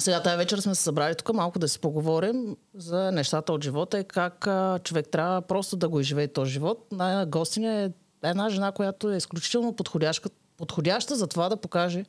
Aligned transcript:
Сега 0.00 0.22
тази 0.22 0.36
вечер 0.36 0.58
сме 0.58 0.74
се 0.74 0.82
събрали 0.82 1.14
тук 1.14 1.34
малко 1.34 1.58
да 1.58 1.68
си 1.68 1.78
поговорим 1.78 2.56
за 2.74 3.12
нещата 3.12 3.52
от 3.52 3.64
живота 3.64 3.98
и 3.98 4.04
как 4.04 4.46
а, 4.46 4.78
човек 4.84 5.08
трябва 5.08 5.42
просто 5.42 5.76
да 5.76 5.88
го 5.88 6.00
изживее 6.00 6.28
този 6.28 6.52
живот. 6.52 6.86
На 6.92 7.26
гостиня 7.26 7.72
е 7.72 7.90
една 8.28 8.48
жена, 8.48 8.72
която 8.72 9.12
е 9.12 9.16
изключително 9.16 9.76
подходяща, 9.76 10.30
подходяща 10.56 11.16
за 11.16 11.26
това 11.26 11.48
да 11.48 11.56
покаже 11.56 12.04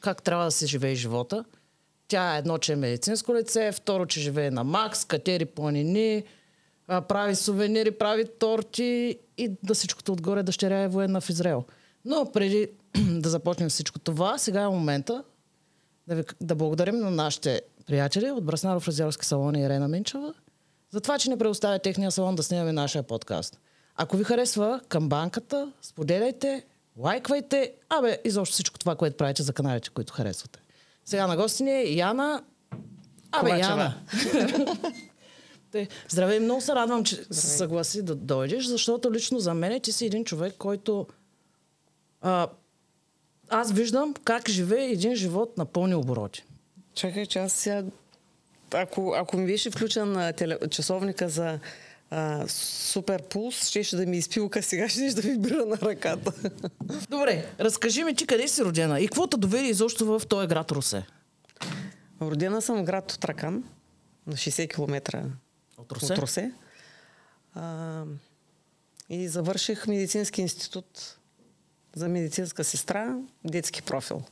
как 0.00 0.22
трябва 0.22 0.44
да 0.44 0.50
се 0.50 0.66
живее 0.66 0.94
живота. 0.94 1.44
Тя 2.08 2.34
е 2.34 2.38
едно, 2.38 2.58
че 2.58 2.72
е 2.72 2.76
медицинско 2.76 3.34
лице, 3.34 3.72
второ, 3.72 4.06
че 4.06 4.20
живее 4.20 4.50
на 4.50 4.64
Макс, 4.64 5.04
катери 5.04 5.44
планини, 5.44 6.24
прави 7.08 7.34
сувенири, 7.34 7.90
прави 7.90 8.24
торти 8.38 9.18
и 9.38 9.56
да 9.62 9.74
всичкото 9.74 10.12
отгоре 10.12 10.42
дъщеря 10.42 10.78
е 10.78 10.88
военна 10.88 11.20
в 11.20 11.30
Израел. 11.30 11.64
Но 12.04 12.30
преди 12.32 12.68
да 13.10 13.28
започнем 13.28 13.68
всичко 13.68 13.98
това, 13.98 14.38
сега 14.38 14.60
е 14.60 14.68
момента 14.68 15.24
да, 16.10 16.16
ви, 16.16 16.24
да 16.40 16.54
благодарим 16.54 16.96
на 16.98 17.10
нашите 17.10 17.62
приятели 17.86 18.30
от 18.30 18.44
Браснаров 18.44 18.82
фразерски 18.82 19.26
салон 19.26 19.54
и 19.54 19.62
Ирена 19.62 19.88
Минчева 19.88 20.34
за 20.90 21.00
това, 21.00 21.18
че 21.18 21.30
ни 21.30 21.38
предоставя 21.38 21.78
техния 21.78 22.10
салон 22.10 22.34
да 22.34 22.42
снимаме 22.42 22.72
нашия 22.72 23.02
подкаст. 23.02 23.58
Ако 23.96 24.16
ви 24.16 24.24
харесва 24.24 24.80
към 24.88 25.08
банката, 25.08 25.72
споделяйте, 25.82 26.64
лайквайте, 26.98 27.72
абе, 27.88 28.18
изобщо 28.24 28.52
всичко 28.52 28.78
това, 28.78 28.96
което 28.96 29.16
правите 29.16 29.42
за 29.42 29.52
каналите, 29.52 29.90
които 29.90 30.12
харесвате. 30.12 30.60
Сега 31.04 31.26
на 31.26 31.36
гости 31.36 31.62
ни 31.62 31.70
е 31.70 31.94
Яна. 31.94 32.42
Абе, 33.32 33.50
Ковачева. 33.50 33.70
Яна. 33.70 33.96
Здравей, 36.08 36.40
много 36.40 36.60
се 36.60 36.74
радвам, 36.74 37.04
че 37.04 37.16
се 37.16 37.46
съгласи 37.46 38.02
да 38.02 38.14
дойдеш, 38.14 38.64
защото 38.64 39.12
лично 39.12 39.38
за 39.38 39.54
мен 39.54 39.80
ти 39.80 39.92
си 39.92 40.06
един 40.06 40.24
човек, 40.24 40.54
който 40.58 41.06
а, 42.20 42.48
аз 43.50 43.72
виждам 43.72 44.14
как 44.24 44.48
живее 44.48 44.90
един 44.90 45.14
живот 45.14 45.58
на 45.58 45.64
пълни 45.64 45.94
обороти. 45.94 46.44
Чакай, 46.94 47.26
че 47.26 47.38
аз 47.38 47.52
сега... 47.52 47.84
Ако, 48.74 49.14
ако 49.16 49.36
ми 49.36 49.46
беше 49.46 49.70
включен 49.70 50.12
на 50.12 50.32
теле... 50.32 50.58
часовника 50.70 51.28
за 51.28 51.58
а, 52.10 52.48
супер 52.48 53.22
пулс, 53.22 53.68
щеше 53.68 53.96
да 53.96 54.06
ми 54.06 54.16
изпилка 54.16 54.62
сега, 54.62 54.88
ще 54.88 55.14
да 55.14 55.22
вибрира 55.22 55.66
на 55.66 55.76
ръката. 55.76 56.32
Добре, 57.10 57.46
разкажи 57.60 58.04
ми 58.04 58.14
ти 58.14 58.26
къде 58.26 58.48
си 58.48 58.64
родена 58.64 59.00
и 59.00 59.06
какво 59.06 59.26
те 59.26 59.36
доведе 59.36 59.68
изобщо 59.68 60.06
в 60.06 60.26
този 60.26 60.46
град 60.46 60.72
Русе? 60.72 61.06
Родена 62.20 62.62
съм 62.62 62.78
в 62.78 62.82
град 62.82 63.06
Тотракан, 63.06 63.64
на 64.26 64.34
60 64.34 64.74
км 64.74 65.24
От 65.78 65.92
Русе? 65.92 66.12
от 66.12 66.18
Русе. 66.18 66.52
А, 67.54 68.04
и 69.08 69.28
завърших 69.28 69.86
медицински 69.86 70.40
институт 70.40 71.18
за 71.94 72.08
медицинска 72.08 72.64
сестра, 72.64 73.16
детски 73.44 73.82
профил. 73.82 74.22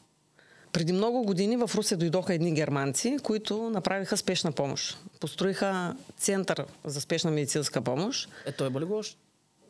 Преди 0.72 0.92
много 0.92 1.22
години 1.22 1.56
в 1.56 1.70
Русе 1.74 1.96
дойдоха 1.96 2.34
едни 2.34 2.54
германци, 2.54 3.16
които 3.22 3.70
направиха 3.70 4.16
спешна 4.16 4.52
помощ. 4.52 4.98
Построиха 5.20 5.96
център 6.16 6.64
за 6.84 7.00
спешна 7.00 7.30
медицинска 7.30 7.80
помощ. 7.80 8.28
Е, 8.46 8.52
той 8.52 8.70
бъде 8.70 8.86
го 8.86 8.96
още. 8.96 9.16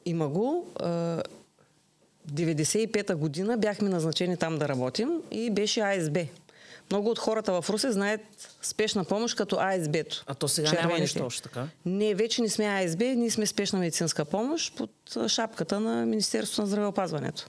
Има 0.04 0.28
го. 0.28 0.66
а, 0.80 1.22
95-та 2.32 3.16
година 3.16 3.58
бяхме 3.58 3.88
назначени 3.88 4.36
там 4.36 4.58
да 4.58 4.68
работим 4.68 5.10
и 5.30 5.50
беше 5.50 5.80
АСБ. 5.80 6.18
Много 6.90 7.10
от 7.10 7.18
хората 7.18 7.62
в 7.62 7.70
Русе 7.70 7.92
знаят 7.92 8.20
спешна 8.62 9.04
помощ 9.04 9.36
като 9.36 9.56
АСБ-то. 9.56 10.24
А 10.26 10.34
то 10.34 10.48
сега 10.48 10.68
няма 10.68 10.80
Червените. 10.80 11.02
нищо 11.02 11.26
още 11.26 11.42
така. 11.42 11.68
Не, 11.86 12.14
вече 12.14 12.42
не 12.42 12.48
сме 12.48 12.66
АСБ, 12.66 13.04
ние 13.04 13.30
сме 13.30 13.46
спешна 13.46 13.78
медицинска 13.78 14.24
помощ 14.24 14.76
под 14.76 14.90
шапката 15.26 15.80
на 15.80 16.06
Министерството 16.06 16.60
на 16.60 16.66
здравеопазването. 16.66 17.46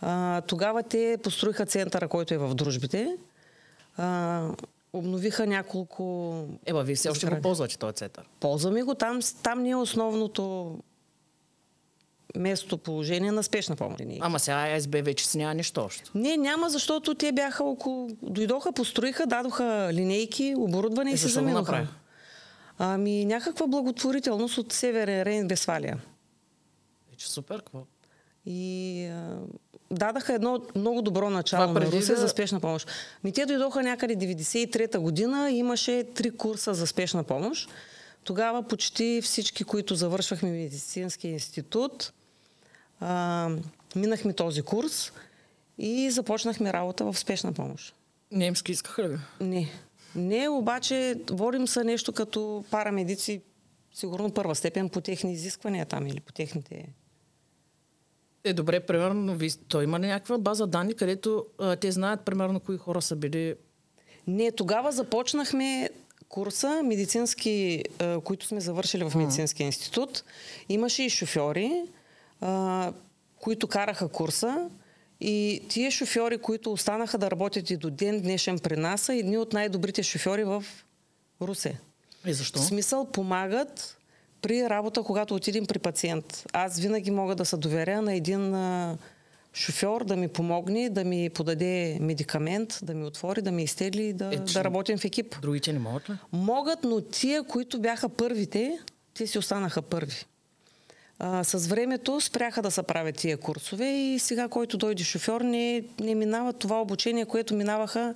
А, 0.00 0.40
тогава 0.40 0.82
те 0.82 1.18
построиха 1.22 1.66
центъра, 1.66 2.08
който 2.08 2.34
е 2.34 2.38
в 2.38 2.54
дружбите. 2.54 3.16
А, 3.96 4.48
обновиха 4.92 5.46
няколко... 5.46 6.44
Еба, 6.66 6.82
вие 6.82 6.94
все 6.94 7.08
още 7.08 7.26
го 7.26 7.40
ползвате 7.42 7.78
този 7.78 7.94
център. 7.94 8.28
Ползваме 8.40 8.82
го. 8.82 8.94
Там, 8.94 9.20
там 9.42 9.62
ни 9.62 9.70
е 9.70 9.76
основното 9.76 10.74
местоположение 12.36 13.32
на 13.32 13.42
спешна 13.42 13.76
помощ. 13.76 14.04
Ама 14.20 14.38
сега 14.38 14.76
АСБ 14.76 15.02
вече 15.02 15.26
си 15.26 15.38
няма 15.38 15.54
нищо 15.54 15.80
още. 15.84 16.10
Не, 16.14 16.36
няма, 16.36 16.70
защото 16.70 17.14
те 17.14 17.32
бяха 17.32 17.64
около... 17.64 18.10
Дойдоха, 18.22 18.72
построиха, 18.72 19.26
дадоха 19.26 19.90
линейки, 19.92 20.54
оборудване 20.58 21.10
Е, 21.10 21.14
и 21.14 21.18
се 21.18 21.28
заминаха. 21.28 21.88
Ами 22.78 23.24
някаква 23.24 23.66
благотворителност 23.66 24.58
от 24.58 24.72
Северен 24.72 25.22
Рейн, 25.22 25.48
Весфалия. 25.48 25.98
Вече 27.10 27.30
супер, 27.30 27.58
какво? 27.58 27.82
И 28.46 29.04
а, 29.06 29.38
дадаха 29.90 30.34
едно 30.34 30.60
много 30.74 31.02
добро 31.02 31.30
начало 31.30 31.72
на 31.72 31.80
Русе 31.80 32.14
да- 32.14 32.20
за 32.20 32.28
спешна 32.28 32.60
помощ. 32.60 32.88
Ми 33.24 33.32
те 33.32 33.46
дойдоха 33.46 33.82
някъде 33.82 34.16
93-та 34.16 34.98
година, 34.98 35.50
имаше 35.50 36.04
три 36.14 36.30
курса 36.30 36.74
за 36.74 36.86
спешна 36.86 37.24
помощ. 37.24 37.70
Тогава 38.24 38.62
почти 38.62 39.20
всички, 39.24 39.64
които 39.64 39.94
завършвахме 39.94 40.50
медицински 40.50 41.28
институт, 41.28 42.12
а, 43.00 43.50
минахме 43.96 44.32
този 44.32 44.62
курс 44.62 45.12
и 45.78 46.10
започнахме 46.10 46.72
работа 46.72 47.04
в 47.04 47.18
спешна 47.18 47.52
помощ. 47.52 47.94
Немски 48.32 48.72
искаха 48.72 49.08
ли? 49.08 49.18
Не. 49.40 49.68
Не, 50.14 50.48
обаче 50.48 51.20
водим 51.30 51.68
се 51.68 51.84
нещо 51.84 52.12
като 52.12 52.64
парамедици, 52.70 53.40
сигурно 53.94 54.30
първа 54.30 54.54
степен 54.54 54.88
по 54.88 55.00
техни 55.00 55.32
изисквания 55.32 55.86
там 55.86 56.06
или 56.06 56.20
по 56.20 56.32
техните... 56.32 56.88
Е, 58.44 58.52
добре, 58.52 58.80
примерно, 58.80 59.34
ви, 59.34 59.50
той 59.68 59.84
има 59.84 59.98
някаква 59.98 60.38
база 60.38 60.66
данни, 60.66 60.94
където 60.94 61.46
а, 61.58 61.76
те 61.76 61.92
знаят 61.92 62.24
примерно 62.24 62.60
кои 62.60 62.76
хора 62.76 63.02
са 63.02 63.16
били. 63.16 63.54
Не, 64.26 64.52
тогава 64.52 64.92
започнахме 64.92 65.90
курса 66.28 66.82
медицински, 66.84 67.84
а, 67.98 68.20
които 68.20 68.46
сме 68.46 68.60
завършили 68.60 69.04
в 69.04 69.14
медицинския 69.14 69.64
институт. 69.64 70.24
Имаше 70.68 71.02
и 71.02 71.10
шофьори, 71.10 71.82
а, 72.40 72.92
които 73.40 73.68
караха 73.68 74.08
курса. 74.08 74.70
И 75.20 75.62
тия 75.68 75.90
шофьори, 75.90 76.38
които 76.38 76.72
останаха 76.72 77.18
да 77.18 77.30
работят 77.30 77.70
и 77.70 77.76
до 77.76 77.90
ден 77.90 78.20
днешен 78.20 78.58
при 78.58 78.76
нас, 78.76 79.00
са 79.00 79.14
едни 79.14 79.38
от 79.38 79.52
най-добрите 79.52 80.02
шофьори 80.02 80.44
в 80.44 80.64
Русе. 81.42 81.80
И 82.26 82.32
защо? 82.32 82.58
В 82.58 82.64
смисъл 82.64 83.06
помагат 83.06 83.97
при 84.42 84.70
работа, 84.70 85.02
когато 85.02 85.34
отидем 85.34 85.66
при 85.66 85.78
пациент. 85.78 86.44
Аз 86.52 86.78
винаги 86.80 87.10
мога 87.10 87.34
да 87.34 87.44
се 87.44 87.56
доверя 87.56 88.02
на 88.02 88.14
един 88.14 88.54
шофьор 89.54 90.04
да 90.04 90.16
ми 90.16 90.28
помогне, 90.28 90.90
да 90.90 91.04
ми 91.04 91.30
подаде 91.30 91.98
медикамент, 92.00 92.78
да 92.82 92.94
ми 92.94 93.04
отвори, 93.04 93.42
да 93.42 93.52
ми 93.52 93.62
изтегли 93.62 94.02
и 94.02 94.12
да, 94.12 94.34
Е, 94.34 94.36
да 94.36 94.64
работим 94.64 94.98
в 94.98 95.04
екип. 95.04 95.36
Другите 95.42 95.72
не 95.72 95.78
могат 95.78 96.10
ли? 96.10 96.14
Могат, 96.32 96.84
но 96.84 97.00
тия, 97.00 97.42
които 97.42 97.80
бяха 97.80 98.08
първите, 98.08 98.78
те 99.14 99.26
си 99.26 99.38
останаха 99.38 99.82
първи. 99.82 100.24
А, 101.18 101.44
с 101.44 101.66
времето 101.66 102.20
спряха 102.20 102.62
да 102.62 102.70
се 102.70 102.82
правят 102.82 103.16
тия 103.16 103.36
курсове 103.36 103.86
и 103.86 104.18
сега, 104.18 104.48
който 104.48 104.76
дойде 104.76 105.04
шофьор, 105.04 105.40
не, 105.40 105.84
не 106.00 106.14
минава 106.14 106.52
това 106.52 106.82
обучение, 106.82 107.24
което 107.24 107.54
минаваха 107.54 108.14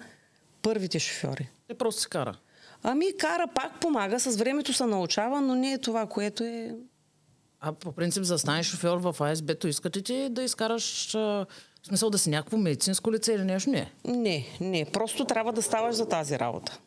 първите 0.62 0.99
шофьори. 0.99 1.49
Те 1.69 1.75
просто 1.75 2.03
се 2.03 2.09
кара. 2.09 2.37
Ами 2.82 3.16
кара 3.16 3.47
пак 3.54 3.81
помага, 3.81 4.20
с 4.20 4.37
времето 4.37 4.72
се 4.72 4.87
научава, 4.87 5.41
но 5.41 5.54
не 5.54 5.72
е 5.72 5.78
това, 5.78 6.06
което 6.06 6.44
е... 6.44 6.75
А 7.60 7.72
по 7.72 7.93
принцип, 7.93 8.25
за 8.25 8.34
да 8.34 8.38
станеш 8.38 8.66
шофьор 8.66 8.98
в 8.98 9.16
АСБ-то, 9.20 9.69
искате 9.69 10.03
ти 10.03 10.28
да 10.31 10.43
изкараш, 10.43 11.12
в 11.12 11.47
смисъл 11.87 12.10
да 12.10 12.19
си 12.19 12.31
някакво 12.31 12.56
медицинско 12.56 13.12
лице 13.12 13.32
или 13.32 13.44
нещо? 13.44 13.70
Не. 13.70 13.93
Не, 14.04 14.47
не, 14.60 14.84
просто 14.93 15.25
трябва 15.25 15.53
да 15.53 15.62
ставаш 15.62 15.94
за 15.94 16.09
тази 16.09 16.38
работа. 16.38 16.78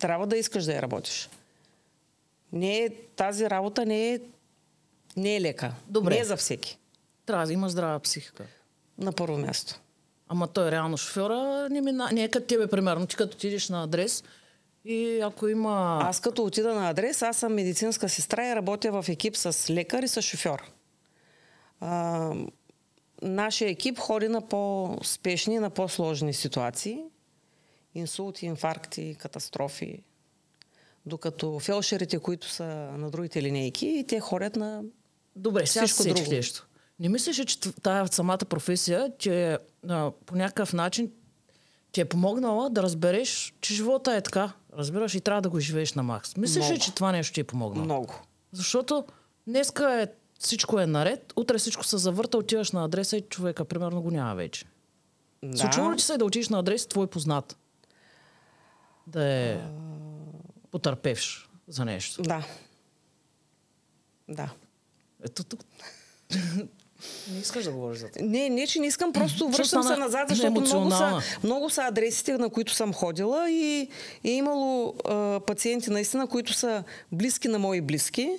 Трябва 0.00 0.26
да 0.26 0.36
искаш 0.36 0.64
да 0.64 0.74
я 0.74 0.82
работиш. 0.82 1.28
Не 2.52 2.78
е, 2.78 2.90
тази 3.16 3.50
работа 3.50 3.86
не 3.86 4.12
е, 4.12 4.20
не 5.16 5.36
е 5.36 5.40
лека. 5.40 5.72
Добре. 5.88 6.14
Не 6.14 6.20
е 6.20 6.24
за 6.24 6.36
всеки. 6.36 6.78
Трябва 7.26 7.46
да 7.46 7.52
имаш 7.52 7.72
здрава 7.72 8.00
психика. 8.00 8.44
На 8.98 9.12
първо 9.12 9.38
място. 9.38 9.80
Ама 10.28 10.48
той 10.48 10.70
реално 10.70 10.96
шофьора 10.96 11.68
не, 11.70 11.80
мина... 11.80 12.08
не 12.12 12.24
е 12.24 12.28
като 12.28 12.46
тебе, 12.46 12.66
примерно. 12.66 13.06
Ти 13.06 13.16
като 13.16 13.36
отидеш 13.36 13.68
на 13.68 13.82
адрес 13.82 14.24
и 14.84 15.20
ако 15.20 15.48
има... 15.48 16.00
Аз 16.02 16.20
като 16.20 16.44
отида 16.44 16.74
на 16.74 16.90
адрес, 16.90 17.22
аз 17.22 17.36
съм 17.36 17.54
медицинска 17.54 18.08
сестра 18.08 18.48
и 18.48 18.56
работя 18.56 19.02
в 19.02 19.08
екип 19.08 19.36
с 19.36 19.70
лекар 19.70 20.02
и 20.02 20.08
с 20.08 20.22
шофьор. 20.22 20.62
А, 21.80 22.32
нашия 23.22 23.70
екип 23.70 23.98
ходи 23.98 24.28
на 24.28 24.48
по-спешни, 24.48 25.58
на 25.58 25.70
по-сложни 25.70 26.34
ситуации. 26.34 26.98
Инсулти, 27.94 28.46
инфаркти, 28.46 29.16
катастрофи. 29.18 30.02
Докато 31.06 31.58
фелшерите, 31.60 32.18
които 32.18 32.48
са 32.48 32.64
на 32.98 33.10
другите 33.10 33.42
линейки, 33.42 34.04
те 34.08 34.20
ходят 34.20 34.56
на... 34.56 34.82
Добре, 35.36 35.66
сега 35.66 35.86
Всичко 35.86 36.14
друго. 36.14 36.30
нещо. 36.30 36.66
Не 37.00 37.08
мислиш, 37.08 37.38
ли, 37.38 37.46
че 37.46 37.58
тая 37.82 38.06
самата 38.08 38.38
професия 38.38 39.12
че 39.18 39.58
а, 39.88 40.10
по 40.26 40.36
някакъв 40.36 40.72
начин 40.72 41.12
ти 41.94 42.00
е 42.00 42.04
помогнала 42.04 42.70
да 42.70 42.82
разбереш, 42.82 43.54
че 43.60 43.74
живота 43.74 44.14
е 44.14 44.20
така. 44.20 44.52
Разбираш 44.76 45.14
и 45.14 45.20
трябва 45.20 45.42
да 45.42 45.50
го 45.50 45.60
живееш 45.60 45.92
на 45.92 46.02
макс. 46.02 46.36
Мислиш 46.36 46.70
ли, 46.70 46.78
че 46.78 46.94
това 46.94 47.12
нещо 47.12 47.34
ти 47.34 47.40
е 47.40 47.44
помогнало? 47.44 47.84
Много. 47.84 48.14
Защото 48.52 49.04
днеска 49.46 50.02
е, 50.02 50.06
всичко 50.38 50.80
е 50.80 50.86
наред, 50.86 51.32
утре 51.36 51.58
всичко 51.58 51.84
се 51.84 51.96
завърта, 51.96 52.38
отиваш 52.38 52.72
на 52.72 52.84
адреса 52.84 53.16
и 53.16 53.20
човека, 53.20 53.64
примерно, 53.64 54.02
го 54.02 54.10
няма 54.10 54.34
вече. 54.34 54.64
Да. 55.42 55.56
Случва 55.56 55.92
ли 55.92 55.96
ти 55.96 56.04
се 56.04 56.18
да 56.18 56.24
отидеш 56.24 56.48
на 56.48 56.58
адрес 56.58 56.86
твой 56.86 57.06
познат? 57.06 57.56
да 59.06 59.24
е 59.24 59.60
потърпевш 60.70 61.48
за 61.68 61.84
нещо. 61.84 62.22
Да. 62.22 62.46
Да. 64.28 64.50
Ето 65.24 65.44
тук. 65.44 65.60
Не 67.32 67.38
искаш 67.38 67.64
да 67.64 67.72
говориш 67.72 67.98
за 67.98 68.08
това. 68.08 68.26
Не, 68.26 68.48
не, 68.48 68.66
че 68.66 68.80
не 68.80 68.86
искам, 68.86 69.12
просто 69.12 69.48
връщам 69.48 69.82
се 69.82 69.96
назад, 69.96 70.28
защото 70.28 70.60
много 70.60 70.90
са, 70.90 71.20
много 71.44 71.70
са 71.70 71.82
адресите, 71.82 72.38
на 72.38 72.50
които 72.50 72.72
съм 72.72 72.92
ходила 72.92 73.50
и 73.50 73.88
е 74.24 74.30
имало 74.30 74.94
а, 75.04 75.40
пациенти 75.40 75.90
наистина, 75.90 76.26
които 76.26 76.52
са 76.52 76.84
близки 77.12 77.48
на 77.48 77.58
мои 77.58 77.80
близки, 77.80 78.30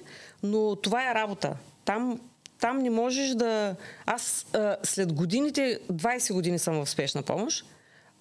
но 0.43 0.75
това 0.75 1.11
е 1.11 1.15
работа. 1.15 1.55
Там, 1.85 2.19
там 2.59 2.77
не 2.77 2.89
можеш 2.89 3.29
да... 3.29 3.75
Аз 4.05 4.45
а, 4.53 4.77
след 4.83 5.13
годините, 5.13 5.79
20 5.91 6.33
години 6.33 6.59
съм 6.59 6.85
в 6.85 6.89
спешна 6.89 7.23
помощ, 7.23 7.65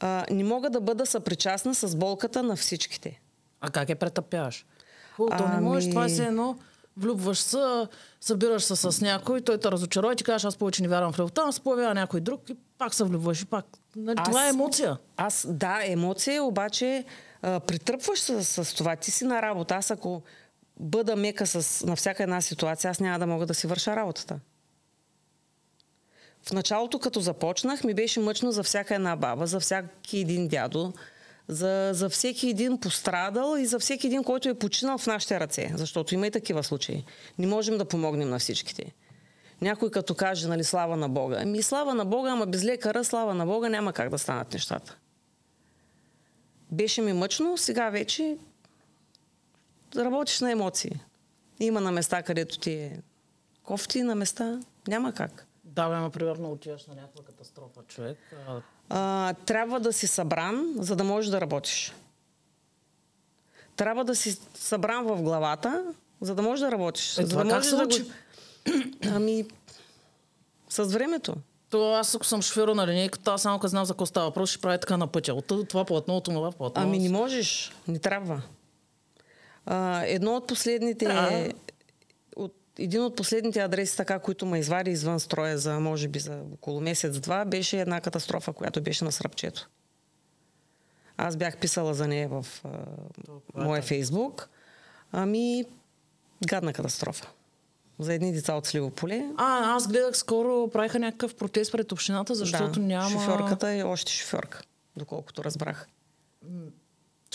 а, 0.01 0.27
не 0.31 0.45
мога 0.45 0.71
да 0.71 0.81
бъда 0.81 1.07
съпричастна 1.07 1.75
с 1.75 1.97
болката 1.97 2.43
на 2.43 2.57
всичките. 2.57 3.21
А 3.61 3.71
как 3.71 3.89
е 3.89 3.95
претъпяваш? 3.95 4.67
Ами... 5.31 5.55
не 5.55 5.61
можеш, 5.61 5.91
това 5.91 6.07
е 6.07 6.11
едно 6.11 6.57
влюбваш 6.97 7.39
се, 7.39 7.87
събираш 8.21 8.65
се 8.65 8.77
с 8.77 9.01
някой, 9.01 9.41
той 9.41 9.59
те 9.59 9.71
разочарова 9.71 10.13
и 10.13 10.17
ти 10.17 10.25
кажеш, 10.25 10.45
аз 10.45 10.57
повече 10.57 10.83
не 10.83 10.89
вярвам 10.89 11.13
в 11.13 11.19
любовта, 11.19 11.53
се 11.53 11.61
появява 11.61 11.95
някой 11.95 12.21
друг 12.21 12.51
и 12.51 12.57
пак 12.79 12.95
се 12.95 13.05
влюбваш 13.05 13.43
и 13.43 13.47
пак. 13.47 13.67
Нали, 13.97 14.17
аз, 14.19 14.29
това 14.29 14.47
е 14.47 14.49
емоция. 14.49 14.99
Аз, 15.17 15.47
да, 15.51 15.81
емоция, 15.85 16.45
обаче 16.45 17.05
а, 17.43 17.61
притръпваш 17.61 18.21
се 18.21 18.45
с, 18.45 18.65
с 18.65 18.75
това. 18.75 18.97
Ти 18.97 19.11
си 19.11 19.25
на 19.25 19.43
работа. 19.43 19.75
Аз 19.75 19.91
ако 19.91 20.23
бъда 20.81 21.17
мека 21.17 21.47
с, 21.47 21.87
на 21.87 21.97
всяка 21.97 22.23
една 22.23 22.41
ситуация, 22.41 22.91
аз 22.91 23.01
няма 23.01 23.19
да 23.19 23.27
мога 23.27 23.47
да 23.47 23.55
си 23.55 23.67
върша 23.67 23.97
работата. 23.97 24.41
В 26.43 26.53
началото, 26.53 26.99
като 26.99 27.21
започнах, 27.21 27.85
ми 27.85 27.95
беше 27.95 28.21
мъчно 28.21 28.53
за 28.53 28.63
всяка 28.63 28.95
една 28.95 29.17
баба, 29.17 29.47
за 29.47 29.61
всяки 29.61 30.19
един 30.19 30.49
дядо, 30.49 30.93
за, 31.49 31.91
за 31.93 32.09
всеки 32.09 32.49
един 32.49 32.81
пострадал 32.81 33.57
и 33.59 33.67
за 33.67 33.79
всеки 33.79 34.07
един, 34.07 34.25
който 34.25 34.49
е 34.49 34.59
починал 34.59 34.99
в 34.99 35.07
нашите 35.07 35.41
ръце. 35.41 35.73
Защото 35.75 36.15
има 36.15 36.27
и 36.27 36.31
такива 36.31 36.65
случаи. 36.65 37.05
Не 37.39 37.47
можем 37.47 37.79
да 37.79 37.85
помогнем 37.85 38.29
на 38.29 38.39
всичките. 38.39 38.95
Някой 39.61 39.91
като 39.91 40.15
каже, 40.15 40.49
нали, 40.49 40.65
слава 40.65 40.97
на 40.97 41.09
Бога. 41.09 41.39
Ами 41.41 41.63
слава 41.63 41.95
на 41.95 42.05
Бога, 42.05 42.31
ама 42.31 42.47
без 42.47 42.65
лекара, 42.65 43.05
слава 43.05 43.35
на 43.35 43.47
Бога, 43.47 43.69
няма 43.69 43.93
как 43.93 44.11
да 44.11 44.19
станат 44.19 44.53
нещата. 44.53 44.97
Беше 46.71 47.03
ми 47.03 47.13
мъчно, 47.13 47.59
сега 47.59 47.91
вече 47.91 48.37
работиш 49.97 50.41
на 50.41 50.51
емоции. 50.51 51.01
Има 51.61 51.81
на 51.81 51.93
места, 51.93 52.23
където 52.23 52.59
ти 52.59 52.73
е 52.73 53.03
кофти, 53.63 54.03
на 54.03 54.15
места 54.15 54.61
няма 54.89 55.13
как. 55.13 55.47
Да, 55.65 55.89
бе, 55.89 56.13
примерно 56.13 56.53
отиваш 56.53 56.87
на 56.87 56.95
някаква 56.95 57.25
катастрофа, 57.25 57.81
човек. 57.89 58.19
А... 58.89 59.29
А, 59.29 59.35
трябва 59.35 59.81
да 59.81 59.93
си 59.93 60.07
събран, 60.07 60.75
за 60.79 60.97
да 60.97 61.05
можеш 61.05 61.31
да 61.31 61.41
работиш. 61.41 61.93
Трябва 63.77 64.05
да 64.05 64.15
си 64.15 64.39
събран 64.55 65.05
в 65.05 65.23
главата, 65.23 65.85
за 66.21 66.35
да 66.35 66.43
можеш 66.43 66.61
да 66.61 66.73
работиш. 66.73 67.19
Е, 67.19 67.27
за 67.27 67.37
да 67.37 67.45
можеш 67.45 67.71
да 67.71 67.87
го... 67.87 67.95
Ами, 69.15 69.45
с 70.69 70.85
времето. 70.85 71.35
То 71.71 71.93
аз 71.93 72.15
ако 72.15 72.25
съм 72.25 72.43
шофьор 72.43 72.69
на 72.69 72.87
линейката, 72.87 73.33
аз 73.33 73.43
само 73.43 73.59
като 73.59 73.69
знам 73.69 73.85
за 73.85 73.93
какво 73.93 74.07
става 74.07 74.27
въпрос, 74.27 74.51
ще 74.51 74.59
прави 74.61 74.79
така 74.81 74.97
на 74.97 75.07
пътя. 75.07 75.35
От 75.35 75.69
това 75.69 75.85
платно, 75.85 76.17
от 76.17 76.25
това 76.25 76.53
платно. 76.53 76.83
Ами 76.83 76.99
не 76.99 77.09
можеш, 77.09 77.73
не 77.89 77.99
трябва. 77.99 78.43
А, 79.67 80.03
едно 80.07 80.37
от 80.37 80.47
последните... 80.47 81.05
Да. 81.05 81.49
Един 82.79 83.03
от 83.03 83.17
последните 83.17 83.61
адреси, 83.61 83.97
така, 83.97 84.19
които 84.19 84.47
ме 84.47 84.59
извади 84.59 84.91
извън 84.91 85.21
строя 85.21 85.59
за, 85.59 85.81
може 85.81 86.09
би, 86.09 86.19
за 86.19 86.43
около 86.55 86.81
месец-два, 86.81 87.45
беше 87.45 87.81
една 87.81 88.01
катастрофа, 88.01 88.53
която 88.53 88.83
беше 88.83 89.05
на 89.05 89.13
сръбчето. 89.13 89.69
Аз 91.17 91.37
бях 91.37 91.57
писала 91.57 91.95
за 91.95 92.09
нея 92.09 92.29
в 92.29 92.47
а, 92.65 92.69
моя 93.55 93.83
фейсбук. 93.83 94.49
Ами, 95.13 95.65
гадна 96.47 96.73
катастрофа. 96.73 97.31
За 97.99 98.15
едни 98.15 98.33
деца 98.33 98.55
от 98.55 98.67
Сливополе. 98.67 99.33
А, 99.37 99.77
аз 99.77 99.89
гледах 99.89 100.17
скоро, 100.17 100.71
правиха 100.71 100.99
някакъв 100.99 101.35
протест 101.35 101.73
пред 101.73 101.93
общината, 101.93 102.35
защото 102.35 102.81
да, 102.81 102.81
няма... 102.81 103.11
шофьорката 103.11 103.71
е 103.71 103.83
още 103.83 104.13
шофьорка, 104.13 104.63
доколкото 104.97 105.45
разбрах 105.45 105.89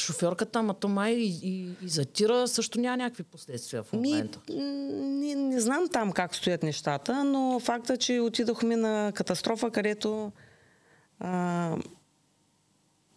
шофьорката, 0.02 0.60
ама 0.60 0.74
то 0.74 0.88
май 0.88 1.12
и, 1.14 1.40
и, 1.44 1.70
и 1.86 1.90
затира 1.90 2.48
също 2.48 2.80
няма 2.80 2.98
някакви 2.98 3.24
последствия 3.24 3.84
в 3.84 3.94
момента. 3.94 4.40
Ми, 4.50 4.56
не, 4.56 5.36
не 5.36 5.62
знам 5.62 5.90
там 5.92 6.12
как 6.12 6.36
стоят 6.36 6.64
нещата, 6.64 7.24
но 7.24 7.60
факта, 7.60 7.98
че 7.98 8.20
отидохме 8.20 8.76
на 8.76 9.12
катастрофа, 9.16 9.72
където 9.72 10.32
а, 11.20 11.76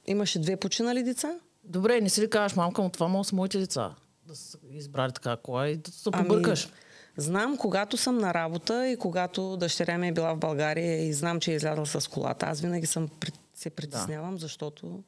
имаше 0.06 0.38
две 0.38 0.56
починали 0.56 1.02
деца. 1.02 1.34
Добре, 1.64 2.00
не 2.00 2.08
си 2.08 2.22
ли 2.22 2.30
кажеш, 2.30 2.56
мамка, 2.56 2.82
но 2.82 2.90
това 2.90 3.08
могат 3.08 3.26
са 3.26 3.36
моите 3.36 3.58
деца. 3.58 3.94
Да 4.26 4.34
са 4.36 4.58
избрали 4.70 5.12
така 5.12 5.36
кола 5.36 5.68
и 5.68 5.76
да 5.76 5.90
се 5.90 6.10
ами, 6.12 6.28
побъркаш. 6.28 6.64
Ами, 6.64 6.74
знам, 7.16 7.56
когато 7.56 7.96
съм 7.96 8.18
на 8.18 8.34
работа 8.34 8.88
и 8.88 8.96
когато 8.96 9.56
дъщеря 9.56 9.98
ми 9.98 10.08
е 10.08 10.12
била 10.12 10.34
в 10.34 10.38
България 10.38 11.08
и 11.08 11.12
знам, 11.12 11.40
че 11.40 11.52
е 11.52 11.54
излязла 11.54 11.86
с 11.86 12.08
колата, 12.08 12.46
аз 12.46 12.60
винаги 12.60 12.86
съм, 12.86 13.08
се 13.54 13.70
притеснявам, 13.70 14.34
да. 14.34 14.40
защото 14.40 15.02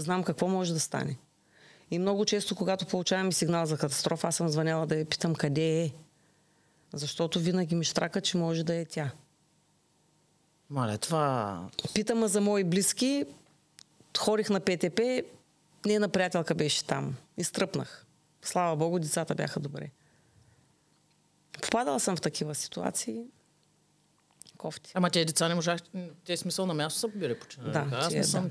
знам 0.00 0.24
какво 0.24 0.48
може 0.48 0.72
да 0.72 0.80
стане. 0.80 1.18
И 1.90 1.98
много 1.98 2.24
често, 2.24 2.56
когато 2.56 2.86
получаваме 2.86 3.32
сигнал 3.32 3.66
за 3.66 3.78
катастрофа, 3.78 4.28
аз 4.28 4.36
съм 4.36 4.48
звъняла 4.48 4.86
да 4.86 4.96
я 4.96 5.04
питам 5.04 5.34
къде 5.34 5.82
е. 5.82 5.92
Защото 6.92 7.40
винаги 7.40 7.74
ми 7.74 7.84
штрака, 7.84 8.20
че 8.20 8.36
може 8.36 8.64
да 8.64 8.74
е 8.74 8.84
тя. 8.84 9.10
Мале, 10.70 10.98
това... 10.98 11.64
Питама 11.94 12.28
за 12.28 12.40
мои 12.40 12.64
близки. 12.64 13.24
Ходих 14.18 14.50
на 14.50 14.60
ПТП, 14.60 15.22
нейна 15.86 16.08
приятелка 16.08 16.54
беше 16.54 16.84
там. 16.84 17.16
И 17.36 17.44
стръпнах. 17.44 18.06
Слава 18.42 18.76
Богу, 18.76 18.98
децата 18.98 19.34
бяха 19.34 19.60
добре. 19.60 19.90
Попадала 21.62 22.00
съм 22.00 22.16
в 22.16 22.20
такива 22.20 22.54
ситуации. 22.54 23.24
Кофти. 24.58 24.92
Ама 24.94 25.10
тези 25.10 25.24
деца 25.24 25.48
не 25.48 25.54
можах... 25.54 25.80
Те 26.24 26.36
смисъл 26.36 26.66
на 26.66 26.74
място 26.74 27.00
са 27.00 27.08
били 27.08 27.38
починали. 27.38 27.72
Да, 27.72 27.88
аз 27.92 28.14
не 28.14 28.24
съм 28.24 28.44
да. 28.44 28.50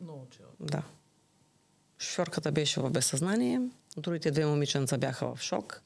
Много 0.00 0.26
чел. 0.30 0.46
Да. 0.60 0.82
Шофьорката 1.98 2.52
беше 2.52 2.80
в 2.80 2.90
безсъзнание, 2.90 3.60
другите 3.96 4.30
две 4.30 4.46
момиченца 4.46 4.98
бяха 4.98 5.34
в 5.34 5.42
шок, 5.42 5.82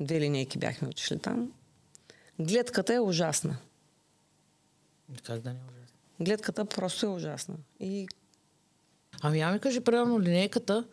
две 0.00 0.20
линейки 0.20 0.58
бяхме 0.58 0.88
отишли 0.88 1.18
там. 1.18 1.52
Гледката 2.38 2.94
е 2.94 3.00
ужасна. 3.00 3.56
Как 5.22 5.40
да 5.40 5.52
не 5.52 5.58
е 5.58 5.62
ужасна? 5.62 5.96
Гледката 6.20 6.64
просто 6.64 7.06
е 7.06 7.08
ужасна. 7.08 7.54
И... 7.80 8.08
Ами 9.22 9.38
я 9.38 9.52
ми 9.52 9.58
кажи, 9.58 9.80
примерно 9.80 10.20
линейката, 10.20 10.84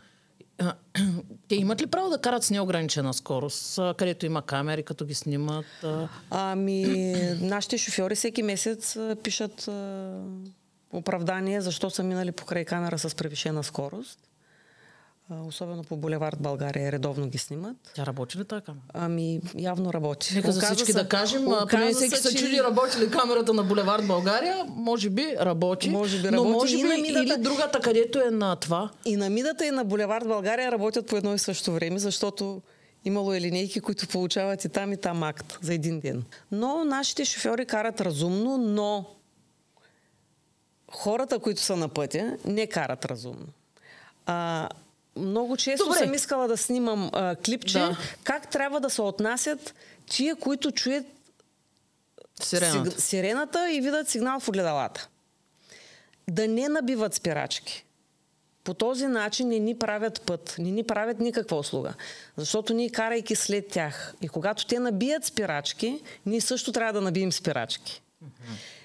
те 1.48 1.56
имат 1.56 1.82
ли 1.82 1.88
право 1.88 2.10
да 2.10 2.22
карат 2.22 2.44
с 2.44 2.52
неограничена 2.52 3.14
скорост, 3.14 3.80
където 3.98 4.26
има 4.26 4.42
камери, 4.42 4.84
като 4.84 5.06
ги 5.06 5.14
снимат? 5.14 5.66
Ами, 6.30 7.14
нашите 7.42 7.78
шофьори 7.78 8.16
всеки 8.16 8.44
месец 8.44 8.98
пишат 9.24 9.70
оправдание, 10.94 11.62
защо 11.62 11.90
са 11.90 12.04
минали 12.04 12.32
покрай 12.32 12.66
камера 12.66 13.00
с 13.00 13.16
превишена 13.16 13.64
скорост. 13.64 14.20
Особено 15.48 15.84
по 15.84 15.98
булевард 15.98 16.38
България 16.40 16.92
редовно 16.92 17.28
ги 17.28 17.38
снимат. 17.38 17.78
Тя 17.96 18.06
работи 18.06 18.38
ли 18.38 18.46
така? 18.46 18.74
Ами, 18.94 19.42
явно 19.56 19.94
работи. 19.94 20.36
Нека 20.36 20.52
за 20.52 20.62
всички 20.62 20.94
да 20.94 21.08
кажем, 21.08 21.46
поне 21.72 21.94
всеки 21.94 22.18
се 22.18 22.36
чуди 22.36 22.64
работи 22.64 23.00
ли 23.00 23.12
камерата 23.12 23.54
на 23.54 23.64
булевард 23.64 24.08
България, 24.08 24.66
може 24.68 25.10
би 25.10 25.36
работи. 25.40 25.90
Може 25.90 26.22
би 26.22 26.28
работи. 26.28 26.36
Но 26.36 26.52
може 26.52 26.76
би 26.76 26.82
и 26.82 27.02
мидата... 27.02 27.24
или 27.24 27.44
другата, 27.44 27.80
където 27.80 28.20
е 28.20 28.32
на 28.32 28.56
това. 28.56 28.90
И 29.06 29.16
на 29.16 29.30
Мидата 29.30 29.66
и 29.66 29.72
на 29.72 29.84
булевард 29.84 30.28
България 30.28 30.72
работят 30.72 31.08
по 31.08 31.18
едно 31.18 31.34
и 31.34 31.40
също 31.40 31.72
време, 31.72 32.00
защото 32.00 32.62
Имало 33.06 33.34
е 33.34 33.42
линейки, 33.42 33.80
които 33.80 34.08
получават 34.08 34.66
и 34.66 34.70
там 34.70 34.94
и 34.94 34.98
там 34.98 35.24
акт 35.24 35.58
за 35.62 35.74
един 35.74 36.00
ден. 36.00 36.24
Но 36.52 36.86
нашите 36.86 37.26
шофьори 37.26 37.66
карат 37.66 38.02
разумно, 38.02 38.58
но 38.58 39.06
хората, 40.92 41.40
които 41.40 41.62
са 41.62 41.76
на 41.76 41.90
пътя, 41.90 42.38
не 42.46 42.68
карат 42.68 43.06
разумно. 43.06 43.48
А, 44.26 44.70
много 45.16 45.58
често 45.58 45.86
Добре. 45.86 45.98
съм 45.98 46.14
искала 46.14 46.48
да 46.48 46.58
снимам 46.58 47.10
а, 47.14 47.36
клипче, 47.36 47.80
да. 47.80 47.98
как 48.24 48.52
трябва 48.52 48.80
да 48.80 48.90
се 48.90 49.02
отнасят 49.02 49.74
тия, 50.10 50.36
които 50.36 50.72
чуят 50.72 51.06
сирената, 52.42 53.02
сирената 53.02 53.72
и 53.72 53.82
видят 53.82 54.10
сигнал 54.10 54.40
в 54.40 54.48
огледалата. 54.50 55.08
Да 56.30 56.48
не 56.48 56.68
набиват 56.68 57.14
спирачки. 57.14 57.86
По 58.64 58.74
този 58.74 59.08
начин 59.08 59.48
не 59.48 59.60
ни 59.60 59.80
правят 59.80 60.22
път, 60.22 60.56
не 60.60 60.72
ни 60.72 60.84
правят 60.84 61.20
никаква 61.20 61.58
услуга. 61.58 61.94
Защото 62.38 62.74
ние 62.74 62.90
карайки 62.90 63.36
след 63.36 63.68
тях 63.68 64.14
и 64.22 64.30
когато 64.30 64.66
те 64.66 64.80
набият 64.80 65.26
спирачки, 65.26 66.02
ние 66.26 66.42
също 66.42 66.72
трябва 66.72 66.94
да 66.94 67.02
набием 67.02 67.32
спирачки. 67.32 68.02
Mm-hmm. 68.24 68.28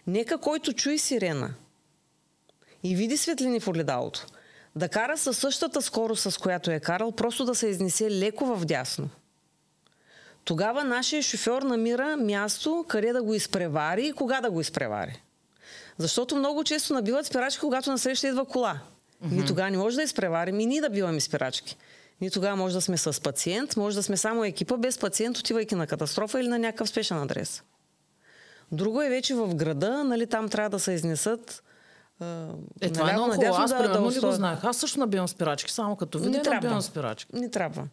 Нека 0.07 0.39
който 0.39 0.73
чуе 0.73 0.99
сирена, 0.99 1.55
и 2.91 2.95
види 2.95 3.17
светлини 3.17 3.61
в 3.61 3.69
огледалото, 3.69 4.27
да 4.77 4.89
кара 4.89 5.19
със 5.19 5.39
същата 5.39 5.83
скорост, 5.83 6.33
с 6.33 6.39
която 6.39 6.71
е 6.71 6.81
карал, 6.81 7.13
просто 7.13 7.45
да 7.45 7.55
се 7.55 7.69
изнесе 7.69 8.11
леко 8.11 8.47
в 8.47 8.65
дясно. 8.65 9.09
Тогава 10.45 10.85
нашия 10.85 11.23
шофьор 11.23 11.63
намира 11.63 12.17
място, 12.17 12.85
къде 12.89 13.13
да 13.13 13.23
го 13.23 13.35
изпревари 13.35 14.07
и 14.07 14.13
кога 14.13 14.41
да 14.41 14.51
го 14.51 14.61
изпревари. 14.61 15.23
Защото 15.99 16.37
много 16.37 16.65
често 16.65 16.95
набиват 16.95 17.27
спирачки, 17.27 17.61
когато 17.61 17.91
насреща 17.91 18.29
идва 18.29 18.45
кола. 18.45 18.75
Mm-hmm. 18.75 19.33
Ние 19.33 19.45
тогава 19.45 19.71
не 19.71 19.79
може 19.79 19.97
да 19.97 20.03
изпреварим 20.03 20.61
и 20.61 20.67
ние 20.67 20.81
да 20.81 20.91
биваме 20.91 21.21
спирачки. 21.21 21.77
Ние 22.21 22.31
тогава 22.31 22.57
може 22.57 22.75
да 22.75 22.81
сме 22.81 22.97
с 22.97 23.21
пациент, 23.23 23.77
може 23.77 23.97
да 23.97 24.03
сме 24.03 24.17
само 24.17 24.45
екипа 24.45 24.77
без 24.77 24.99
пациент, 24.99 25.39
отивайки 25.39 25.75
на 25.75 25.87
катастрофа 25.87 26.41
или 26.41 26.49
на 26.49 26.59
някакъв 26.59 26.89
спешен 26.89 27.19
адрес. 27.19 27.63
Друго 28.73 29.03
е 29.03 29.09
вече 29.09 29.35
в 29.35 29.55
града, 29.55 30.05
нали, 30.05 30.27
там 30.27 30.49
трябва 30.49 30.71
да 30.71 30.79
се 30.79 30.93
изнесат 30.93 31.63
е, 32.81 32.91
това 32.93 33.11
е 33.11 33.13
много 33.13 33.33
хубаво. 33.33 33.55
Аз, 33.55 33.71
да, 33.71 33.79
примерно, 33.79 34.09
да, 34.09 34.15
не 34.15 34.21
го 34.21 34.33
знаех. 34.33 34.65
Аз 34.65 34.77
също 34.77 35.01
набивам 35.01 35.29
спирачки, 35.29 35.73
само 35.73 35.97
като 35.97 36.19
видя, 36.19 36.43
не 36.45 36.51
набивам 36.51 36.83
спирачки. 36.83 37.37
Не 37.37 37.51
трябва. 37.51 37.89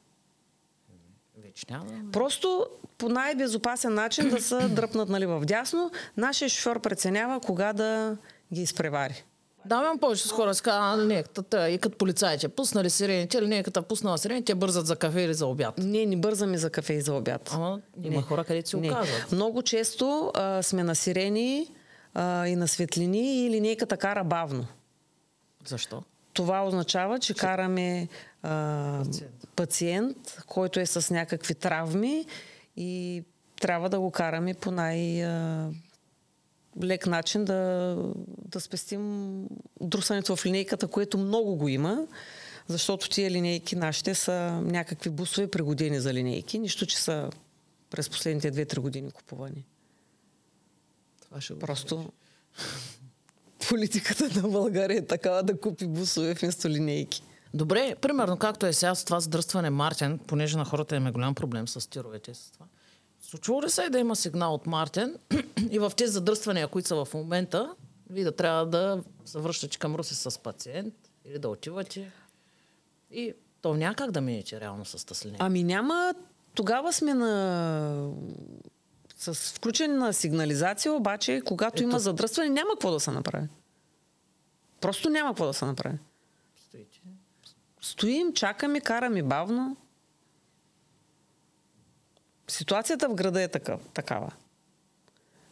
Вече 1.38 1.66
няма. 1.70 1.86
Просто 2.12 2.66
по 2.98 3.10
най-безопасен 3.10 3.94
начин 3.94 4.30
да 4.30 4.42
се 4.42 4.56
дръпнат 4.70 5.10
нали, 5.10 5.26
в 5.26 5.42
дясно. 5.46 5.92
Нашия 6.18 6.50
шофьор 6.50 6.80
преценява 6.80 7.40
кога 7.40 7.74
да 7.74 8.18
ги 8.54 8.62
изпревари. 8.62 9.26
Да, 9.66 9.76
имам 9.76 10.00
повече 10.00 10.28
с 10.28 10.32
хора, 10.32 10.56
ска, 10.56 10.72
а, 10.74 10.98
линейката, 10.98 11.70
и 11.70 11.78
като 11.78 11.98
полицаите, 11.98 12.48
пуснали 12.48 12.90
сирените, 12.90 13.42
линейката 13.42 13.82
пуснала 13.82 14.18
сирените, 14.18 14.56
бързат 14.56 14.88
за 14.88 14.96
кафе 14.96 15.22
или 15.22 15.34
за 15.34 15.48
обяд. 15.48 15.78
Не, 15.78 16.06
не 16.06 16.18
бързаме 16.18 16.58
за 16.58 16.70
кафе 16.70 16.94
и 16.94 17.02
за 17.02 17.14
обяд. 17.14 17.50
Ама 17.54 17.80
има 18.04 18.16
не. 18.16 18.22
хора, 18.22 18.44
където 18.44 18.70
си 18.70 18.76
оказват. 18.76 19.32
Много 19.32 19.62
често 19.62 20.32
а, 20.34 20.64
сме 20.64 20.84
на 20.84 20.96
сирени 20.96 21.68
а, 22.14 22.48
и 22.48 22.56
на 22.56 22.68
светлини 22.68 23.46
и 23.46 23.50
линейката 23.50 23.98
кара 23.98 24.24
бавно. 24.24 24.68
Защо? 25.66 26.04
Това 26.34 26.66
означава, 26.66 27.20
че 27.20 27.34
караме 27.34 28.08
а, 28.44 29.04
пациент. 29.06 29.48
пациент, 29.56 30.38
който 30.48 30.80
е 30.80 30.86
с 30.86 31.14
някакви 31.14 31.56
травми 31.56 32.26
и 32.78 33.24
трябва 33.62 33.90
да 33.90 34.00
го 34.00 34.12
караме 34.12 34.54
по 34.54 34.72
най- 34.72 35.26
а, 35.26 35.70
лек 36.84 37.08
начин 37.08 37.46
да, 37.46 37.98
да 38.46 38.60
спестим 38.60 39.46
друсането 39.82 40.36
в 40.36 40.46
линейката, 40.46 40.88
което 40.88 41.18
много 41.18 41.56
го 41.56 41.68
има, 41.68 42.08
защото 42.68 43.10
тия 43.10 43.32
линейки 43.32 43.76
нашите 43.76 44.16
са 44.16 44.62
някакви 44.64 45.10
бусове 45.10 45.52
пригодени 45.52 46.00
за 46.00 46.14
линейки, 46.14 46.60
нищо, 46.60 46.86
че 46.86 46.98
са 46.98 47.30
през 47.90 48.10
последните 48.10 48.52
2-3 48.52 48.80
години 48.80 49.12
купувани. 49.12 49.66
Това 51.34 51.42
ще 51.42 51.60
Просто 51.60 52.12
политиката 53.70 54.42
на 54.42 54.50
България 54.50 54.98
е 54.98 55.06
такава 55.06 55.44
да 55.44 55.60
купи 55.60 55.88
бусове 55.88 56.34
вместо 56.34 56.70
линейки. 56.70 57.24
Добре, 57.54 57.96
примерно 58.02 58.38
както 58.38 58.66
е 58.66 58.74
сега 58.74 58.96
с 58.96 59.06
това 59.06 59.20
задръстване 59.20 59.70
Мартин, 59.70 60.20
понеже 60.28 60.58
на 60.58 60.66
хората 60.66 60.96
им 60.96 61.08
е 61.08 61.12
голям 61.12 61.36
проблем 61.36 61.68
с 61.68 61.90
тировете 61.90 62.32
и 62.32 62.34
с 62.34 62.52
това. 62.52 62.66
Случва 63.22 63.62
ли 63.64 63.70
се 63.70 63.90
да 63.90 64.00
има 64.00 64.16
сигнал 64.16 64.54
от 64.54 64.68
Мартин 64.68 65.16
и 65.72 65.80
в 65.80 65.92
тези 65.98 66.12
задръствания, 66.12 66.68
които 66.68 66.88
са 66.88 67.06
в 67.06 67.14
момента, 67.14 67.76
вие 68.10 68.24
да 68.24 68.36
трябва 68.36 68.66
да 68.66 69.04
се 69.26 69.40
връщате 69.40 69.78
към 69.78 69.96
Руси 69.96 70.16
с 70.16 70.40
пациент 70.40 70.94
или 71.26 71.40
да 71.40 71.50
отивате 71.50 72.12
и 73.12 73.34
то 73.62 73.74
няма 73.74 73.96
как 73.96 74.12
да 74.12 74.22
минете 74.22 74.60
реално 74.60 74.86
с 74.86 75.06
тъсление. 75.06 75.38
Ами 75.42 75.64
няма. 75.64 76.14
Тогава 76.56 76.94
сме 76.94 77.14
на 77.14 78.12
с 79.24 79.54
включен 79.54 79.98
на 79.98 80.14
сигнализация, 80.14 80.94
обаче, 80.94 81.42
когато 81.46 81.76
Ето. 81.76 81.84
има 81.84 82.00
задръстване, 82.00 82.50
няма 82.50 82.70
какво 82.72 82.92
да 82.92 83.00
се 83.00 83.12
направи. 83.12 83.48
Просто 84.82 85.10
няма 85.10 85.30
какво 85.30 85.46
да 85.46 85.54
се 85.54 85.66
направи. 85.66 85.98
Стоите. 86.68 87.00
Стоим, 87.82 88.34
чакаме, 88.34 88.82
караме 88.82 89.24
бавно. 89.24 89.78
Ситуацията 92.48 93.10
в 93.10 93.14
града 93.14 93.42
е 93.42 93.48
такъв, 93.48 93.82
такава. 93.94 94.32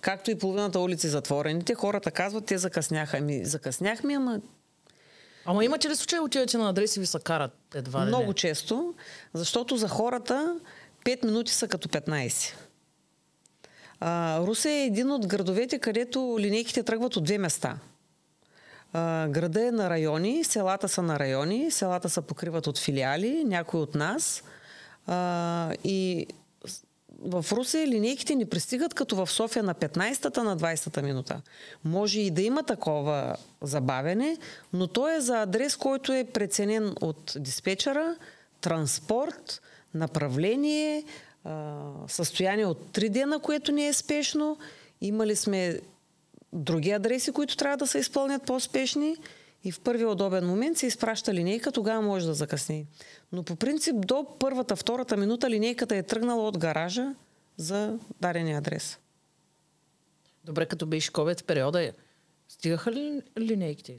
Както 0.01 0.31
и 0.31 0.37
половината 0.37 0.79
улици 0.79 1.07
затворените, 1.07 1.75
хората 1.75 2.11
казват, 2.11 2.45
те 2.45 2.57
закъсняха. 2.57 3.17
Ами, 3.17 3.45
закъсняхме, 3.45 4.13
ама 4.13 4.41
Ама 5.45 5.65
имате 5.65 5.89
ли 5.89 5.95
случай, 5.95 6.19
отивате 6.19 6.57
на 6.57 6.69
адреси 6.69 6.99
ви 6.99 7.05
се 7.05 7.19
карат 7.19 7.57
едва 7.75 8.01
ли 8.01 8.07
Много 8.07 8.27
не? 8.27 8.33
често, 8.33 8.93
защото 9.33 9.77
за 9.77 9.87
хората 9.87 10.59
5 11.05 11.25
минути 11.25 11.53
са 11.53 11.67
като 11.67 11.87
15. 11.87 12.55
А, 14.01 14.39
Русе 14.39 14.70
е 14.70 14.86
един 14.86 15.12
от 15.12 15.27
градовете, 15.27 15.79
където 15.79 16.36
линейките 16.39 16.84
тръгват 16.84 17.15
от 17.15 17.24
две 17.24 17.38
места. 17.38 17.77
А, 18.93 19.27
града 19.27 19.67
е 19.67 19.72
на 19.72 19.89
райони, 19.89 20.43
селата 20.43 20.89
са 20.89 21.01
на 21.01 21.20
райони, 21.20 21.72
селата 21.72 22.10
се 22.10 22.22
покриват 22.22 22.67
от 22.67 22.79
филиали, 22.79 23.43
някои 23.43 23.79
от 23.79 23.96
нас. 23.96 24.43
А, 25.08 25.74
и 25.84 26.27
в 27.22 27.46
Русе 27.51 27.88
линейките 27.88 28.36
не 28.36 28.50
пристигат 28.50 28.93
като 28.93 29.15
в 29.15 29.31
София 29.31 29.63
на 29.63 29.75
15-та, 29.75 30.43
на 30.43 30.58
20-та 30.58 31.01
минута. 31.01 31.41
Може 31.84 32.20
и 32.20 32.31
да 32.31 32.41
има 32.41 32.63
такова 32.63 33.36
забавене, 33.62 34.38
но 34.74 34.88
то 34.88 35.10
е 35.10 35.22
за 35.22 35.41
адрес, 35.41 35.75
който 35.75 36.13
е 36.13 36.24
преценен 36.24 36.96
от 37.01 37.34
диспетчера, 37.36 38.15
транспорт, 38.62 39.62
направление, 39.93 41.03
състояние 42.07 42.65
от 42.65 42.77
3 42.91 43.10
дена, 43.10 43.39
което 43.39 43.71
не 43.71 43.88
е 43.88 43.93
спешно. 43.93 44.57
Имали 45.01 45.36
сме 45.36 45.79
други 46.53 46.91
адреси, 46.91 47.31
които 47.31 47.57
трябва 47.57 47.77
да 47.77 47.88
се 47.88 48.00
изпълнят 48.00 48.43
по-спешни 48.43 49.15
и 49.63 49.71
в 49.71 49.79
първия 49.79 50.10
удобен 50.10 50.48
момент 50.48 50.77
се 50.77 50.88
изпраща 50.88 51.33
линейка, 51.33 51.71
тогава 51.71 52.01
може 52.01 52.25
да 52.25 52.33
закъсне. 52.33 52.86
Но 53.31 53.43
по 53.43 53.55
принцип 53.55 53.95
до 54.07 54.27
първата, 54.39 54.75
втората 54.75 55.17
минута 55.17 55.50
линейката 55.50 55.95
е 55.95 56.03
тръгнала 56.03 56.48
от 56.48 56.57
гаража 56.57 57.15
за 57.57 58.00
дадения 58.21 58.57
адрес. 58.57 59.00
Добре, 60.43 60.65
като 60.65 60.86
беше 60.86 61.12
COVID 61.12 61.43
периода, 61.43 61.91
стигаха 62.48 62.91
ли 62.91 63.21
линейките? 63.39 63.98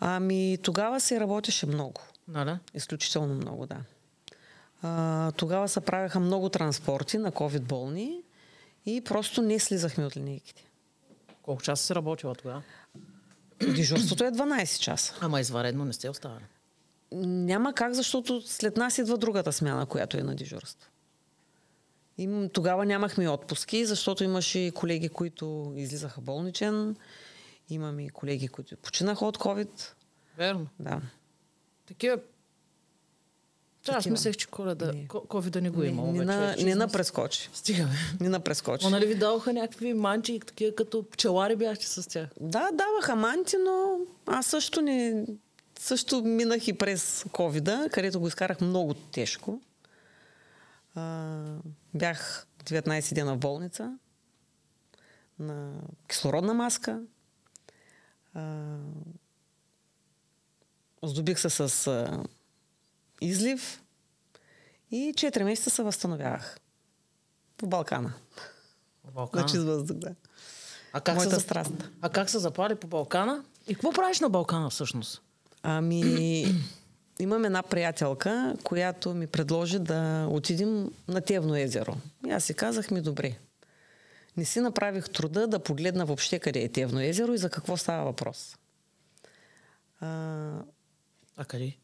Ами 0.00 0.58
тогава 0.62 1.00
се 1.00 1.20
работеше 1.20 1.66
много. 1.66 2.00
Нали? 2.28 2.58
Изключително 2.74 3.34
много, 3.34 3.66
да. 3.66 3.76
А, 4.82 5.32
тогава 5.32 5.68
се 5.68 5.80
правяха 5.80 6.20
много 6.20 6.48
транспорти 6.48 7.18
на 7.18 7.32
COVID 7.32 7.60
болни 7.60 8.22
и 8.86 9.00
просто 9.00 9.42
не 9.42 9.58
слизахме 9.58 10.06
от 10.06 10.16
линейките. 10.16 10.64
Колко 11.42 11.62
часа 11.62 11.84
се 11.84 11.94
работила 11.94 12.34
тогава? 12.34 12.62
Дежурството 13.74 14.24
е 14.24 14.30
12 14.30 14.80
часа. 14.80 15.14
Ама 15.20 15.40
изваредно 15.40 15.84
не 15.84 15.92
сте 15.92 16.10
оставали? 16.10 16.44
Няма 17.12 17.74
как, 17.74 17.92
защото 17.92 18.42
след 18.46 18.76
нас 18.76 18.98
идва 18.98 19.18
другата 19.18 19.52
смяна, 19.52 19.86
която 19.86 20.18
е 20.18 20.22
на 20.22 20.34
дежурство. 20.34 20.90
И 22.18 22.48
тогава 22.52 22.86
нямахме 22.86 23.28
отпуски, 23.28 23.86
защото 23.86 24.24
имаше 24.24 24.70
колеги, 24.74 25.08
които 25.08 25.72
излизаха 25.76 26.20
болничен. 26.20 26.96
Имаме 27.68 28.04
и 28.04 28.08
колеги, 28.08 28.48
които 28.48 28.76
починаха 28.76 29.26
от 29.26 29.38
COVID. 29.38 29.92
Верно. 30.36 30.66
Да. 30.80 31.00
Такива 31.86 32.18
да, 33.86 33.92
аз 33.92 34.06
мислех, 34.06 34.36
че 34.36 34.46
коледа, 34.46 34.92
COVID 35.08 35.50
да 35.50 35.60
не 35.60 35.70
го 35.70 35.82
има. 35.82 36.02
Не, 36.02 36.24
на, 36.24 36.56
не 36.64 36.74
на 36.74 36.88
прескочи. 36.88 37.50
Стигаме. 37.52 37.94
Не 38.20 38.28
на 38.28 38.40
прескочи. 38.40 38.84
Но 38.84 38.90
нали 38.90 39.06
ви 39.06 39.14
даваха 39.14 39.52
някакви 39.52 39.94
манти, 39.94 40.40
такива 40.46 40.74
като 40.74 41.10
пчелари 41.10 41.56
бяхте 41.56 41.86
с 41.86 42.08
тях? 42.08 42.28
Да, 42.40 42.70
даваха 42.72 43.16
манти, 43.16 43.56
но 43.64 43.98
аз 44.26 44.46
също 44.46 44.82
не... 44.82 45.26
Също 45.78 46.22
минах 46.22 46.68
и 46.68 46.72
през 46.72 47.24
ковида, 47.32 47.88
където 47.92 48.20
го 48.20 48.28
изкарах 48.28 48.60
много 48.60 48.94
тежко. 48.94 49.60
А, 50.94 51.34
бях 51.94 52.46
19 52.64 53.14
дена 53.14 53.34
в 53.34 53.38
болница 53.38 53.98
на 55.38 55.72
кислородна 56.08 56.54
маска. 56.54 57.00
А, 58.34 58.76
здобих 61.02 61.38
се 61.40 61.50
с 61.50 62.06
излив 63.20 63.82
и 64.90 65.14
4 65.16 65.42
месеца 65.42 65.70
се 65.70 65.82
възстановявах. 65.82 66.58
По 67.56 67.66
Балкана. 67.66 68.12
По 69.04 69.10
Балкана? 69.10 69.42
На 69.42 69.48
чист 69.48 69.62
въздух, 69.62 69.96
да. 69.96 70.14
А 70.92 71.00
как, 71.00 71.16
Моята 71.16 71.34
се, 71.34 71.40
страст. 71.40 71.72
а 72.00 72.08
как 72.08 72.30
се 72.30 72.38
запали 72.38 72.74
по 72.74 72.86
Балкана? 72.86 73.44
И 73.68 73.74
какво 73.74 73.92
правиш 73.92 74.20
на 74.20 74.30
Балкана 74.30 74.70
всъщност? 74.70 75.22
Ами, 75.62 76.46
имам 77.20 77.44
една 77.44 77.62
приятелка, 77.62 78.54
която 78.64 79.14
ми 79.14 79.26
предложи 79.26 79.78
да 79.78 80.26
отидем 80.30 80.90
на 81.08 81.20
Тевно 81.20 81.56
езеро. 81.56 81.96
И 82.26 82.30
аз 82.30 82.44
си 82.44 82.54
казах 82.54 82.90
ми, 82.90 83.00
добре. 83.00 83.38
Не 84.36 84.44
си 84.44 84.60
направих 84.60 85.10
труда 85.10 85.46
да 85.46 85.58
погледна 85.58 86.06
въобще 86.06 86.38
къде 86.38 86.60
е 86.60 86.68
Тевно 86.68 87.00
езеро 87.00 87.32
и 87.32 87.38
за 87.38 87.50
какво 87.50 87.76
става 87.76 88.04
въпрос. 88.04 88.56
А, 90.00 90.08
а 91.36 91.44
къде? 91.44 91.76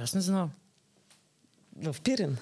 Аз 0.00 0.14
не 0.14 0.20
знам. 0.20 0.50
В 1.76 1.96
Пирен. 2.04 2.36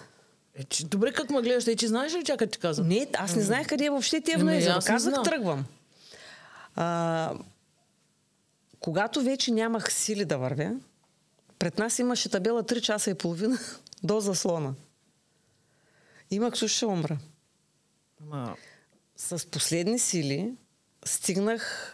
Е, 0.54 0.64
че, 0.64 0.84
добре, 0.86 1.12
как 1.12 1.30
ме 1.30 1.42
гледаш, 1.42 1.66
е, 1.66 1.76
че 1.76 1.88
знаеш 1.88 2.14
ли 2.14 2.24
чакай 2.24 2.46
ти 2.46 2.58
казвам? 2.58 2.88
Не, 2.88 3.06
аз 3.14 3.36
не 3.36 3.42
знаех 3.42 3.66
къде 3.68 3.84
е 3.84 3.90
въобще 3.90 4.20
Тевно 4.20 4.50
е, 4.50 4.56
езеро. 4.56 4.78
Казах, 4.86 5.22
тръгвам. 5.24 5.64
А, 6.74 7.34
когато 8.80 9.22
вече 9.22 9.50
нямах 9.50 9.92
сили 9.92 10.24
да 10.24 10.38
вървя, 10.38 10.72
пред 11.58 11.78
нас 11.78 11.98
имаше 11.98 12.28
табела 12.28 12.62
3 12.62 12.80
часа 12.80 13.10
и 13.10 13.14
половина 13.14 13.58
до 14.02 14.20
заслона. 14.20 14.74
Имах 16.30 16.56
суша 16.56 16.86
умра. 16.86 17.18
Ама... 18.22 18.56
С 19.16 19.50
последни 19.50 19.98
сили 19.98 20.54
стигнах 21.04 21.90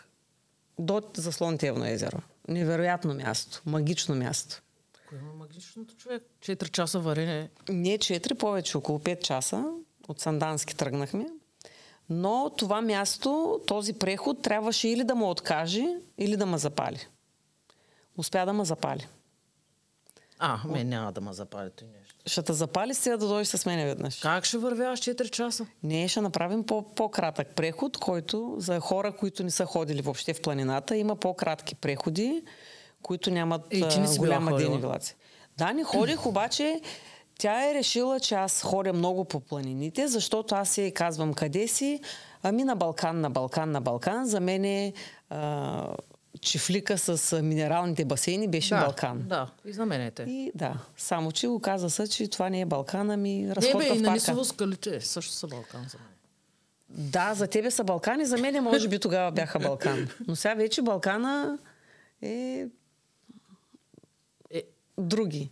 до 0.78 1.02
заслон 1.16 1.59
Тевно 1.59 1.87
езеро. 1.87 2.23
Невероятно 2.49 3.14
място. 3.14 3.62
Магично 3.66 4.14
място. 4.14 4.62
Кое 5.11 5.19
има 5.19 5.33
магичното 5.33 5.97
човек? 5.97 6.23
4 6.40 6.71
часа 6.71 6.99
варене. 6.99 7.50
Не 7.69 7.99
4, 7.99 8.35
повече, 8.35 8.76
около 8.76 8.99
5 8.99 9.21
часа. 9.21 9.64
От 10.09 10.21
Сандански 10.21 10.76
тръгнахме. 10.76 11.26
Но 12.11 12.50
това 12.57 12.81
място, 12.81 13.61
този 13.67 13.93
преход, 13.93 14.43
трябваше 14.43 14.88
или 14.88 15.05
да 15.05 15.14
му 15.14 15.31
откаже, 15.31 15.87
или 16.19 16.37
да 16.37 16.47
ме 16.47 16.59
запали. 16.59 17.07
Успя 18.17 18.47
да 18.47 18.52
ме 18.52 18.64
запали. 18.64 19.07
А, 20.38 20.61
мен 20.69 20.88
няма 20.88 21.12
да 21.12 21.21
ме 21.21 21.33
запали 21.33 21.71
той 21.76 21.88
нещо. 22.00 22.14
Ще 22.26 22.43
те 22.43 22.52
запали, 22.52 22.95
сега 22.95 23.17
да 23.17 23.29
дойдеш 23.29 23.49
с 23.49 23.67
мене 23.67 23.87
веднъж. 23.87 24.19
Как 24.21 24.45
ще 24.45 24.59
вървяваш 24.59 25.00
4 25.00 25.31
часа? 25.31 25.67
Не, 25.83 26.09
ще 26.09 26.21
направим 26.21 26.67
по- 26.67 26.95
по-кратък 26.95 27.49
преход, 27.49 27.99
който 27.99 28.55
за 28.59 28.81
хора, 28.81 29.17
които 29.17 29.45
не 29.45 29.50
са 29.50 29.67
ходили 29.67 30.02
въобще 30.02 30.35
в 30.35 30.43
планината, 30.43 30.97
има 30.97 31.17
по-кратки 31.17 31.75
преходи, 31.75 32.43
които 33.02 33.30
нямат 33.30 33.62
И 33.71 33.88
ти 33.88 34.00
не 34.00 34.09
си 34.09 34.19
голяма 34.19 34.50
ходила? 34.50 34.71
денивелация. 34.71 35.16
Да, 35.59 35.73
не 35.73 35.85
ходих, 35.85 36.26
обаче 36.26 36.80
тя 37.40 37.71
е 37.71 37.75
решила, 37.75 38.21
че 38.21 38.35
аз 38.35 38.62
ходя 38.62 38.92
много 38.92 39.25
по 39.25 39.40
планините, 39.40 40.09
защото 40.09 40.54
аз 40.54 40.69
си 40.69 40.92
казвам 40.95 41.35
къде 41.35 41.69
си. 41.69 42.00
Ами 42.42 42.64
на 42.64 42.76
Балкан, 42.76 43.21
на 43.21 43.30
Балкан, 43.30 43.71
на 43.71 43.80
Балкан. 43.80 44.26
За 44.26 44.40
мен 44.40 44.64
е 44.64 44.92
а, 45.30 45.87
чифлика 46.40 46.99
с 46.99 47.42
минералните 47.42 48.04
басейни 48.04 48.49
беше 48.49 48.75
да, 48.75 48.80
Балкан. 48.80 49.19
Да, 49.19 49.50
и 49.64 49.73
за 49.73 49.87
мен 49.87 50.00
е 50.00 50.11
те. 50.11 50.23
И 50.23 50.52
да, 50.54 50.75
само 50.97 51.33
че 51.33 51.49
оказа 51.49 51.90
се, 51.90 52.09
че 52.09 52.30
това 52.30 52.50
не 52.50 52.61
е 52.61 52.66
Балкан, 52.66 53.11
ами 53.11 53.35
Не 53.35 53.49
бе, 53.49 53.54
разходка 53.54 53.87
и 53.87 53.90
в 53.90 53.95
на 53.95 54.02
парка. 54.02 54.12
Нисово 54.12 54.45
скалите 54.45 55.00
също 55.00 55.33
са 55.33 55.47
Балкан 55.47 55.87
за 55.88 55.99
мен. 55.99 56.07
Да, 56.88 57.35
за 57.35 57.47
тебе 57.47 57.71
са 57.71 57.85
Балкани, 57.85 58.25
за 58.25 58.38
мен 58.38 58.62
може 58.64 58.88
би 58.88 58.99
тогава 58.99 59.30
бяха 59.30 59.59
Балкан. 59.59 60.09
Но 60.28 60.37
сега 60.37 60.54
вече 60.54 60.83
Балкана 60.83 61.59
е 61.62 61.71
Е, 62.23 62.66
други. 65.00 65.50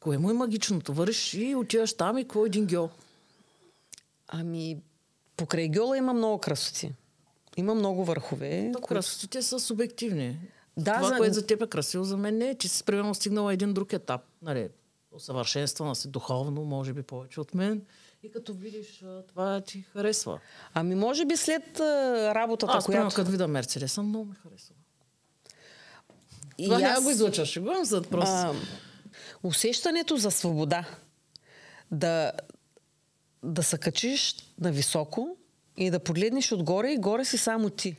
кое 0.00 0.18
му 0.18 0.30
е 0.30 0.34
магичното? 0.34 0.92
Върш 0.92 1.34
и 1.34 1.54
отиваш 1.54 1.92
там 1.92 2.18
и 2.18 2.24
какво 2.24 2.44
е 2.44 2.48
един 2.48 2.66
гьол? 2.66 2.90
Ами, 4.28 4.78
покрай 5.36 5.68
Гьола 5.68 5.96
има 5.98 6.14
много 6.14 6.38
красоти. 6.38 6.92
Има 7.56 7.74
много 7.74 8.04
върхове. 8.04 8.70
То 8.72 8.78
които- 8.78 8.88
красотите 8.88 9.42
са 9.42 9.60
субективни. 9.60 10.38
Да, 10.76 10.94
Това, 10.94 11.08
за- 11.08 11.16
което 11.16 11.34
за 11.34 11.46
теб 11.46 11.62
е 11.62 11.66
красиво, 11.66 12.04
за 12.04 12.16
мен 12.16 12.38
не 12.38 12.48
е, 12.48 12.54
че 12.54 12.68
си 12.68 12.84
примерно 12.84 13.14
стигнала 13.14 13.52
един 13.52 13.74
друг 13.74 13.92
етап. 13.92 14.20
Нали, 14.42 14.68
усъвършенствана 15.12 15.94
си 15.96 16.08
духовно, 16.08 16.64
може 16.64 16.92
би 16.92 17.02
повече 17.02 17.40
от 17.40 17.54
мен. 17.54 17.82
И 18.22 18.30
като 18.30 18.54
видиш, 18.54 19.04
това 19.28 19.60
ти 19.60 19.82
харесва. 19.82 20.40
Ами, 20.74 20.94
може 20.94 21.24
би 21.24 21.36
след 21.36 21.80
а, 21.80 21.84
работата, 22.34 22.72
Аз, 22.72 22.84
която... 22.84 23.14
като 23.16 23.30
видя 23.30 23.48
Мерцедеса, 23.48 24.02
много 24.02 24.24
ме 24.24 24.34
харесва. 24.34 24.74
И 26.58 26.64
Това 26.64 26.80
аз- 26.80 27.04
го 27.04 27.10
излъчваш, 27.10 27.48
ще 27.48 27.60
го 27.60 27.70
зад 27.82 28.10
просто. 28.10 28.34
А, 28.34 28.54
усещането 29.42 30.16
за 30.16 30.30
свобода. 30.30 30.84
Да, 31.90 32.32
да 33.42 33.62
се 33.62 33.78
качиш 33.78 34.36
на 34.60 34.72
високо 34.72 35.36
и 35.76 35.90
да 35.90 35.98
погледнеш 35.98 36.52
отгоре 36.52 36.88
и 36.88 36.98
горе 36.98 37.24
си 37.24 37.38
само 37.38 37.70
ти. 37.70 37.96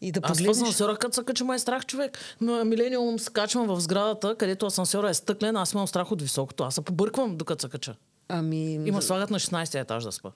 И 0.00 0.12
да 0.12 0.20
Аз 0.22 0.28
в 0.28 0.32
погледнеш... 0.32 0.56
асансьора, 0.58 0.96
като 0.96 1.14
се 1.14 1.24
кача, 1.24 1.44
ме 1.44 1.54
е 1.54 1.58
страх 1.58 1.86
човек. 1.86 2.18
Милениум 2.40 3.18
се 3.18 3.30
качвам 3.32 3.66
в 3.66 3.80
сградата, 3.80 4.36
където 4.36 4.66
асансьора 4.66 5.10
е 5.10 5.14
стъклен, 5.14 5.56
аз 5.56 5.72
имам 5.72 5.88
страх 5.88 6.12
от 6.12 6.22
високото. 6.22 6.64
Аз 6.64 6.74
се 6.74 6.82
побърквам, 6.82 7.36
докато 7.36 7.62
се 7.62 7.68
кача. 7.68 7.96
Ами, 8.28 8.72
Има 8.74 9.02
слагат 9.02 9.30
на 9.30 9.38
16 9.38 9.74
етаж 9.74 10.04
да 10.04 10.12
спа. 10.12 10.30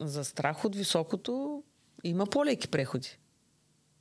за 0.00 0.24
страх 0.24 0.64
от 0.64 0.76
високото 0.76 1.62
има 2.04 2.26
по-леки 2.26 2.68
преходи. 2.68 3.18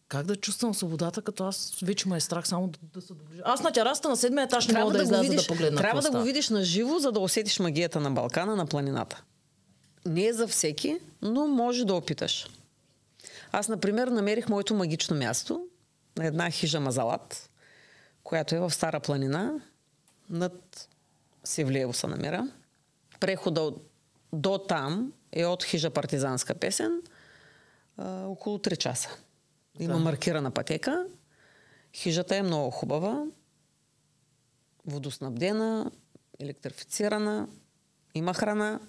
Как 0.07 0.25
да 0.25 0.35
чувствам 0.35 0.73
свободата, 0.73 1.21
като 1.21 1.43
аз 1.43 1.77
вече 1.83 2.09
ме 2.09 2.17
е 2.17 2.19
страх 2.19 2.47
само 2.47 2.67
да, 2.67 2.79
да 2.93 3.01
се 3.01 3.13
доближа. 3.13 3.41
Аз 3.45 3.63
на 3.63 3.71
терасата 3.71 4.09
на 4.09 4.17
седмия 4.17 4.43
етаж 4.43 4.67
не 4.67 4.79
мога 4.79 4.91
да, 4.91 4.97
го 4.97 5.03
изляза 5.03 5.21
видиш, 5.21 5.41
да 5.41 5.47
погледна 5.47 5.81
трябва 5.81 6.01
да 6.01 6.11
го 6.11 6.21
видиш 6.21 6.49
на 6.49 6.63
живо, 6.63 6.99
за 6.99 7.11
да 7.11 7.19
усетиш 7.19 7.59
магията 7.59 7.99
на 7.99 8.11
Балкана, 8.11 8.55
на 8.55 8.65
планината. 8.65 9.23
Не 10.05 10.25
е 10.25 10.33
за 10.33 10.47
всеки, 10.47 10.99
но 11.21 11.47
може 11.47 11.85
да 11.85 11.93
опиташ. 11.93 12.47
Аз, 13.51 13.67
например, 13.67 14.07
намерих 14.07 14.49
моето 14.49 14.75
магично 14.75 15.15
място 15.15 15.65
на 16.17 16.25
една 16.25 16.51
хижа 16.51 16.79
Мазалат, 16.79 17.49
която 18.23 18.55
е 18.55 18.59
в 18.59 18.71
Стара 18.71 18.99
планина, 18.99 19.53
над 20.29 20.87
Севлиево 21.43 21.93
се 21.93 22.07
намира. 22.07 22.47
Прехода 23.19 23.61
от, 23.61 23.91
до 24.33 24.57
там 24.57 25.13
е 25.31 25.45
от 25.45 25.63
хижа 25.63 25.89
Партизанска 25.89 26.55
песен 26.55 27.01
а, 27.97 28.25
около 28.25 28.57
3 28.57 28.77
часа. 28.77 29.09
Има 29.79 29.93
Да. 29.93 29.99
маркирана 29.99 30.51
пътека. 30.51 31.05
Хижата 31.93 32.35
е 32.35 32.43
много 32.43 32.71
хубава 32.71 33.25
водоснабдена, 34.85 35.91
електрифицирана, 36.39 37.47
има 38.15 38.33
храна. 38.33 38.79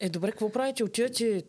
Е, 0.00 0.08
добре, 0.08 0.30
какво 0.30 0.52
правите? 0.52 0.84
Отивате, 0.84 1.44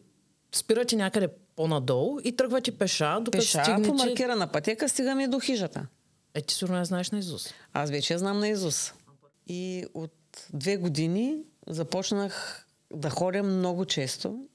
спирате 0.56 0.96
някъде 0.96 1.28
по-надолу 1.56 2.20
и 2.24 2.36
тръгвате 2.36 2.78
пеша, 2.78 3.20
докато 3.22 3.38
Пеша 3.38 3.64
стигнете... 3.64 3.90
по 3.90 3.96
маркирана 3.96 4.48
пътека 4.48 4.90
стигаме 4.90 5.28
до 5.28 5.40
хижата. 5.40 5.88
Е, 6.34 6.42
ти 6.42 6.54
сигурно 6.54 6.78
я 6.78 6.86
знаеш 6.86 7.12
на 7.12 7.20
Изус. 7.20 7.54
Аз 7.74 7.90
вече 7.90 8.14
я 8.14 8.20
знам 8.20 8.40
на 8.40 8.48
Изус. 8.48 8.94
И 9.48 9.86
от 9.94 10.48
две 10.54 10.78
години 10.78 11.44
започнах 11.68 12.66
да 12.94 13.10
ходя 13.10 13.44
много 13.44 13.86
често. 13.86 14.46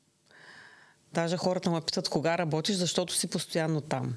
Даже 1.15 1.37
хората 1.37 1.71
ме 1.71 1.81
питат 1.81 2.09
кога 2.09 2.39
работиш, 2.39 2.77
защото 2.77 3.15
си 3.15 3.27
постоянно 3.27 3.81
там. 3.81 4.17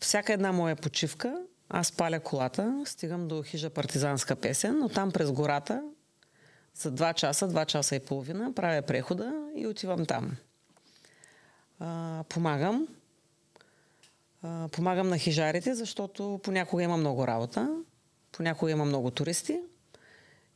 Всяка 0.00 0.32
една 0.32 0.52
моя 0.52 0.76
почивка, 0.76 1.42
аз 1.68 1.92
паля 1.92 2.20
колата, 2.20 2.82
стигам 2.86 3.28
до 3.28 3.42
хижа 3.42 3.70
партизанска 3.70 4.36
песен, 4.36 4.82
оттам 4.82 5.12
през 5.12 5.32
гората 5.32 5.82
за 6.74 6.92
2 6.92 7.14
часа, 7.14 7.48
2 7.48 7.66
часа 7.66 7.96
и 7.96 8.00
половина, 8.00 8.54
правя 8.54 8.82
прехода 8.82 9.32
и 9.56 9.66
отивам 9.66 10.06
там. 10.06 10.36
А, 11.78 12.24
помагам. 12.28 12.88
А, 14.42 14.68
помагам 14.68 15.08
на 15.08 15.18
хижарите, 15.18 15.74
защото 15.74 16.40
понякога 16.42 16.82
има 16.82 16.96
много 16.96 17.26
работа, 17.26 17.76
понякога 18.32 18.70
има 18.70 18.84
много 18.84 19.10
туристи 19.10 19.60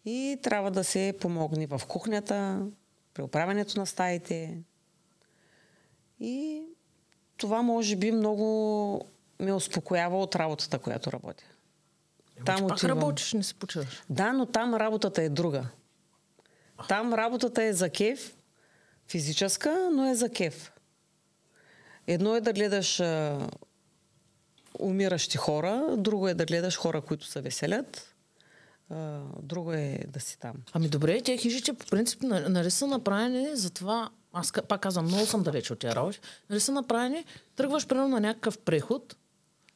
и 0.05 0.39
трябва 0.43 0.71
да 0.71 0.85
се 0.85 1.15
помогне 1.21 1.67
в 1.67 1.81
кухнята, 1.89 2.67
при 3.15 3.23
оправянето 3.23 3.79
на 3.79 3.87
стаите. 3.87 4.59
И 6.25 6.63
това 7.37 7.63
може 7.63 7.97
би 7.97 8.13
много 8.13 9.01
ме 9.41 9.53
успокоява 9.53 10.21
от 10.21 10.37
работата, 10.37 10.79
която 10.79 11.13
работя. 11.13 11.45
Там 12.45 12.57
пак 12.59 12.73
отивам. 12.73 12.99
работиш, 12.99 13.33
не 13.33 13.43
се 13.43 13.55
почиваш. 13.55 14.03
Да, 14.11 14.33
но 14.33 14.47
там 14.47 14.75
работата 14.75 15.23
е 15.23 15.29
друга. 15.29 15.67
Там 16.89 17.15
работата 17.15 17.63
е 17.63 17.73
за 17.73 17.91
кеф, 17.91 18.37
физическа, 19.09 19.89
но 19.93 20.07
е 20.07 20.15
за 20.15 20.29
кеф. 20.31 20.73
Едно 22.07 22.37
е 22.37 22.41
да 22.41 22.53
гледаш 22.53 23.01
а, 23.01 23.39
умиращи 24.81 25.37
хора, 25.37 25.95
друго 25.99 26.29
е 26.29 26.35
да 26.35 26.45
гледаш 26.45 26.79
хора, 26.79 27.01
които 27.01 27.27
се 27.27 27.41
веселят, 27.41 28.15
а, 28.91 29.21
друго 29.43 29.73
е 29.73 29.99
да 30.09 30.21
си 30.21 30.39
там. 30.39 30.55
Ами 30.73 30.89
добре, 30.89 31.21
тези 31.21 31.39
хижите 31.39 31.73
по 31.73 31.87
принцип 31.87 32.23
на- 32.23 32.49
нали 32.49 32.71
са 32.71 32.87
направени 32.87 33.57
за 33.57 33.71
това, 33.71 34.11
аз 34.35 34.53
пак 34.69 34.81
казвам, 34.81 35.05
много 35.05 35.27
съм 35.27 35.43
далеч 35.43 35.71
от 35.71 35.79
тия 35.79 35.95
работи, 35.95 36.21
нали 36.51 36.61
са 36.61 36.73
направени, 36.73 37.25
тръгваш 37.57 37.87
примерно 37.87 38.09
на 38.09 38.21
някакъв 38.21 38.59
преход 38.59 39.17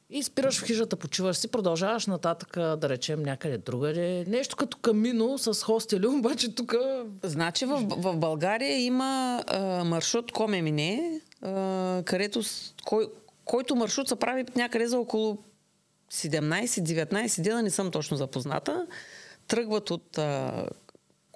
и 0.09 0.23
спираш 0.23 0.59
в 0.59 0.65
хижата, 0.65 0.95
почиваш 0.95 1.37
си, 1.37 1.47
продължаваш 1.47 2.07
нататък, 2.07 2.53
да 2.53 2.89
речем, 2.89 3.23
някъде 3.23 3.57
другаде. 3.57 4.25
Нещо 4.27 4.55
като 4.55 4.77
камино 4.77 5.37
с 5.37 5.63
хостели, 5.63 6.07
обаче 6.17 6.55
тук 6.55 6.75
Значи 7.23 7.65
в, 7.65 7.85
в 7.89 8.17
България 8.17 8.79
има 8.79 9.43
а, 9.47 9.83
маршрут 9.83 10.31
Коме 10.31 10.61
Мине, 10.61 11.21
а, 11.41 12.03
където, 12.05 12.41
кой, 12.85 13.07
който 13.45 13.75
маршрут 13.75 14.07
се 14.07 14.15
прави 14.15 14.45
някъде 14.55 14.87
за 14.87 14.99
около 14.99 15.37
17-19 16.11 17.41
дена, 17.41 17.61
не 17.61 17.69
съм 17.69 17.91
точно 17.91 18.17
запозната. 18.17 18.87
Тръгват 19.47 19.91
от 19.91 20.17
а, 20.17 20.65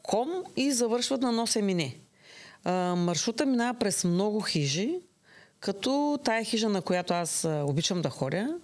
Ком 0.04 0.44
и 0.56 0.72
завършват 0.72 1.22
на 1.22 1.32
Носе 1.32 1.62
Мине. 1.62 2.03
А, 2.64 2.96
маршрута 2.96 3.46
минава 3.46 3.80
през 3.80 4.04
много 4.04 4.42
хижи, 4.42 5.00
като 5.60 6.20
тая 6.24 6.44
хижа, 6.44 6.70
на 6.70 6.82
която 6.82 7.14
аз 7.14 7.46
а, 7.46 7.64
обичам 7.68 8.02
да 8.02 8.10
ходя, 8.10 8.58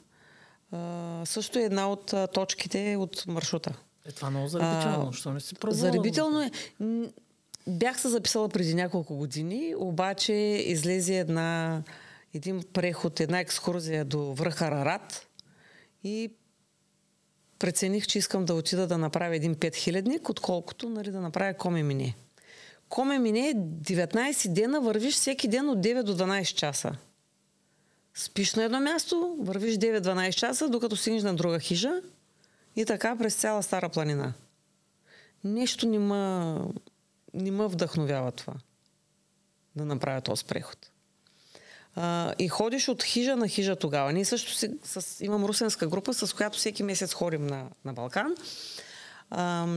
а, 0.72 1.22
също 1.26 1.60
е 1.60 1.64
една 1.64 1.92
от 1.92 2.14
а, 2.14 2.28
точките 2.28 2.96
от 3.00 3.28
маршрута. 3.28 3.74
е 4.06 4.12
това 4.12 4.30
много 4.30 4.48
заребително, 4.48 5.14
що 5.14 5.34
не 5.34 5.40
си 5.40 5.56
пробвала? 5.56 5.80
Заребително 5.80 6.42
е. 6.42 6.52
Бях 7.68 8.02
се 8.02 8.10
записала 8.10 8.50
преди 8.50 8.76
няколко 8.76 9.16
години, 9.16 9.74
обаче 9.78 10.34
излезе 10.34 11.20
една, 11.20 11.84
един 12.34 12.64
преход, 12.74 13.20
една 13.20 13.40
екскурзия 13.40 14.06
до 14.06 14.34
връха 14.34 14.72
Рарат 14.72 15.28
и 16.04 16.32
прецених, 17.60 18.08
че 18.08 18.18
искам 18.18 18.46
да 18.46 18.54
отида 18.54 18.88
да 18.88 18.98
направя 18.98 19.36
един 19.36 19.56
петхилядник, 19.56 20.30
отколкото 20.30 20.90
нали, 20.90 21.12
да 21.12 21.22
направя 21.22 21.54
Коме 21.54 21.84
Мине. 21.84 22.16
Коме 22.90 23.20
Мине 23.20 23.50
е 23.50 23.54
19 23.54 24.54
дена, 24.54 24.82
вървиш 24.82 25.14
всеки 25.16 25.48
ден 25.48 25.70
от 25.70 25.80
9 25.80 26.04
до 26.04 26.18
12 26.18 26.56
часа. 26.56 26.92
Спиш 28.14 28.56
на 28.56 28.64
едно 28.64 28.80
място, 28.80 29.36
вървиш 29.40 29.76
9-12 29.76 30.34
часа, 30.34 30.70
докато 30.70 30.96
стигнеш 30.96 31.24
на 31.24 31.36
друга 31.36 31.60
хижа 31.60 32.02
и 32.76 32.86
така 32.86 33.18
през 33.18 33.36
цяла 33.36 33.64
Стара 33.64 33.90
планина. 33.90 34.34
Нещо 35.44 35.88
не 35.88 36.00
ма, 36.00 36.66
не 37.34 37.52
ма 37.52 37.68
вдъхновява 37.68 38.32
това. 38.32 38.54
Да 39.76 39.86
направя 39.86 40.22
този 40.22 40.46
преход. 40.46 40.92
А, 41.96 42.34
и 42.40 42.48
ходиш 42.48 42.88
от 42.88 43.04
хижа 43.04 43.36
на 43.36 43.48
хижа 43.48 43.76
тогава. 43.76 44.14
Ние 44.14 44.26
също 44.26 44.54
си, 44.54 44.70
с, 44.84 45.26
имам 45.26 45.46
русенска 45.46 45.88
група, 45.88 46.14
с 46.14 46.34
която 46.36 46.58
всеки 46.58 46.84
месец 46.84 47.14
ходим 47.14 47.48
на, 47.48 47.70
на 47.86 47.94
Балкан. 47.94 48.36
А, 49.30 49.68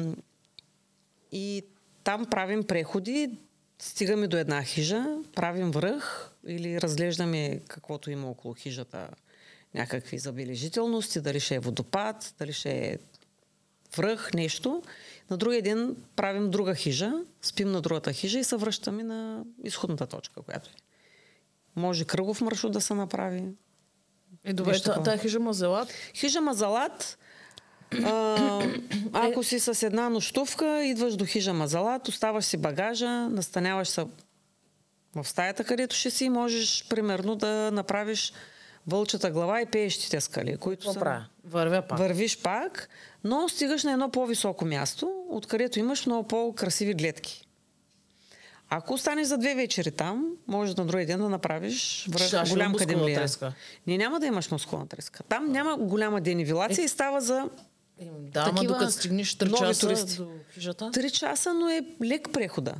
и 1.32 1.64
там 2.04 2.26
правим 2.26 2.64
преходи, 2.64 3.30
стигаме 3.78 4.28
до 4.28 4.36
една 4.36 4.62
хижа, 4.62 5.06
правим 5.34 5.70
връх 5.70 6.32
или 6.46 6.80
разглеждаме 6.80 7.60
каквото 7.68 8.10
има 8.10 8.30
около 8.30 8.54
хижата, 8.54 9.08
някакви 9.74 10.18
забележителности, 10.18 11.20
дали 11.20 11.40
ще 11.40 11.54
е 11.54 11.60
водопад, 11.60 12.34
дали 12.38 12.52
ще 12.52 12.70
е 12.70 12.98
връх, 13.96 14.34
нещо. 14.34 14.82
На 15.30 15.36
другия 15.36 15.62
ден 15.62 15.96
правим 16.16 16.50
друга 16.50 16.74
хижа, 16.74 17.12
спим 17.42 17.72
на 17.72 17.80
другата 17.80 18.12
хижа 18.12 18.38
и 18.38 18.44
се 18.44 18.56
връщаме 18.56 19.02
на 19.02 19.44
изходната 19.64 20.06
точка, 20.06 20.42
която 20.42 20.70
е. 20.70 20.74
Може 21.76 22.04
кръгов 22.04 22.40
маршрут 22.40 22.72
да 22.72 22.80
се 22.80 22.94
направи. 22.94 23.44
И 24.44 24.52
добре, 24.52 24.80
тази 24.80 25.18
хижа 25.18 25.40
Мазалат? 25.40 25.92
Хижа 26.14 26.40
Мазалат, 26.40 27.18
а, 28.04 28.62
ако 29.12 29.42
си 29.42 29.60
с 29.60 29.86
една 29.86 30.08
нощувка, 30.08 30.84
идваш 30.84 31.16
до 31.16 31.24
хижа 31.24 31.52
Мазалат, 31.52 32.08
оставаш 32.08 32.44
си 32.44 32.56
багажа, 32.56 33.10
настаняваш 33.10 33.88
се 33.88 34.04
в 35.14 35.28
стаята, 35.28 35.64
където 35.64 35.96
ще 35.96 36.10
си, 36.10 36.28
можеш 36.28 36.88
примерно 36.88 37.36
да 37.36 37.70
направиш 37.72 38.32
вълчата 38.86 39.30
глава 39.30 39.60
и 39.60 39.66
пеещите 39.66 40.20
скали, 40.20 40.56
които 40.56 40.92
са... 40.92 41.24
Вървя 41.44 41.82
пак. 41.82 41.98
Вървиш 41.98 42.38
пак, 42.42 42.88
но 43.24 43.48
стигаш 43.48 43.84
на 43.84 43.92
едно 43.92 44.10
по-високо 44.10 44.64
място, 44.64 45.24
откъдето 45.30 45.78
имаш 45.78 46.06
много 46.06 46.28
по-красиви 46.28 46.94
гледки. 46.94 47.46
Ако 48.74 48.94
останеш 48.94 49.26
за 49.26 49.38
две 49.38 49.54
вечери 49.54 49.90
там, 49.90 50.30
може 50.48 50.74
на 50.78 50.86
другия 50.86 51.06
ден 51.06 51.20
да 51.20 51.28
направиш 51.28 52.06
връх, 52.10 52.48
голям 52.48 52.74
кадемлия. 52.74 53.26
Не 53.86 53.98
няма 53.98 54.20
да 54.20 54.26
имаш 54.26 54.50
мускулна 54.50 54.86
треска. 54.86 55.22
Там 55.22 55.52
няма 55.52 55.76
голяма 55.76 56.20
денивилация 56.20 56.82
е... 56.82 56.84
и 56.84 56.88
става 56.88 57.20
за 57.20 57.48
да, 58.18 58.44
ама 58.48 58.64
докато 58.64 58.90
стигнеш 58.90 59.34
3 59.34 59.58
часа 59.58 59.86
туристи. 59.86 60.16
до 60.16 60.30
хижата? 60.54 60.84
3 60.84 61.10
часа, 61.10 61.54
но 61.54 61.68
е 61.68 61.86
лек 62.04 62.28
прехода. 62.32 62.74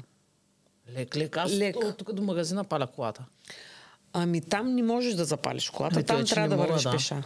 Лек, 0.96 1.16
лек. 1.16 1.37
Аз 1.37 1.53
лек. 1.53 1.77
от 1.77 1.96
тук 1.96 2.12
до 2.12 2.22
магазина 2.22 2.64
паля 2.64 2.87
колата. 2.87 3.25
Ами 4.12 4.40
там 4.40 4.75
не 4.75 4.83
можеш 4.83 5.14
да 5.14 5.25
запалиш 5.25 5.70
колата, 5.70 5.94
ами, 5.96 6.05
там 6.05 6.25
трябва 6.25 6.48
да 6.48 6.57
вървиш 6.57 6.83
да. 6.83 6.90
пеша. 6.90 7.22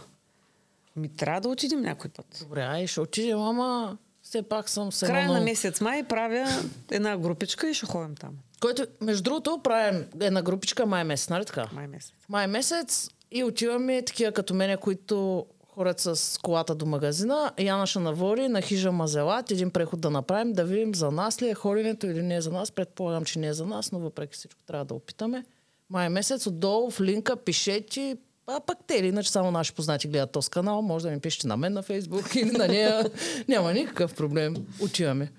Ми 0.95 1.09
трябва 1.09 1.41
да 1.41 1.49
отидем 1.49 1.81
някой 1.81 2.09
път. 2.09 2.25
Добре, 2.39 2.61
ай, 2.61 2.87
ще 2.87 3.01
отидем, 3.01 3.39
ама 3.39 3.97
все 4.21 4.41
пак 4.41 4.69
съм 4.69 4.91
се 4.91 5.05
Края 5.05 5.31
на 5.31 5.41
месец 5.41 5.81
май 5.81 6.03
правя 6.03 6.47
една 6.91 7.17
групичка 7.17 7.69
и 7.69 7.73
ще 7.73 7.85
ходим 7.85 8.15
там. 8.15 8.31
Който, 8.59 8.87
между 9.01 9.23
другото, 9.23 9.59
правим 9.63 10.05
една 10.21 10.41
групичка 10.41 10.85
май 10.85 11.03
месец, 11.03 11.29
нали 11.29 11.45
така? 11.45 11.69
Май 11.73 11.87
месец. 11.87 12.13
Май 12.29 12.47
месец 12.47 13.09
и 13.31 13.43
отиваме 13.43 14.01
такива 14.01 14.31
като 14.31 14.53
мене, 14.53 14.77
които 14.77 15.45
хорят 15.77 15.99
с 15.99 16.39
колата 16.41 16.75
до 16.75 16.85
магазина. 16.85 17.51
Яна 17.59 17.87
ще 17.87 17.99
навори 17.99 18.47
на 18.47 18.61
хижа 18.61 18.91
Мазелат, 18.91 19.51
един 19.51 19.71
преход 19.71 20.01
да 20.01 20.09
направим, 20.09 20.53
да 20.53 20.65
видим 20.65 20.95
за 20.95 21.11
нас 21.11 21.41
ли 21.41 21.49
е 21.49 21.53
ходенето 21.53 22.07
или 22.07 22.21
не 22.21 22.35
е 22.35 22.41
за 22.41 22.51
нас. 22.51 22.71
Предполагам, 22.71 23.25
че 23.25 23.39
не 23.39 23.47
е 23.47 23.53
за 23.53 23.65
нас, 23.65 23.91
но 23.91 23.99
въпреки 23.99 24.33
всичко 24.33 24.61
трябва 24.65 24.85
да 24.85 24.93
опитаме. 24.93 25.45
Май 25.89 26.09
месец 26.09 26.47
отдолу 26.47 26.89
в 26.91 27.01
линка 27.01 27.35
пишете, 27.35 28.17
а 28.47 28.59
пък 28.59 28.77
те 28.87 28.95
или 28.95 29.07
иначе 29.07 29.31
само 29.31 29.51
наши 29.51 29.73
познати 29.73 30.07
гледат 30.07 30.31
този 30.31 30.49
канал, 30.49 30.81
може 30.81 31.05
да 31.05 31.11
ми 31.11 31.19
пишете 31.19 31.47
на 31.47 31.57
мен 31.57 31.73
на 31.73 31.81
Фейсбук 31.81 32.35
или 32.35 32.51
на 32.51 32.67
нея. 32.67 33.05
Няма 33.47 33.73
никакъв 33.73 34.15
проблем. 34.15 34.55
Отиваме. 34.81 35.31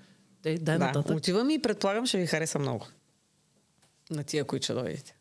Дай, 0.43 0.57
дай 0.57 0.77
да, 0.77 0.85
нататък. 0.85 1.17
отиваме 1.17 1.53
и 1.53 1.61
предполагам, 1.61 2.05
ще 2.05 2.17
ви 2.17 2.27
хареса 2.27 2.59
много. 2.59 2.87
На 4.11 4.23
тия, 4.23 4.43
които 4.43 4.63
ще 4.63 4.73
дойдете. 4.73 5.15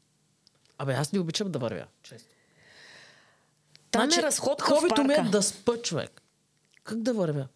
Абе, 0.79 0.93
аз 0.93 1.13
не 1.13 1.19
обичам 1.19 1.51
да 1.51 1.59
вървя, 1.59 1.85
често. 2.03 2.38
Там 3.91 4.03
значи, 4.03 4.21
е 4.21 4.23
разходка 4.23 4.65
Хобито 4.65 5.05
ми 5.05 5.15
е 5.15 5.23
да 5.23 5.43
спа 5.43 5.77
човек. 5.83 6.23
Как 6.85 7.03
да 7.03 7.15
вървя? 7.15 7.47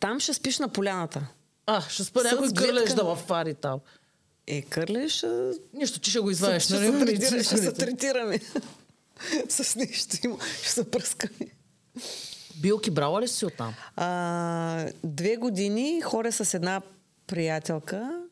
Там 0.00 0.20
ще 0.20 0.34
спиш 0.34 0.58
на 0.58 0.68
поляната. 0.68 1.26
А, 1.66 1.82
ще 1.88 2.04
спа 2.04 2.22
някой 2.22 2.48
кърлеш 2.56 2.92
да 2.92 3.04
в 3.04 3.16
фари 3.16 3.54
там. 3.54 3.80
Е, 4.46 4.62
кърлеш... 4.62 5.24
А... 5.24 5.52
Нищо, 5.74 6.00
ти 6.00 6.10
ще 6.10 6.20
го 6.20 6.30
извадиш. 6.30 6.68
Нали? 6.68 7.16
Ще, 7.16 7.28
се, 7.28 7.44
ще 7.44 7.56
се 7.56 7.72
третираме. 7.72 8.40
С 9.48 9.76
нещо 9.76 10.16
има. 10.24 10.38
Ще 10.58 10.70
се 10.70 10.90
пръскаме. 10.90 11.50
Билки 12.56 12.90
брала 12.90 13.22
ли 13.22 13.28
си 13.28 13.46
оттам? 13.46 13.74
А, 13.96 14.88
две 15.04 15.36
години 15.36 16.00
хора 16.00 16.32
с 16.32 16.54
една 16.54 16.82
приятелка. 17.26 18.22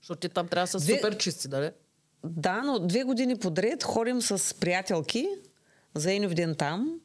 Защото 0.00 0.20
ти 0.20 0.28
там 0.28 0.48
трябва 0.48 0.64
да 0.64 0.70
са 0.70 0.78
две... 0.78 0.94
супер 0.94 1.18
чисти, 1.18 1.48
дали? 1.48 1.70
Да, 2.24 2.62
но 2.62 2.78
две 2.78 3.04
години 3.04 3.38
подред 3.38 3.84
ходим 3.84 4.22
с 4.22 4.54
приятелки 4.54 5.28
за 5.94 6.12
един 6.12 6.30
ден 6.30 6.54
там, 6.54 7.00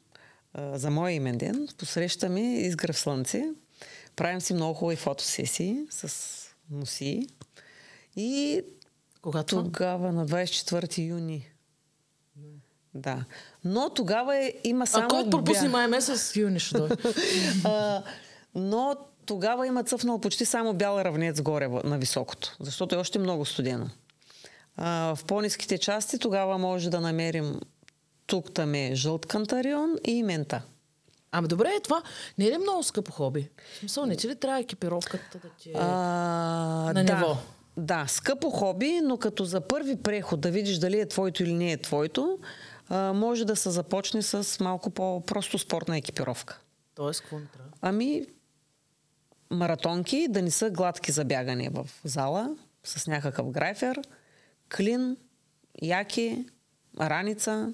за 0.74 0.90
моя 0.90 1.16
имен 1.16 1.38
ден. 1.38 1.68
Посрещаме 1.78 2.42
изгръв 2.42 3.00
слънце. 3.00 3.44
Правим 4.16 4.42
си 4.42 4.54
много 4.54 4.74
хубави 4.74 4.96
фотосесии 4.96 5.78
с 5.90 6.40
носи. 6.72 7.28
И 8.16 8.62
когато? 9.22 9.64
Тогава 9.64 10.12
на 10.12 10.28
24 10.28 11.08
юни. 11.08 11.50
Да. 12.94 13.26
Но 13.64 13.90
тогава 13.90 14.38
е, 14.38 14.54
има 14.64 14.88
само... 14.88 15.06
А 15.06 15.08
кой 15.08 15.30
пропусни 15.30 15.68
май 15.68 15.88
месец 15.88 16.36
юни 16.36 16.60
ще 16.60 16.78
дойде? 16.78 16.96
но 18.56 18.96
тогава 19.26 19.68
има 19.68 19.84
цъфнал 19.84 20.20
почти 20.20 20.46
само 20.46 20.74
бял 20.74 21.02
равнец 21.02 21.42
горе 21.42 21.68
на 21.68 21.98
високото, 21.98 22.56
защото 22.60 22.96
е 22.96 22.98
още 22.98 23.20
много 23.20 23.46
студено. 23.46 23.90
А, 24.78 25.16
в 25.16 25.26
по-низките 25.26 25.78
части 25.78 26.20
тогава 26.20 26.58
може 26.58 26.90
да 26.90 27.02
намерим 27.02 27.60
тук 28.26 28.54
там 28.54 28.76
е 28.76 28.92
жълт 28.96 29.26
кантарион 29.26 29.96
и 30.06 30.24
мента. 30.24 30.62
Ами 31.32 31.48
добре, 31.48 31.70
е 31.78 31.82
това 31.82 32.02
не 32.38 32.46
е 32.46 32.52
ли 32.52 32.58
много 32.58 32.84
скъпо 32.84 33.12
хоби? 33.12 33.50
В 33.74 33.78
смисъл, 33.78 34.06
не 34.06 34.16
ти 34.16 34.28
ли 34.28 34.36
трябва 34.36 34.60
екипировката 34.60 35.40
да 35.44 35.50
ти 35.50 35.70
е 35.70 35.74
а, 35.76 35.86
на 36.96 37.04
да. 37.04 37.16
ниво? 37.16 37.38
Да, 37.78 38.06
скъпо 38.08 38.50
хоби, 38.50 39.02
но 39.04 39.18
като 39.18 39.46
за 39.46 39.62
първи 39.62 39.96
преход 39.96 40.42
да 40.42 40.52
видиш 40.52 40.78
дали 40.78 41.00
е 41.00 41.08
твоето 41.08 41.44
или 41.44 41.54
не 41.54 41.72
е 41.72 41.78
твоето, 41.78 42.40
а, 42.90 43.14
може 43.14 43.46
да 43.46 43.56
се 43.56 43.70
започне 43.70 44.22
с 44.22 44.60
малко 44.60 44.90
по-просто 44.90 45.60
спортна 45.60 45.98
екипировка. 45.98 46.60
Тоест, 46.96 47.22
какво 47.22 47.40
не 47.40 47.46
трябва? 47.46 47.72
Ами, 47.82 48.26
маратонки, 49.50 50.28
да 50.30 50.42
не 50.42 50.52
са 50.52 50.70
гладки 50.70 51.12
за 51.12 51.26
бягане 51.26 51.70
в 51.70 51.90
зала, 52.04 52.56
с 52.84 53.08
някакъв 53.08 53.52
грайфер, 53.52 54.02
клин, 54.78 55.18
яки, 55.82 56.46
раница, 57.00 57.74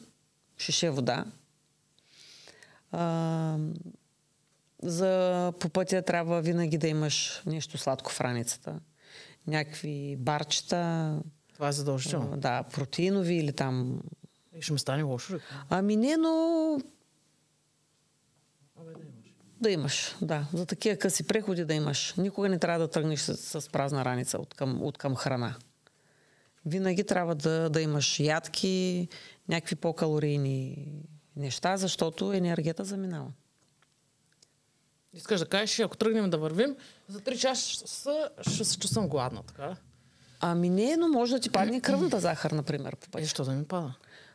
шише 0.57 0.89
вода. 0.89 1.25
А, 2.91 3.57
за 4.83 5.53
по 5.59 5.69
пътя 5.69 6.01
трябва 6.01 6.41
винаги 6.41 6.77
да 6.77 6.87
имаш 6.87 7.41
нещо 7.45 7.77
сладко 7.77 8.11
в 8.11 8.21
раницата 8.21 8.79
някакви 9.49 10.15
барчета. 10.19 11.15
Това 11.53 11.67
е 11.67 11.71
задължително. 11.71 12.37
Да, 12.37 12.63
протеинови 12.63 13.35
или 13.35 13.53
там... 13.53 14.01
И 14.55 14.61
ще 14.61 14.73
ме 14.73 14.79
стане 14.79 15.03
лошо. 15.03 15.39
Ами 15.69 15.95
не, 15.95 16.17
но... 16.17 16.73
Абе, 18.81 18.91
да 18.93 19.01
имаш. 19.01 19.35
Да 19.61 19.71
имаш, 19.71 20.15
да. 20.21 20.47
За 20.53 20.65
такива 20.65 20.97
къси 20.97 21.27
преходи 21.27 21.65
да 21.65 21.73
имаш. 21.73 22.13
Никога 22.17 22.49
не 22.49 22.59
трябва 22.59 22.79
да 22.79 22.91
тръгнеш 22.91 23.19
с, 23.19 23.61
с 23.61 23.69
празна 23.69 24.05
раница 24.05 24.37
от 24.37 24.53
към, 24.53 24.83
от 24.83 24.97
към 24.97 25.15
храна. 25.15 25.55
Винаги 26.65 27.03
трябва 27.03 27.35
да, 27.35 27.69
да 27.69 27.81
имаш 27.81 28.19
ядки, 28.19 29.07
някакви 29.49 29.75
по-калорийни 29.75 30.87
неща, 31.35 31.77
защото 31.77 32.33
енергията 32.33 32.85
заминава. 32.85 33.31
Искаш 35.13 35.39
да 35.39 35.45
кажеш, 35.45 35.79
ако 35.79 35.97
тръгнем 35.97 36.29
да 36.29 36.37
вървим, 36.37 36.75
за 37.07 37.19
3 37.19 37.37
часа 37.37 38.29
ще 38.41 38.65
се 38.65 38.77
чувствам 38.79 39.07
гладна, 39.07 39.43
така? 39.43 39.75
Ами 40.39 40.69
не, 40.69 40.97
но 40.97 41.07
може 41.07 41.33
да 41.33 41.39
ти 41.39 41.49
падне 41.49 41.81
кръвната 41.81 42.19
захар, 42.19 42.51
например, 42.51 42.95
по 42.95 43.09
пътя. 43.09 43.21
Е, 43.21 43.25
защо 43.25 43.43
да 43.43 43.51
ми 43.51 43.65
пада? 43.65 43.93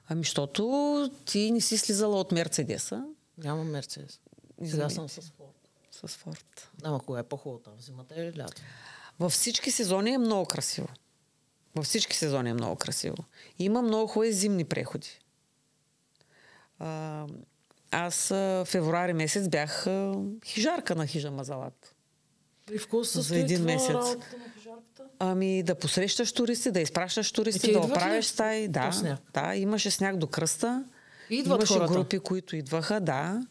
Ами, 0.09 0.21
защото 0.21 1.11
ти 1.25 1.51
не 1.51 1.61
си 1.61 1.79
слизала 1.79 2.21
от 2.21 2.33
Мерцедеса. 2.33 3.05
Нямам 3.39 3.71
Мерцедес. 3.71 4.21
Сега 4.65 4.91
съм 4.91 5.09
с 5.09 5.21
Форд. 5.21 5.69
С 5.91 6.09
Форд. 6.09 6.71
Ама 6.83 7.01
кога 7.01 7.19
е 7.19 7.23
по-хубаво 7.23 7.63
там? 7.63 7.73
Зимата 7.81 8.15
или 8.23 8.39
лято? 8.39 8.63
Във 9.21 9.33
всички 9.33 9.71
сезони 9.71 10.11
е 10.11 10.19
много 10.19 10.47
красиво. 10.47 10.89
Във 11.75 11.85
всички 11.85 12.17
сезони 12.17 12.51
е 12.51 12.55
много 12.55 12.77
красиво. 12.77 13.17
Има 13.59 13.83
много 13.83 14.07
хубави 14.07 14.33
зимни 14.33 14.65
преходи. 14.65 15.21
А, 16.79 17.27
аз 17.91 18.29
в 18.29 18.65
февруари 18.69 19.13
месец 19.13 19.49
бях 19.49 19.87
хижарка 20.47 20.95
на 20.95 21.07
хижа 21.07 21.31
Мазалат. 21.31 21.95
И 22.73 22.79
в 22.79 22.83
какво 22.83 23.05
се 23.05 23.21
За 23.21 23.39
един 23.39 23.65
месец. 23.65 23.93
на? 23.95 24.17
Ами 25.19 25.63
да 25.63 25.75
посрещаш 25.75 26.33
туристи, 26.33 26.71
да 26.71 26.81
изпращаш 26.81 27.33
туристи, 27.33 27.61
те 27.61 27.73
да 27.73 27.79
оправиш 27.81 28.27
стаи. 28.27 28.69
Да, 28.69 28.93
сняг. 28.93 29.21
да, 29.35 29.55
имаше 29.55 29.91
сняг 29.91 30.17
до 30.17 30.27
кръста. 30.27 30.85
Идват 31.31 31.59
имаше 31.59 31.75
хората. 31.75 31.93
групи, 31.93 32.19
които 32.19 32.57
идваха, 32.57 33.01
да. 33.01 33.47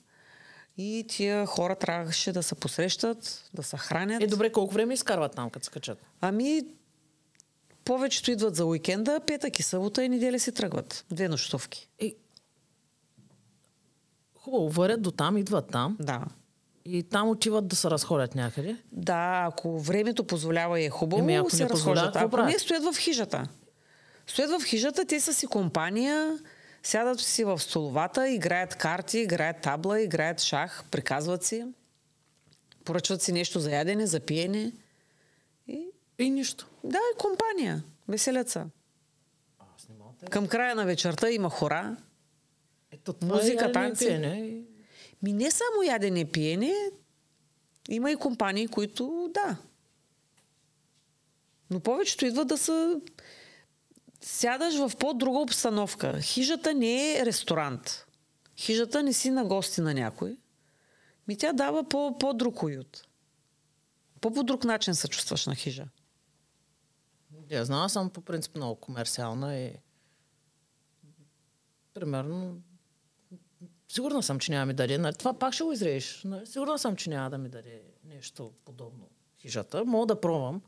И 0.78 1.06
тия 1.10 1.46
хора 1.46 1.76
трябваше 1.76 2.32
да 2.32 2.44
се 2.44 2.56
посрещат, 2.56 3.50
да 3.54 3.64
се 3.64 3.78
хранят. 3.78 4.24
Е, 4.24 4.28
добре, 4.28 4.52
колко 4.52 4.74
време 4.74 4.94
изкарват 4.94 5.36
там, 5.36 5.50
като 5.50 5.66
се 5.66 5.72
качат? 5.72 5.98
Ами, 6.22 6.62
повечето 7.86 8.32
идват 8.32 8.56
за 8.56 8.66
уикенда, 8.66 9.20
петък 9.28 9.60
и 9.60 9.64
събота 9.64 10.04
и 10.04 10.10
неделя 10.10 10.40
си 10.40 10.52
тръгват. 10.52 11.06
Две 11.12 11.28
нощувки. 11.28 11.90
Е, 12.00 12.16
хубаво, 14.36 14.70
варят 14.70 15.02
до 15.02 15.12
там, 15.12 15.38
идват 15.38 15.68
там 15.72 15.98
Да. 16.00 16.26
и 16.86 17.04
там 17.04 17.30
отиват 17.30 17.68
да 17.68 17.76
се 17.76 17.90
разходят 17.90 18.36
някъде. 18.36 18.78
Да, 18.92 19.46
ако 19.52 19.80
времето 19.80 20.24
позволява 20.24 20.80
и 20.80 20.86
е 20.86 20.90
хубаво, 20.90 21.22
Еми, 21.24 21.36
ако 21.36 21.50
се 21.50 21.64
не 21.64 21.70
разхождат. 21.70 22.16
Ако 22.16 22.38
не, 22.44 22.60
стоят 22.60 22.84
в 22.96 22.98
хижата. 23.00 23.48
Стоят 24.28 24.62
в 24.62 24.66
хижата, 24.66 25.06
те 25.06 25.20
са 25.20 25.34
си 25.34 25.48
компания, 25.48 26.40
сядат 26.84 27.20
си 27.20 27.44
в 27.44 27.60
столовата, 27.60 28.30
играят 28.30 28.76
карти, 28.76 29.20
играят 29.20 29.62
табла, 29.62 30.02
играят 30.02 30.42
шах, 30.42 30.84
приказват 30.92 31.44
си, 31.44 31.66
поръчват 32.86 33.22
си 33.22 33.32
нещо 33.32 33.60
за 33.60 33.72
ядене, 33.72 34.08
за 34.08 34.20
пиене. 34.20 34.72
И 35.68 35.88
И 36.20 36.30
нищо. 36.30 36.68
Да, 36.84 36.98
е 36.98 37.18
компания. 37.18 37.84
Веселят 38.08 38.50
да... 38.50 40.30
Към 40.30 40.48
края 40.48 40.76
на 40.76 40.86
вечерта 40.86 41.30
има 41.30 41.50
хора. 41.50 41.98
Ето, 42.92 43.16
Музика, 43.22 43.66
е 43.66 43.70
и 43.70 43.72
танци. 43.72 44.06
пиене 44.06 44.64
Ми 45.24 45.34
не 45.34 45.52
само 45.52 45.84
ядене 45.84 46.32
пиене, 46.32 46.74
има 47.90 48.12
и 48.12 48.16
компании, 48.16 48.68
които 48.68 49.32
да. 49.34 49.58
Но 51.70 51.80
повечето 51.80 52.26
идват 52.26 52.48
да 52.48 52.58
са... 52.58 53.02
Сядаш 54.22 54.76
в 54.76 54.92
по-друга 55.00 55.40
обстановка. 55.40 56.22
Хижата 56.22 56.74
не 56.74 57.18
е 57.18 57.26
ресторант. 57.26 58.06
Хижата 58.58 59.04
не 59.04 59.14
си 59.14 59.30
на 59.30 59.46
гости 59.46 59.82
на 59.82 59.94
някой. 59.94 60.38
Ми 61.28 61.38
тя 61.38 61.54
дава 61.54 61.90
по, 61.90 62.18
по-друг 62.18 62.64
уют. 62.64 63.08
По-по 64.22 64.44
друг 64.44 64.64
начин 64.64 64.96
се 64.96 65.08
чувстваш 65.08 65.46
на 65.46 65.56
хижа. 65.56 65.86
Я 67.54 67.66
знам, 67.66 67.90
съм 67.90 68.10
по 68.10 68.22
принцип 68.22 68.56
много 68.56 68.76
комерциална 68.76 69.58
и 69.58 69.72
примерно 71.94 72.62
сигурна 73.90 74.24
съм, 74.24 74.40
че 74.40 74.52
няма 74.52 74.66
ми 74.66 74.74
даде. 74.74 74.98
нали, 74.98 75.16
Това 75.16 75.34
пак 75.34 75.54
ще 75.54 75.64
го 75.64 75.72
изрееш. 75.72 76.22
нали, 76.24 76.46
Сигурна 76.46 76.80
съм, 76.80 76.96
че 76.96 77.10
няма 77.10 77.30
да 77.30 77.38
ми 77.38 77.50
даде 77.50 77.82
нещо 78.06 78.52
подобно 78.66 79.10
хижата. 79.40 79.86
Мога 79.86 80.06
да 80.06 80.22
пробвам. 80.22 80.62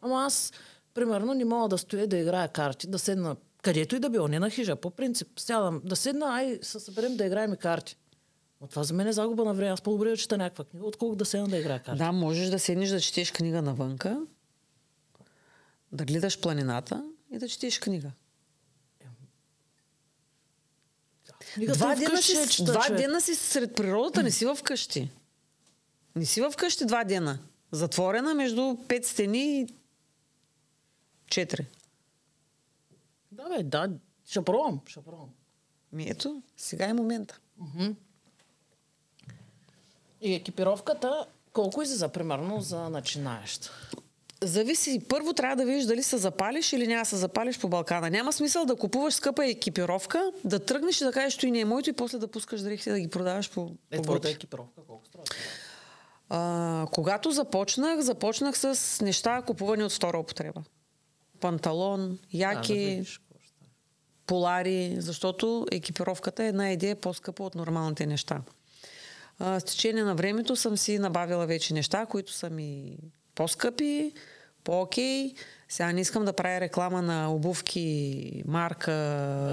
Ама 0.00 0.24
аз, 0.24 0.52
примерно, 0.94 1.34
не 1.34 1.44
мога 1.44 1.68
да 1.68 1.78
стоя 1.78 2.06
да 2.06 2.16
играя 2.16 2.48
карти, 2.48 2.86
да 2.86 2.98
седна 2.98 3.36
където 3.62 3.96
и 3.96 3.98
да 3.98 4.10
било, 4.10 4.28
не 4.28 4.38
на 4.38 4.50
хижа. 4.50 4.76
По 4.76 4.90
принцип, 4.90 5.28
сядам 5.40 5.80
да 5.84 5.96
седна, 5.96 6.26
ай, 6.26 6.58
се 6.62 6.80
съберем 6.80 7.16
да 7.16 7.26
играем 7.26 7.52
и 7.52 7.56
карти. 7.56 7.96
Но 8.60 8.66
това 8.66 8.82
за 8.82 8.94
мен 8.94 9.06
е 9.06 9.12
загуба 9.12 9.44
на 9.44 9.54
време. 9.54 9.70
Аз 9.70 9.82
по-добре 9.82 10.10
да 10.10 10.16
чета 10.16 10.38
някаква 10.38 10.64
книга, 10.64 10.86
отколкото 10.86 11.18
да 11.18 11.24
седна 11.24 11.48
да 11.48 11.58
играя 11.58 11.82
карти. 11.82 11.98
Да, 11.98 12.12
можеш 12.12 12.48
да 12.48 12.58
седнеш 12.58 12.88
да 12.88 13.00
четеш 13.00 13.32
книга 13.32 13.62
навънка, 13.62 14.26
да 15.92 16.04
гледаш 16.04 16.40
планината 16.40 17.04
и 17.30 17.38
да 17.38 17.48
четеш 17.48 17.80
книга. 17.80 18.10
Книгата 21.54 21.78
Два 21.78 21.94
дена, 21.94 22.10
вкъщи, 22.10 22.36
си, 22.36 22.48
чета, 22.48 22.72
два 22.72 22.82
човек. 22.86 23.00
дена 23.00 23.20
си 23.20 23.34
сред 23.34 23.74
природата, 23.74 24.22
не 24.22 24.30
си 24.30 24.46
в 24.46 24.58
къщи. 24.64 25.10
Не 26.16 26.26
си 26.26 26.40
в 26.40 26.52
къщи 26.58 26.86
два 26.86 27.04
дена. 27.04 27.38
Затворена 27.72 28.34
между 28.34 28.76
пет 28.88 29.06
стени 29.06 29.60
и 29.60 29.66
четири. 31.26 31.66
Да, 33.32 33.48
бе, 33.48 33.62
да. 33.62 33.90
Ще 34.26 34.44
пробвам, 34.44 34.80
ще 34.86 35.00
пробвам. 35.00 35.30
Ми 35.92 36.08
ето, 36.08 36.42
сега 36.56 36.88
е 36.88 36.92
момента. 36.92 37.40
И 40.20 40.34
екипировката, 40.34 41.26
колко 41.52 41.82
излиза, 41.82 42.08
примерно, 42.08 42.60
за 42.60 42.90
начинаещ? 42.90 43.70
Зависи. 44.42 45.00
Първо 45.08 45.32
трябва 45.32 45.56
да 45.56 45.64
видиш 45.64 45.84
дали 45.84 46.02
се 46.02 46.16
запалиш 46.18 46.72
или 46.72 46.86
няма 46.86 47.04
се 47.04 47.16
запалиш 47.16 47.58
по 47.58 47.68
Балкана. 47.68 48.10
Няма 48.10 48.32
смисъл 48.32 48.64
да 48.64 48.76
купуваш 48.76 49.14
скъпа 49.14 49.46
екипировка, 49.46 50.32
да 50.44 50.58
тръгнеш 50.58 51.00
и 51.00 51.04
да 51.04 51.12
кажеш, 51.12 51.34
че 51.34 51.46
и 51.46 51.50
не 51.50 51.60
е 51.60 51.64
моето 51.64 51.90
и 51.90 51.92
после 51.92 52.18
да 52.18 52.28
пускаш 52.28 52.60
дрехите 52.60 52.92
да 52.92 53.00
ги 53.00 53.08
продаваш 53.08 53.50
по, 53.50 53.70
Е, 53.90 53.96
по 53.96 54.02
твоята 54.02 54.30
екипировка, 54.30 54.80
колко 54.86 55.06
струва? 55.06 55.24
А, 56.28 56.86
когато 56.92 57.30
започнах, 57.30 58.00
започнах 58.00 58.58
с 58.58 59.00
неща, 59.00 59.42
купувани 59.42 59.84
от 59.84 59.92
втора 59.92 60.18
употреба. 60.18 60.62
Панталон, 61.40 62.18
яки, 62.32 62.74
Да, 62.74 62.80
да 62.80 62.86
видиш 62.86 63.20
полари, 64.26 64.96
защото 64.98 65.66
екипировката 65.72 66.44
е 66.44 66.48
една 66.48 66.72
идея 66.72 66.96
по-скъпа 66.96 67.42
от 67.42 67.54
нормалните 67.54 68.06
неща. 68.06 68.40
А, 69.38 69.60
с 69.60 69.64
течение 69.64 70.04
на 70.04 70.14
времето 70.14 70.56
съм 70.56 70.76
си 70.76 70.98
набавила 70.98 71.46
вече 71.46 71.74
неща, 71.74 72.06
които 72.06 72.32
са 72.32 72.50
ми 72.50 72.98
по-скъпи, 73.34 74.12
по-окей. 74.64 75.34
Сега 75.68 75.92
не 75.92 76.00
искам 76.00 76.24
да 76.24 76.32
правя 76.32 76.60
реклама 76.60 77.02
на 77.02 77.34
обувки, 77.34 78.42
марка, 78.46 78.92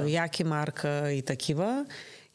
яки 0.08 0.44
марка 0.44 1.12
и 1.12 1.22
такива. 1.22 1.86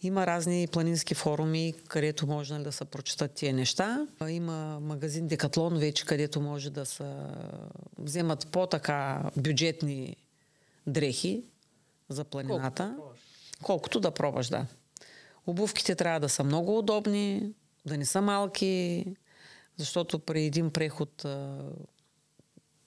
Има 0.02 0.26
разни 0.26 0.66
планински 0.72 1.14
форуми, 1.14 1.74
където 1.88 2.26
може 2.26 2.54
нали, 2.54 2.64
да 2.64 2.72
се 2.72 2.84
прочитат 2.84 3.32
тия 3.32 3.54
неща. 3.54 4.06
Има 4.28 4.80
магазин 4.80 5.28
Декатлон 5.28 5.78
вече, 5.78 6.06
където 6.06 6.40
може 6.40 6.70
да 6.70 6.86
се 6.86 7.04
вземат 7.98 8.46
по-така 8.46 9.22
бюджетни 9.36 10.16
дрехи 10.86 11.44
за 12.08 12.24
планината. 12.24 12.84
да 12.84 12.96
пробваш. 12.96 13.18
Колкото 13.62 14.00
да 14.00 14.10
пробваш, 14.10 14.48
да. 14.48 14.66
Обувките 15.46 15.94
трябва 15.94 16.20
да 16.20 16.28
са 16.28 16.44
много 16.44 16.78
удобни, 16.78 17.52
да 17.86 17.96
не 17.98 18.04
са 18.04 18.22
малки, 18.22 19.04
защото 19.76 20.18
при 20.18 20.44
един 20.44 20.70
преход 20.70 21.26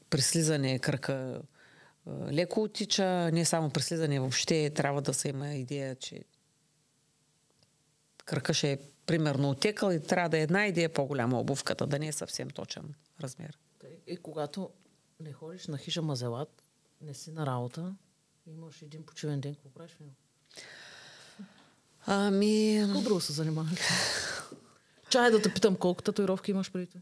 при 0.09 0.21
слизане 0.21 0.79
кръка 0.79 1.41
леко 2.31 2.63
отича, 2.63 3.31
не 3.31 3.45
само 3.45 3.69
при 3.69 3.81
слизане, 3.81 4.19
въобще 4.19 4.69
трябва 4.69 5.01
да 5.01 5.13
се 5.13 5.29
има 5.29 5.53
идея, 5.53 5.95
че 5.95 6.23
кръка 8.25 8.53
ще 8.53 8.71
е 8.71 8.79
примерно 9.05 9.49
отекал 9.49 9.91
и 9.91 10.03
трябва 10.03 10.29
да 10.29 10.37
е 10.37 10.41
една 10.41 10.67
идея 10.67 10.93
по-голяма 10.93 11.39
обувката, 11.39 11.87
да 11.87 11.99
не 11.99 12.07
е 12.07 12.11
съвсем 12.11 12.49
точен 12.49 12.93
размер. 13.21 13.57
И 14.07 14.17
когато 14.17 14.69
не 15.19 15.33
ходиш 15.33 15.67
на 15.67 15.77
хижа 15.77 16.01
мазелат, 16.01 16.63
не 17.01 17.13
си 17.13 17.31
на 17.31 17.45
работа, 17.45 17.95
имаш 18.47 18.81
един 18.81 19.05
почивен 19.05 19.41
ден, 19.41 19.55
какво 19.55 19.69
правиш? 19.69 19.97
Ами, 22.05 22.79
Какво 22.85 23.01
друго 23.01 23.21
се 23.21 23.33
занимаваш? 23.33 23.79
Чай 25.09 25.31
да 25.31 25.41
те 25.41 25.53
питам 25.53 25.75
колко 25.75 26.01
татуировки 26.03 26.51
имаш 26.51 26.71
преди 26.71 26.85
това? 26.87 27.01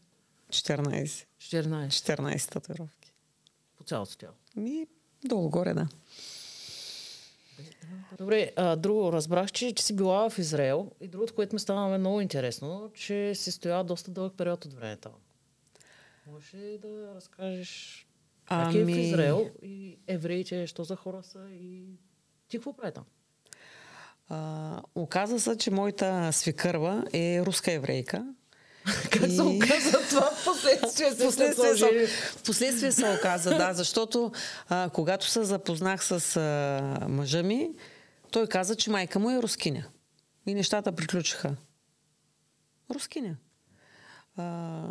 14. 0.49 1.25
14. 1.37 1.87
14 1.87 2.51
татуировки. 2.51 3.13
По 3.77 3.83
цялото 3.83 4.17
тяло. 4.17 4.33
Ми, 4.55 4.87
долу-горе, 5.25 5.73
да. 5.73 5.87
Добре, 8.17 8.51
а, 8.55 8.75
друго 8.75 9.11
разбрах, 9.11 9.51
че, 9.51 9.71
че 9.71 9.83
си 9.83 9.95
била 9.95 10.29
в 10.29 10.39
Израел 10.39 10.91
и 11.01 11.07
другото, 11.07 11.35
което 11.35 11.55
ми 11.55 11.59
стана 11.59 11.97
много 11.97 12.21
интересно, 12.21 12.91
че 12.93 13.35
си 13.35 13.51
стояла 13.51 13.83
доста 13.83 14.11
дълъг 14.11 14.33
период 14.37 14.65
от 14.65 14.73
време 14.73 14.97
там. 14.97 15.11
Можеш 16.27 16.53
ли 16.53 16.77
да 16.77 17.13
разкажеш 17.15 18.01
как 18.45 18.73
е 18.73 18.77
в 18.77 18.81
Ами- 18.81 19.01
Израел 19.01 19.49
и 19.61 19.97
евреите, 20.07 20.67
що 20.67 20.83
за 20.83 20.95
хора 20.95 21.23
са 21.23 21.47
и 21.51 21.85
ти 22.47 22.57
какво 22.57 22.73
прави 22.73 22.91
там? 22.93 23.03
А, 24.29 24.81
оказа 24.95 25.39
се, 25.39 25.57
че 25.57 25.71
моята 25.71 26.33
свикърва 26.33 27.03
е 27.13 27.41
руска 27.45 27.71
еврейка. 27.71 28.25
Как 29.11 29.31
се 29.31 29.41
оказа 29.41 29.99
това 30.09 30.31
в 30.35 30.45
последствие? 30.45 31.11
се 31.11 31.15
Впоследствие 31.15 31.75
сложили? 31.75 32.07
се, 32.07 32.13
впоследствие 32.37 32.91
се 32.91 33.17
оказа, 33.19 33.49
да, 33.49 33.73
защото 33.73 34.31
а, 34.69 34.89
когато 34.93 35.29
се 35.29 35.43
запознах 35.43 36.05
с 36.05 36.37
а, 36.37 37.07
мъжа 37.07 37.43
ми, 37.43 37.69
той 38.31 38.47
каза, 38.47 38.75
че 38.75 38.89
майка 38.89 39.19
му 39.19 39.31
е 39.31 39.41
рускиня. 39.41 39.85
И 40.45 40.53
нещата 40.53 40.91
приключиха. 40.91 41.55
Рускиня. 42.93 43.35
А, 44.37 44.83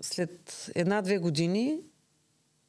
след 0.00 0.70
една-две 0.74 1.18
години 1.18 1.80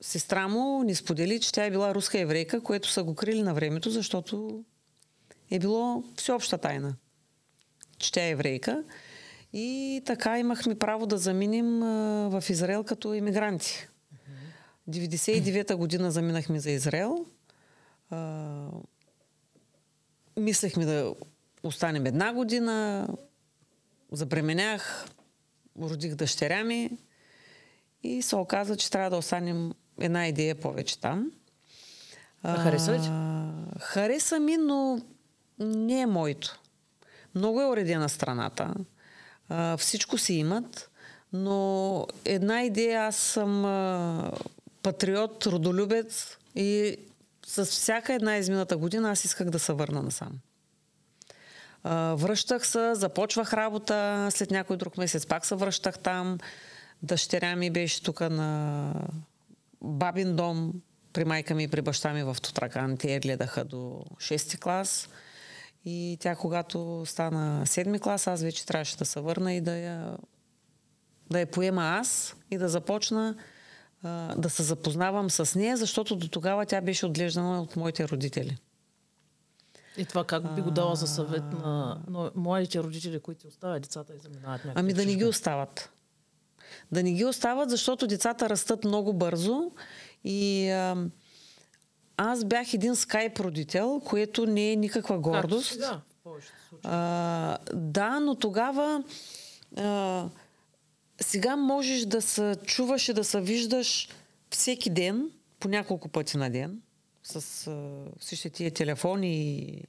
сестра 0.01 0.47
му 0.47 0.83
ни 0.83 0.95
сподели, 0.95 1.39
че 1.39 1.51
тя 1.51 1.65
е 1.65 1.71
била 1.71 1.95
руска 1.95 2.19
еврейка, 2.19 2.61
което 2.61 2.89
са 2.89 3.03
го 3.03 3.15
крили 3.15 3.43
на 3.43 3.53
времето, 3.53 3.89
защото 3.89 4.63
е 5.51 5.59
било 5.59 6.03
всеобща 6.15 6.57
тайна, 6.57 6.95
че 7.97 8.11
тя 8.11 8.25
е 8.25 8.29
еврейка. 8.29 8.83
И 9.53 10.01
така 10.05 10.39
имахме 10.39 10.75
право 10.75 11.05
да 11.05 11.17
заминем 11.17 11.79
в 12.29 12.43
Израел 12.49 12.83
като 12.83 13.13
иммигранти. 13.13 13.87
99-та 14.89 15.75
година 15.75 16.11
заминахме 16.11 16.59
за 16.59 16.71
Израел. 16.71 17.25
А, 18.09 18.67
мислехме 20.37 20.85
да 20.85 21.15
останем 21.63 22.05
една 22.05 22.33
година. 22.33 23.07
Забременях, 24.11 25.05
родих 25.81 26.15
дъщеря 26.15 26.63
ми 26.63 26.89
И 28.03 28.21
се 28.21 28.35
оказа, 28.35 28.77
че 28.77 28.91
трябва 28.91 29.09
да 29.09 29.17
останем 29.17 29.73
една 29.99 30.27
идея 30.27 30.55
повече 30.55 30.99
там. 30.99 31.31
А, 32.43 32.57
хареса 32.57 32.93
ли? 32.93 32.99
Хареса 33.79 34.39
ми, 34.39 34.57
но 34.57 35.01
не 35.61 36.01
е 36.01 36.05
моето. 36.05 36.59
Много 37.35 37.61
е 37.61 37.67
уредена 37.67 38.09
страната. 38.09 38.73
А, 39.49 39.77
всичко 39.77 40.17
си 40.17 40.33
имат, 40.33 40.89
но 41.33 42.07
една 42.25 42.63
идея, 42.63 43.01
аз 43.01 43.15
съм 43.15 43.65
а, 43.65 44.31
патриот, 44.83 45.45
родолюбец 45.45 46.37
и 46.55 46.97
с 47.45 47.65
всяка 47.65 48.13
една 48.13 48.37
измината 48.37 48.77
година 48.77 49.11
аз 49.11 49.25
исках 49.25 49.49
да 49.49 49.59
се 49.59 49.73
върна 49.73 50.03
насам. 50.03 50.31
А, 51.83 52.15
връщах 52.15 52.67
се, 52.67 52.95
започвах 52.95 53.53
работа, 53.53 54.27
след 54.31 54.51
някой 54.51 54.77
друг 54.77 54.97
месец 54.97 55.25
пак 55.25 55.45
се 55.45 55.55
връщах 55.55 55.99
там. 55.99 56.37
Дъщеря 57.03 57.55
ми 57.55 57.69
беше 57.69 58.03
тук 58.03 58.19
на 58.19 58.93
бабин 59.81 60.35
дом, 60.35 60.73
при 61.13 61.25
майка 61.25 61.55
ми 61.55 61.63
и 61.63 61.67
при 61.67 61.81
баща 61.81 62.13
ми 62.13 62.23
в 62.23 62.37
Тутракан. 62.41 62.97
Те 62.97 63.19
гледаха 63.19 63.65
до 63.65 64.05
6 64.17 64.59
клас. 64.59 65.09
И 65.85 66.17
тя, 66.19 66.35
когато 66.35 67.03
стана 67.05 67.65
7 67.65 67.99
клас, 67.99 68.27
аз 68.27 68.41
вече 68.41 68.65
трябваше 68.65 68.97
да 68.97 69.05
се 69.05 69.19
върна 69.19 69.53
и 69.53 69.61
да 69.61 69.77
я, 69.77 70.17
да 71.31 71.39
я 71.39 71.47
поема 71.47 71.83
аз 71.83 72.35
и 72.51 72.57
да 72.57 72.69
започна 72.69 73.35
а, 74.03 74.35
да 74.35 74.49
се 74.49 74.63
запознавам 74.63 75.29
с 75.29 75.59
нея, 75.59 75.77
защото 75.77 76.15
до 76.15 76.27
тогава 76.27 76.65
тя 76.65 76.81
беше 76.81 77.05
отглеждана 77.05 77.61
от 77.61 77.75
моите 77.75 78.07
родители. 78.07 78.57
И 79.97 80.05
това 80.05 80.23
как 80.23 80.55
би 80.55 80.61
го 80.61 80.71
дала 80.71 80.95
за 80.95 81.07
съвет 81.07 81.43
на, 81.43 82.01
на 82.07 82.31
младите 82.35 82.83
родители, 82.83 83.19
които 83.19 83.47
оставят 83.47 83.81
децата 83.81 84.13
и 84.15 84.19
заминават 84.19 84.65
някакви 84.65 84.79
Ами 84.79 84.93
да 84.93 85.05
не 85.05 85.15
ги 85.15 85.25
остават. 85.25 85.91
Да 86.91 87.03
не 87.03 87.13
ги 87.13 87.25
остават, 87.25 87.69
защото 87.69 88.07
децата 88.07 88.49
растат 88.49 88.83
много 88.83 89.13
бързо 89.13 89.71
и 90.23 90.69
а, 90.69 91.05
аз 92.23 92.45
бях 92.45 92.73
един 92.73 92.95
скайп 92.95 93.39
родител, 93.39 94.01
което 94.05 94.45
не 94.45 94.71
е 94.71 94.75
никаква 94.75 95.19
гордост. 95.19 95.71
случаи. 96.21 96.49
А, 96.83 97.57
да, 97.73 98.19
но 98.19 98.35
тогава 98.35 99.03
а, 99.77 100.25
сега 101.21 101.55
можеш 101.55 102.05
да 102.05 102.21
се 102.21 102.55
чуваш 102.65 103.09
и 103.09 103.13
да 103.13 103.23
се 103.23 103.41
виждаш 103.41 104.09
всеки 104.49 104.89
ден, 104.89 105.29
по 105.59 105.67
няколко 105.67 106.09
пъти 106.09 106.37
на 106.37 106.49
ден, 106.49 106.81
с 107.23 107.67
а, 107.67 108.03
всички 108.19 108.49
тия 108.49 108.71
телефони 108.71 109.35
и 109.35 109.83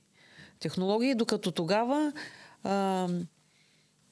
технологии, 0.61 1.14
докато 1.14 1.53
тогава 1.53 2.12
а, 2.64 3.09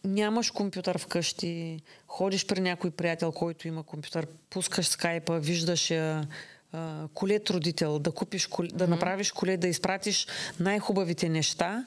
нямаш 0.05 0.51
компютър 0.51 0.99
вкъщи, 0.99 1.81
ходиш 2.07 2.47
при 2.47 2.61
някой 2.61 2.91
приятел, 2.91 3.33
който 3.33 3.69
има 3.69 3.83
компютър, 3.83 4.27
пускаш 4.51 4.89
скайпа, 4.89 5.41
виждаш 5.41 5.91
я, 5.91 6.29
а, 6.73 7.09
колет 7.15 7.51
родител, 7.51 7.99
да 7.99 8.13
купиш, 8.13 8.47
коле, 8.47 8.69
да 8.69 8.89
направиш 8.89 9.33
колет, 9.33 9.61
да 9.61 9.69
изпратиш 9.69 10.27
най-хубавите 10.61 11.29
неща. 11.29 11.87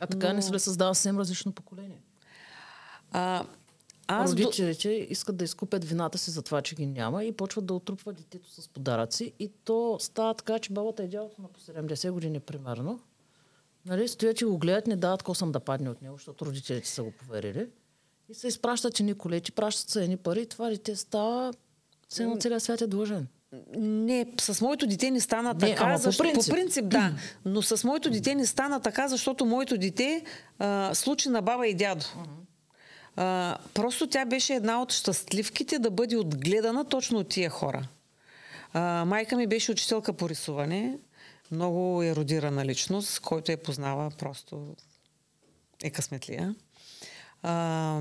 А 0.00 0.06
така 0.06 0.32
не 0.32 0.42
се 0.42 0.52
ли 0.52 0.60
създава 0.60 0.94
съвсем 0.94 1.18
различно 1.18 1.52
поколение? 1.52 2.00
А, 3.10 3.44
аз 4.06 4.34
до... 4.34 4.42
Родителите 4.42 4.90
искат 4.90 5.36
да 5.36 5.44
изкупят 5.44 5.84
вината 5.84 6.18
си 6.18 6.30
за 6.30 6.42
това, 6.42 6.62
че 6.62 6.74
ги 6.74 6.86
няма 6.86 7.24
и 7.24 7.32
почват 7.32 7.66
да 7.66 7.74
отрупват 7.74 8.16
детето 8.16 8.50
с 8.50 8.68
подаръци. 8.68 9.32
И 9.38 9.50
то 9.64 9.96
става 10.00 10.34
така, 10.34 10.58
че 10.58 10.72
бабата 10.72 11.04
и 11.04 11.08
дядото 11.08 11.42
на 11.42 11.48
по 11.48 11.60
70 11.60 12.10
години, 12.10 12.40
примерно, 12.40 13.00
нали, 13.86 14.08
стоят 14.08 14.40
и 14.40 14.44
го 14.44 14.58
гледат, 14.58 14.86
не 14.86 14.96
дават 14.96 15.22
косъм 15.22 15.52
да 15.52 15.60
падне 15.60 15.90
от 15.90 16.02
него, 16.02 16.16
защото 16.16 16.46
родителите 16.46 16.88
са 16.88 17.02
го 17.02 17.12
поверили. 17.12 17.68
И 18.28 18.34
се 18.34 18.48
изпращат 18.48 19.00
едни 19.00 19.14
колети, 19.14 19.52
пращат 19.52 19.88
се 19.88 20.04
едни 20.04 20.16
пари 20.16 20.40
и 20.40 20.46
това 20.46 20.68
дете 20.68 20.96
става 20.96 21.52
все 22.08 22.22
едно 22.22 22.36
целият 22.36 22.62
свят 22.62 22.80
е 22.80 22.86
длъжен. 22.86 23.26
Не, 23.76 24.26
с 24.40 24.60
моето 24.60 24.86
дете 24.86 25.10
не 25.10 25.20
стана 25.20 25.54
Не, 25.54 25.58
така. 25.58 25.84
ама 25.84 25.94
по 25.94 26.00
защо, 26.00 26.22
принцип. 26.22 26.52
по 26.52 26.56
принцип, 26.56 26.84
да. 26.84 27.12
Но 27.44 27.62
с 27.62 27.84
моето 27.84 28.10
дете 28.10 28.34
не 28.34 28.46
стана 28.46 28.80
така, 28.80 29.08
защото 29.08 29.46
моето 29.46 29.78
дете 29.78 30.24
а, 30.58 30.94
случи 30.94 31.28
на 31.28 31.42
баба 31.42 31.66
и 31.66 31.74
дядо. 31.74 32.06
А, 33.16 33.56
просто 33.74 34.06
тя 34.06 34.24
беше 34.24 34.54
една 34.54 34.82
от 34.82 34.92
щастливките 34.92 35.78
да 35.78 35.90
бъде 35.90 36.16
отгледана 36.16 36.84
точно 36.84 37.18
от 37.18 37.28
тия 37.28 37.50
хора. 37.50 37.88
А, 38.72 39.04
майка 39.04 39.36
ми 39.36 39.46
беше 39.46 39.72
учителка 39.72 40.12
по 40.12 40.28
рисуване, 40.28 40.98
много 41.50 42.02
еродирана 42.02 42.64
личност, 42.64 43.20
който 43.20 43.52
я 43.52 43.62
познава 43.62 44.10
просто 44.10 44.74
е 45.82 45.90
късметлия. 45.90 46.54
А, 47.42 47.98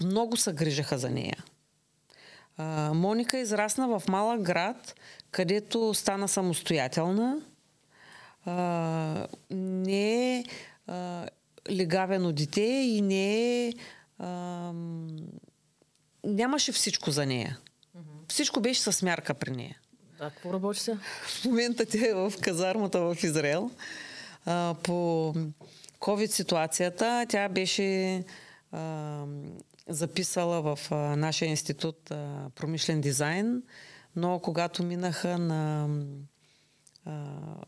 много 0.00 0.36
се 0.36 0.52
грижаха 0.52 0.98
за 0.98 1.10
нея. 1.10 1.44
А, 2.56 2.92
Моника 2.94 3.38
израсна 3.38 3.98
в 3.98 4.08
малък 4.08 4.42
град, 4.42 4.94
където 5.30 5.94
стана 5.94 6.28
самостоятелна. 6.28 7.40
А, 8.44 9.26
не 9.50 10.38
е 10.38 10.44
а, 10.86 11.26
легавено 11.70 12.32
дете 12.32 12.62
и 12.62 13.00
не 13.00 13.66
е... 13.66 13.72
А, 14.18 14.72
нямаше 16.24 16.72
всичко 16.72 17.10
за 17.10 17.26
нея. 17.26 17.58
Всичко 18.28 18.60
беше 18.60 18.80
с 18.80 19.02
мярка 19.02 19.34
при 19.34 19.50
нея. 19.50 19.78
Да, 20.18 20.30
какво 20.30 20.52
работи 20.52 20.80
се? 20.80 20.98
В 21.22 21.44
момента 21.44 21.86
тя 21.86 22.08
е 22.08 22.14
в 22.14 22.32
казармата 22.40 23.00
в 23.00 23.16
Израел. 23.22 23.70
А, 24.46 24.74
по 24.82 25.34
COVID 26.00 26.30
ситуацията 26.30 27.26
тя 27.28 27.48
беше 27.48 28.24
а, 28.72 29.24
записала 29.88 30.62
в 30.62 30.92
а, 30.92 31.16
нашия 31.16 31.48
институт 31.48 32.10
а, 32.10 32.50
промишлен 32.54 33.00
дизайн, 33.00 33.62
но 34.16 34.38
когато 34.38 34.82
минаха 34.82 35.38
на 35.38 35.88
а, 37.04 37.12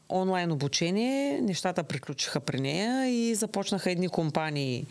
онлайн 0.08 0.52
обучение, 0.52 1.40
нещата 1.40 1.84
приключиха 1.84 2.40
при 2.40 2.60
нея 2.60 3.06
и 3.06 3.34
започнаха 3.34 3.90
едни 3.90 4.08
компании. 4.08 4.86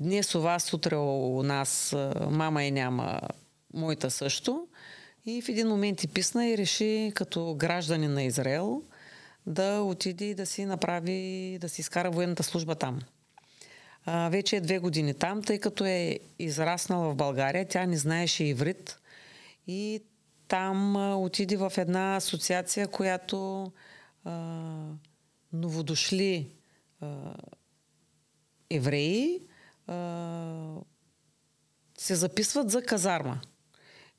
Днес 0.00 0.34
у 0.34 0.40
вас, 0.40 0.72
утре 0.72 0.96
у 0.96 1.42
нас, 1.42 1.92
а, 1.92 2.28
мама 2.30 2.64
и 2.64 2.70
няма, 2.70 3.20
моята 3.74 4.10
също. 4.10 4.66
И 5.26 5.42
в 5.42 5.48
един 5.48 5.68
момент 5.68 6.04
и 6.04 6.08
писна 6.08 6.48
и 6.48 6.58
реши 6.58 7.12
като 7.14 7.54
гражданин 7.58 8.12
на 8.12 8.22
Израел 8.22 8.82
да 9.46 9.80
отиде 9.80 10.24
и 10.24 10.34
да 10.34 10.46
си 10.46 10.64
направи, 10.64 11.58
да 11.60 11.68
си 11.68 11.80
изкара 11.80 12.10
военната 12.10 12.42
служба 12.42 12.74
там. 12.74 13.00
Вече 14.06 14.56
е 14.56 14.60
две 14.60 14.78
години 14.78 15.14
там, 15.14 15.42
тъй 15.42 15.58
като 15.58 15.84
е 15.84 16.18
израснала 16.38 17.10
в 17.10 17.16
България, 17.16 17.68
тя 17.68 17.86
не 17.86 17.96
знаеше 17.96 18.44
иврит 18.44 18.98
и 19.66 20.02
там 20.48 20.96
а, 20.96 21.16
отиде 21.16 21.56
в 21.56 21.72
една 21.76 22.16
асоциация, 22.16 22.88
която 22.88 23.72
а, 24.24 24.32
новодошли 25.52 26.50
а, 27.00 27.34
евреи 28.70 29.40
а, 29.86 30.76
се 31.98 32.14
записват 32.14 32.70
за 32.70 32.82
казарма. 32.82 33.40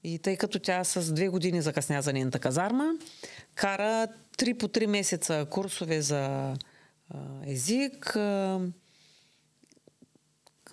И 0.03 0.19
тъй 0.19 0.37
като 0.37 0.59
тя 0.59 0.83
с 0.83 1.13
две 1.13 1.29
години 1.29 1.61
закъсня 1.61 2.01
за 2.01 2.13
нейната 2.13 2.39
казарма, 2.39 2.93
кара 3.55 4.07
три 4.37 4.53
по 4.53 4.67
три 4.67 4.87
месеца 4.87 5.47
курсове 5.49 6.01
за 6.01 6.25
а, 6.25 6.55
език, 7.45 8.15
а, 8.15 8.59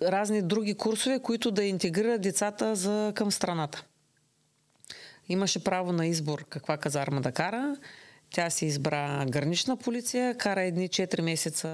разни 0.01 0.41
други 0.41 0.75
курсове, 0.75 1.19
които 1.19 1.51
да 1.51 1.63
интегрират 1.63 2.21
децата 2.21 2.75
за, 2.75 3.11
към 3.15 3.31
страната. 3.31 3.85
Имаше 5.29 5.63
право 5.63 5.91
на 5.91 6.07
избор 6.07 6.45
каква 6.49 6.77
казарма 6.77 7.21
да 7.21 7.31
кара. 7.31 7.75
Тя 8.29 8.49
си 8.49 8.65
избра 8.65 9.25
гранична 9.25 9.77
полиция, 9.77 10.37
кара 10.37 10.61
едни 10.61 10.89
4 10.89 11.21
месеца 11.21 11.69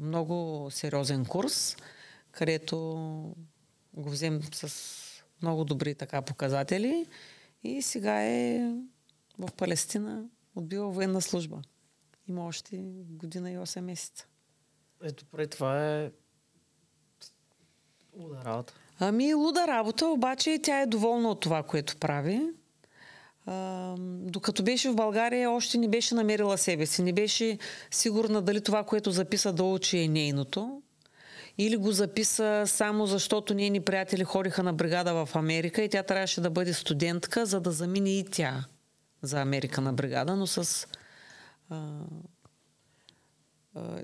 много 0.00 0.68
сериозен 0.70 1.24
курс, 1.24 1.76
където 2.32 2.76
го 3.94 4.10
взем 4.10 4.40
с 4.52 4.72
много 5.42 5.64
добри 5.64 5.94
така 5.94 6.22
показатели 6.22 7.06
и 7.64 7.82
сега 7.82 8.22
е 8.22 8.72
в 9.38 9.52
Палестина, 9.56 10.24
отбива 10.54 10.90
военна 10.90 11.22
служба. 11.22 11.62
Има 12.28 12.46
още 12.46 12.76
година 13.08 13.50
и 13.50 13.58
8 13.58 13.80
месеца. 13.80 14.26
Ето, 15.02 15.24
преди 15.24 15.50
това 15.50 15.94
е 15.94 16.10
луда 18.18 18.44
работа. 18.44 18.74
Ами, 18.98 19.34
луда 19.34 19.66
работа, 19.66 20.06
обаче 20.06 20.58
тя 20.62 20.80
е 20.80 20.86
доволна 20.86 21.30
от 21.30 21.40
това, 21.40 21.62
което 21.62 21.96
прави. 21.96 22.42
А, 23.46 23.94
докато 23.98 24.62
беше 24.62 24.90
в 24.90 24.94
България, 24.94 25.50
още 25.50 25.78
не 25.78 25.88
беше 25.88 26.14
намерила 26.14 26.58
себе 26.58 26.86
си. 26.86 27.02
Не 27.02 27.12
беше 27.12 27.58
сигурна 27.90 28.42
дали 28.42 28.60
това, 28.60 28.84
което 28.84 29.10
записа 29.10 29.52
да 29.52 29.64
учи 29.64 29.98
е 29.98 30.08
нейното. 30.08 30.82
Или 31.58 31.76
го 31.76 31.92
записа 31.92 32.64
само 32.66 33.06
защото 33.06 33.54
нейни 33.54 33.80
приятели 33.80 34.24
ходиха 34.24 34.62
на 34.62 34.72
бригада 34.72 35.26
в 35.26 35.36
Америка 35.36 35.82
и 35.82 35.88
тя 35.88 36.02
трябваше 36.02 36.40
да 36.40 36.50
бъде 36.50 36.74
студентка, 36.74 37.46
за 37.46 37.60
да 37.60 37.70
замине 37.70 38.10
и 38.10 38.24
тя 38.24 38.64
за 39.22 39.40
Америка 39.40 39.80
на 39.80 39.92
бригада, 39.92 40.36
но 40.36 40.46
с 40.46 40.86
а, 41.70 42.00
а, 43.74 43.98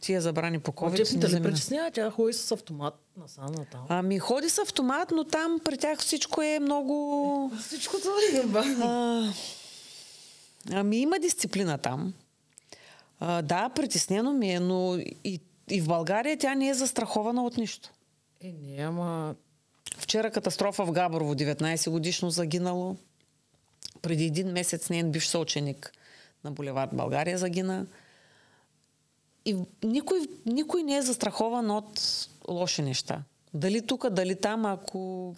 тия 0.00 0.20
забрани 0.20 0.58
по 0.58 0.72
COVID. 0.72 0.96
Теб 0.96 1.12
не 1.14 1.20
те 1.20 1.30
ли 1.30 1.42
притеснява? 1.42 1.90
Тя 1.90 2.10
ходи 2.10 2.32
с 2.32 2.52
автомат 2.52 2.94
насам 3.16 3.52
натам. 3.52 3.86
Ами 3.88 4.18
ходи 4.18 4.48
с 4.48 4.58
автомат, 4.58 5.10
но 5.10 5.24
там 5.24 5.60
при 5.64 5.78
тях 5.78 5.98
всичко 5.98 6.42
е 6.42 6.58
много... 6.58 7.52
Всичко 7.60 7.96
това 8.00 8.62
е, 8.62 8.74
А, 8.82 9.32
ами 10.72 10.96
има 10.96 11.18
дисциплина 11.18 11.78
там. 11.78 12.14
А, 13.20 13.42
да, 13.42 13.68
притеснено 13.68 14.32
ми 14.32 14.54
е, 14.54 14.60
но 14.60 14.96
и, 15.24 15.40
и 15.70 15.80
в 15.80 15.86
България 15.86 16.38
тя 16.38 16.54
не 16.54 16.68
е 16.68 16.74
застрахована 16.74 17.44
от 17.44 17.56
нищо. 17.56 17.90
Е, 18.40 18.52
не, 18.52 18.82
ама... 18.82 19.34
Вчера 19.98 20.30
катастрофа 20.30 20.84
в 20.84 20.92
Габрово, 20.92 21.34
19 21.34 21.90
годишно 21.90 22.30
загинало. 22.30 22.96
Преди 24.02 24.24
един 24.24 24.52
месец 24.52 24.90
нейн 24.90 25.12
бивш 25.12 25.26
съученик 25.26 25.92
на 26.44 26.50
булевард 26.50 26.90
България 26.92 27.38
загина. 27.38 27.86
И 29.48 29.56
никой, 29.84 30.18
никой 30.46 30.82
не 30.82 30.96
е 30.96 31.02
застрахован 31.02 31.70
от 31.70 32.00
лоши 32.48 32.82
неща. 32.82 33.22
Дали 33.54 33.86
тук, 33.86 34.10
дали 34.10 34.40
там, 34.40 34.66
ако 34.66 35.34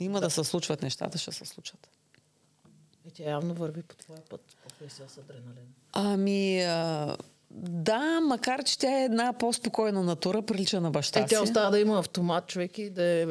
има 0.00 0.20
да 0.20 0.30
се 0.30 0.44
случват 0.44 0.82
нещата, 0.82 1.18
ще 1.18 1.32
се 1.32 1.44
случат. 1.44 1.88
Е, 3.06 3.10
тя 3.10 3.30
явно 3.30 3.54
върви 3.54 3.82
по 3.82 3.96
твоя 3.96 4.20
път. 4.30 4.56
Професия 4.68 5.08
с 5.08 5.18
адреналин. 5.18 5.74
Ами, 5.92 6.62
а, 6.62 7.16
да, 7.50 8.20
макар 8.20 8.64
че 8.64 8.78
тя 8.78 9.00
е 9.00 9.04
една 9.04 9.32
по-спокойна 9.32 10.02
натура, 10.02 10.42
прилича 10.42 10.80
на 10.80 10.90
баща 10.90 11.20
Е, 11.20 11.26
тя 11.26 11.42
остава 11.42 11.70
да 11.70 11.78
има 11.78 11.98
автомат, 11.98 12.46
човек 12.46 12.78
и 12.78 12.90
да 12.90 13.02
е 13.02 13.22
е, 13.22 13.26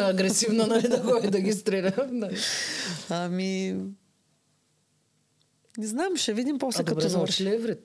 агресивна, 0.00 0.66
нали, 0.66 0.88
да 0.88 1.02
ходи 1.02 1.30
да 1.30 1.40
ги 1.40 1.52
стреля. 1.52 1.92
Нали. 2.10 2.38
Ами, 3.08 3.76
не 5.78 5.86
знам, 5.86 6.16
ще 6.16 6.34
видим 6.34 6.58
после 6.58 6.80
А 6.80 6.84
като 6.84 6.94
добре, 6.94 7.08
завърши. 7.08 7.44
ли 7.44 7.54
еврит? 7.54 7.78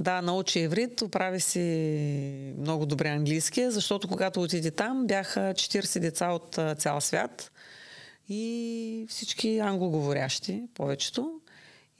Да, 0.00 0.22
научи 0.22 0.60
еврит, 0.60 1.02
оправи 1.02 1.40
си 1.40 2.54
много 2.58 2.86
добре 2.86 3.08
английски, 3.08 3.70
защото 3.70 4.08
когато 4.08 4.42
отиде 4.42 4.70
там, 4.70 5.06
бяха 5.06 5.40
40 5.40 6.00
деца 6.00 6.28
от 6.28 6.58
цял 6.78 7.00
свят 7.00 7.52
и 8.28 9.06
всички 9.08 9.58
англоговорящи, 9.58 10.62
повечето. 10.74 11.40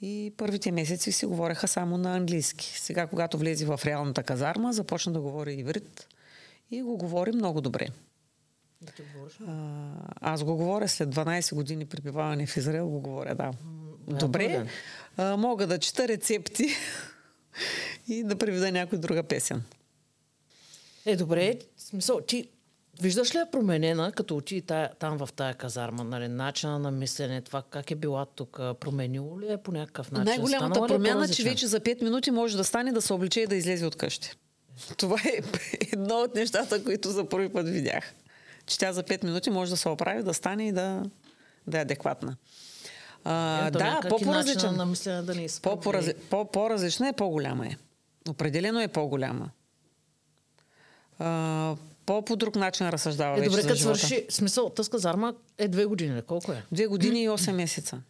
И 0.01 0.33
първите 0.37 0.71
месеци 0.71 1.11
си 1.11 1.25
говореха 1.25 1.67
само 1.67 1.97
на 1.97 2.15
английски. 2.15 2.73
Сега, 2.79 3.07
когато 3.07 3.37
влезе 3.37 3.65
в 3.65 3.79
реалната 3.85 4.23
казарма, 4.23 4.73
започна 4.73 5.13
да 5.13 5.21
говори 5.21 5.53
иврит 5.53 6.07
и 6.71 6.81
го 6.81 6.97
говори 6.97 7.31
много 7.31 7.61
добре. 7.61 7.87
А, 9.47 9.53
аз 10.21 10.43
го 10.43 10.55
говоря 10.55 10.87
след 10.87 11.15
12 11.15 11.55
години 11.55 11.85
пребиваване 11.85 12.45
в 12.45 12.57
Израел, 12.57 12.87
го 12.87 12.99
говоря, 12.99 13.35
да. 13.35 13.51
Добре. 14.07 14.65
А, 15.17 15.37
мога 15.37 15.67
да 15.67 15.79
чета 15.79 16.07
рецепти 16.07 16.67
и 18.07 18.23
да 18.23 18.35
преведа 18.35 18.71
някой 18.71 18.97
друга 18.97 19.23
песен. 19.23 19.63
Е, 21.05 21.15
добре, 21.15 21.59
смисъл, 21.77 22.21
ти 22.21 22.49
виждаш 23.01 23.35
ли 23.35 23.37
я 23.37 23.51
променена, 23.51 24.11
като 24.11 24.37
отиди 24.37 24.61
тая, 24.61 24.89
там 24.99 25.17
в 25.17 25.29
тая 25.35 25.53
казарма, 25.53 26.03
нали, 26.03 26.27
начина 26.27 26.79
на 26.79 26.91
мислене, 26.91 27.41
това 27.41 27.63
как 27.69 27.91
е 27.91 27.95
била 27.95 28.25
тук, 28.25 28.57
променило 28.79 29.39
ли 29.39 29.51
е 29.51 29.57
по 29.57 29.71
някакъв 29.71 30.11
начин? 30.11 30.25
Най-голямата 30.25 30.73
Станала 30.73 30.85
е 30.85 30.87
промяна, 30.87 31.27
че 31.27 31.43
вече 31.43 31.67
за 31.67 31.79
5 31.79 32.03
минути 32.03 32.31
може 32.31 32.57
да 32.57 32.63
стане 32.63 32.91
да 32.91 33.01
се 33.01 33.13
облече 33.13 33.41
и 33.41 33.47
да 33.47 33.55
излезе 33.55 33.85
от 33.85 33.95
къщи. 33.95 34.31
Това 34.97 35.17
е 35.25 35.41
едно 35.93 36.15
от 36.15 36.35
нещата, 36.35 36.83
които 36.83 37.09
за 37.09 37.29
първи 37.29 37.49
път 37.49 37.69
видях. 37.69 38.13
Че 38.65 38.79
тя 38.79 38.93
за 38.93 39.03
5 39.03 39.23
минути 39.23 39.49
може 39.49 39.71
да 39.71 39.77
се 39.77 39.89
оправи, 39.89 40.23
да 40.23 40.33
стане 40.33 40.67
и 40.67 40.71
да, 40.71 41.03
да 41.67 41.77
е 41.77 41.81
адекватна. 41.81 42.35
А, 43.29 43.67
Ето, 43.67 43.77
да, 43.77 44.01
по-поразличен. 44.09 44.75
на 44.75 44.85
мислене 44.85 45.21
да 45.21 45.35
ни 45.35 45.43
изправи. 45.43 45.75
По-поразли... 45.75 46.13
По- 46.29 46.45
по-различна 46.45 47.07
е, 47.07 47.13
по-голяма 47.13 47.67
е. 47.67 47.77
Определено 48.29 48.81
е 48.81 48.87
по-голяма. 48.87 49.49
А, 51.19 51.75
по, 52.05 52.21
по 52.21 52.35
друг 52.35 52.55
начин 52.55 52.89
разсъждава 52.89 53.37
Е, 53.37 53.39
вече 53.39 53.49
добре, 53.49 53.61
като 53.61 53.77
свърши, 53.77 54.25
смисъл, 54.29 54.69
тъс 54.69 54.89
казарма 54.89 55.33
е 55.57 55.67
две 55.67 55.85
години, 55.85 56.15
ли? 56.15 56.21
колко 56.21 56.51
е? 56.51 56.63
Две 56.71 56.87
години 56.87 57.23
и 57.23 57.29
8 57.29 57.51
месеца. 57.51 58.01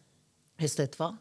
Е, 0.60 0.68
след 0.68 0.92
това? 0.92 1.14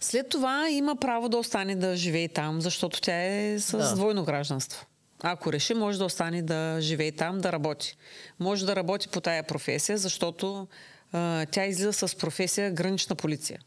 След 0.00 0.28
това 0.28 0.68
има 0.70 0.96
право 0.96 1.28
да 1.28 1.36
остане 1.36 1.76
да 1.76 1.96
живее 1.96 2.28
там, 2.28 2.60
защото 2.60 3.00
тя 3.00 3.22
е 3.22 3.58
с 3.58 3.78
Да. 3.78 3.94
двойно 3.94 4.24
гражданство. 4.24 4.86
Ако 5.22 5.52
реши, 5.52 5.74
може 5.74 5.98
да 5.98 6.04
остане 6.04 6.42
да 6.42 6.76
живее 6.80 7.12
там, 7.12 7.38
да 7.40 7.52
работи. 7.52 7.96
Може 8.40 8.66
да 8.66 8.76
работи 8.76 9.08
по 9.08 9.20
тая 9.20 9.42
професия, 9.42 9.98
защото 9.98 10.66
а, 11.12 11.46
тя 11.46 11.66
излиза 11.66 11.92
с 11.92 12.16
професия 12.18 12.70
гранична 12.70 13.16
полиция. 13.16 13.60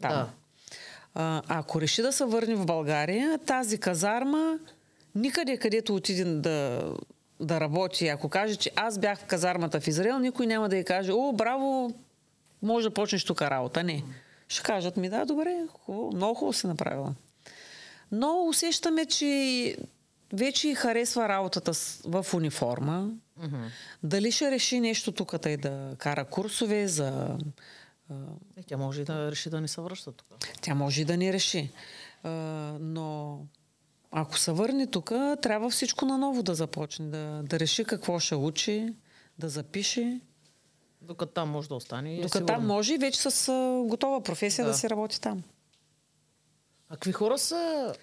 Там. 0.00 0.10
Да. 0.10 0.30
А, 1.14 1.42
ако 1.48 1.80
реши 1.80 2.02
да 2.02 2.12
се 2.12 2.24
върне 2.24 2.54
в 2.54 2.66
България, 2.66 3.38
тази 3.38 3.78
казарма, 3.78 4.58
никъде 5.14 5.56
където 5.56 5.94
отиде 5.94 6.24
да, 6.24 6.92
да 7.40 7.60
работи, 7.60 8.08
ако 8.08 8.28
каже, 8.28 8.56
че 8.56 8.70
аз 8.76 8.98
бях 8.98 9.18
в 9.18 9.24
казармата 9.24 9.80
в 9.80 9.88
Израел, 9.88 10.18
никой 10.18 10.46
няма 10.46 10.68
да 10.68 10.76
й 10.76 10.84
каже, 10.84 11.12
о, 11.12 11.32
браво, 11.32 11.94
може 12.62 12.88
да 12.88 12.94
почнеш 12.94 13.24
тук 13.24 13.42
работа. 13.42 13.84
Не. 13.84 14.04
Ще 14.48 14.62
кажат 14.62 14.96
ми, 14.96 15.08
да, 15.08 15.24
добре, 15.24 15.56
хубаво, 15.72 16.12
много 16.16 16.34
хубаво 16.34 16.52
си 16.52 16.66
направила. 16.66 17.14
Но 18.12 18.44
усещаме, 18.48 19.06
че 19.06 19.76
вече 20.32 20.68
й 20.68 20.74
харесва 20.74 21.28
работата 21.28 21.72
в 22.04 22.26
униформа. 22.34 23.10
Дали 24.02 24.32
ще 24.32 24.50
реши 24.50 24.80
нещо 24.80 25.12
тук 25.12 25.34
и 25.46 25.56
да 25.56 25.94
кара 25.98 26.24
курсове 26.24 26.88
за 26.88 27.38
Е, 28.56 28.62
тя 28.62 28.76
може 28.76 29.02
и 29.02 29.04
да 29.04 29.30
реши 29.30 29.50
да 29.50 29.60
не 29.60 29.68
се 29.68 29.80
връща 29.80 30.12
тук. 30.12 30.26
тя 30.60 30.74
може 30.74 31.02
и 31.02 31.04
да 31.04 31.16
ни 31.16 31.32
реши. 31.32 31.72
А, 32.22 32.30
но 32.80 33.38
ако 34.10 34.38
се 34.38 34.52
върне 34.52 34.86
тук, 34.86 35.08
трябва 35.42 35.70
всичко 35.70 36.04
наново 36.04 36.42
да 36.42 36.54
започне. 36.54 37.06
Да, 37.06 37.42
да 37.44 37.60
реши 37.60 37.84
какво 37.84 38.18
ще 38.18 38.34
учи, 38.34 38.94
да 39.38 39.48
запише. 39.48 40.20
Докато 41.02 41.32
там 41.32 41.48
може 41.48 41.68
да 41.68 41.74
остане. 41.74 42.14
и 42.14 42.18
е 42.18 42.22
Докато 42.22 42.46
там 42.46 42.66
може 42.66 42.94
и 42.94 42.98
вече 42.98 43.30
с 43.30 43.52
готова 43.88 44.22
професия 44.22 44.64
да. 44.64 44.70
Да. 44.70 44.78
си 44.78 44.90
работи 44.90 45.20
там. 45.20 45.42
А 46.88 46.94
какви 46.94 47.12
хора 47.12 47.38
са 47.38 47.94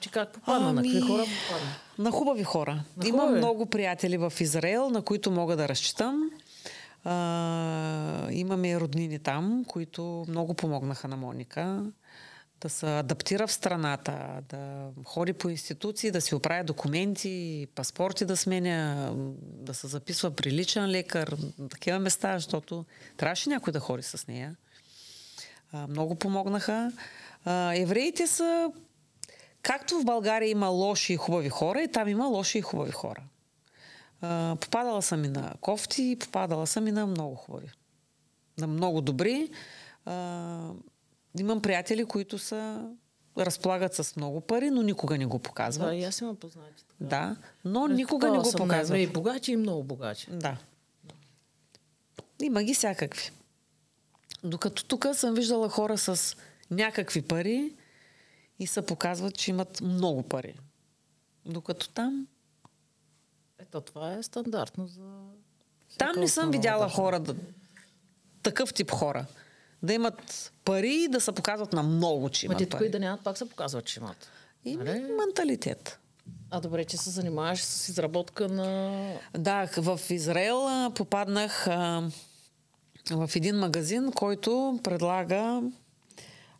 Ти 0.00 0.08
как 0.08 0.32
попадна, 0.32 0.72
на 0.72 0.82
какви 0.82 0.98
Ами, 0.98 1.06
хора 1.06 1.22
попадна. 1.22 1.74
На 1.98 2.10
хубави 2.10 2.44
хора. 2.44 2.84
На 2.96 3.08
Имам 3.08 3.20
хубави. 3.20 3.38
много 3.38 3.66
приятели 3.66 4.16
в 4.16 4.32
Израел, 4.40 4.90
на 4.90 5.02
които 5.02 5.30
мога 5.30 5.56
да 5.56 5.68
разчитам. 5.68 6.30
А, 7.04 8.28
имаме 8.30 8.80
роднини 8.80 9.18
там, 9.18 9.64
които 9.68 10.24
много 10.28 10.54
помогнаха 10.54 11.08
на 11.08 11.16
Моника 11.16 11.84
да 12.60 12.68
се 12.68 12.98
адаптира 12.98 13.46
в 13.46 13.52
страната, 13.52 14.42
да 14.48 14.88
ходи 15.04 15.32
по 15.32 15.48
институции, 15.48 16.10
да 16.10 16.20
си 16.20 16.34
оправя 16.34 16.64
документи, 16.64 17.66
паспорти 17.74 18.24
да 18.24 18.36
сменя, 18.36 19.12
да 19.40 19.74
се 19.74 19.86
записва 19.86 20.30
при 20.30 20.50
личен 20.50 20.86
лекар, 20.86 21.36
такива 21.70 21.98
места, 21.98 22.38
защото 22.38 22.84
трябваше 23.16 23.48
някой 23.48 23.72
да 23.72 23.80
ходи 23.80 24.02
с 24.02 24.26
нея. 24.28 24.56
А, 25.72 25.86
много 25.86 26.14
помогнаха. 26.14 26.92
А, 27.44 27.74
евреите 27.74 28.26
са 28.26 28.72
Както 29.62 30.00
в 30.00 30.04
България 30.04 30.48
има 30.48 30.68
лоши 30.68 31.12
и 31.12 31.16
хубави 31.16 31.48
хора, 31.48 31.82
и 31.82 31.88
там 31.88 32.08
има 32.08 32.26
лоши 32.26 32.58
и 32.58 32.62
хубави 32.62 32.90
хора. 32.90 33.22
А, 34.20 34.56
попадала 34.60 35.02
съм 35.02 35.24
и 35.24 35.28
на 35.28 35.54
кофти, 35.60 36.16
попадала 36.20 36.66
съм 36.66 36.86
и 36.86 36.92
на 36.92 37.06
много 37.06 37.34
хубави. 37.34 37.70
На 38.58 38.66
много 38.66 39.00
добри. 39.00 39.50
А, 40.04 40.70
имам 41.38 41.62
приятели, 41.62 42.04
които 42.04 42.38
са 42.38 42.88
разполагат 43.38 43.94
с 43.94 44.16
много 44.16 44.40
пари, 44.40 44.70
но 44.70 44.82
никога 44.82 45.18
не 45.18 45.26
го 45.26 45.38
показват. 45.38 45.88
Да, 45.88 45.94
и 45.94 46.04
аз 46.04 46.20
имам 46.20 46.36
познати. 46.36 46.84
така. 46.88 47.04
Да, 47.04 47.36
но 47.64 47.88
никога 47.88 48.30
не 48.30 48.38
го 48.38 48.52
показват. 48.52 48.88
евреи 48.88 49.06
богачи 49.06 49.52
и 49.52 49.56
много 49.56 49.84
богачи. 49.84 50.26
Да. 50.30 50.56
Има 52.42 52.62
ги 52.62 52.74
всякакви. 52.74 53.30
Докато 54.44 54.84
тук 54.84 55.06
съм 55.12 55.34
виждала 55.34 55.68
хора 55.68 55.98
с 55.98 56.36
някакви 56.70 57.22
пари 57.22 57.72
и 58.60 58.66
се 58.66 58.82
показват, 58.82 59.34
че 59.34 59.50
имат 59.50 59.80
много 59.80 60.22
пари. 60.22 60.54
Докато 61.46 61.88
там, 61.88 62.26
Ето, 63.58 63.80
това 63.80 64.12
е 64.12 64.22
стандартно 64.22 64.86
за... 64.86 65.02
там 65.98 66.12
не 66.16 66.28
съм 66.28 66.50
видяла 66.50 66.80
държава. 66.80 66.94
хора, 66.94 67.20
да, 67.20 67.34
такъв 68.42 68.74
тип 68.74 68.90
хора. 68.90 69.26
Да 69.82 69.92
имат 69.92 70.52
пари 70.64 70.94
и 70.94 71.08
да 71.08 71.20
се 71.20 71.32
показват 71.32 71.72
на 71.72 71.82
много, 71.82 72.28
че 72.30 72.48
Ма 72.48 72.52
имат 72.52 72.58
те 72.58 72.68
тук 72.68 72.80
и 72.80 72.82
пари. 72.82 72.90
да 72.90 72.98
нямат, 73.00 73.24
пак 73.24 73.38
се 73.38 73.48
показват, 73.48 73.84
че 73.84 74.00
имат. 74.00 74.28
И 74.64 74.76
Нали? 74.76 75.00
менталитет. 75.18 75.98
А 76.50 76.60
добре, 76.60 76.84
че 76.84 76.96
се 76.96 77.10
занимаваш 77.10 77.62
с 77.62 77.88
изработка 77.88 78.48
на... 78.48 79.14
Да, 79.38 79.68
в 79.76 80.00
Израел 80.10 80.66
попаднах 80.94 81.66
а, 81.66 82.10
в 83.10 83.30
един 83.36 83.56
магазин, 83.56 84.12
който 84.12 84.80
предлага 84.82 85.62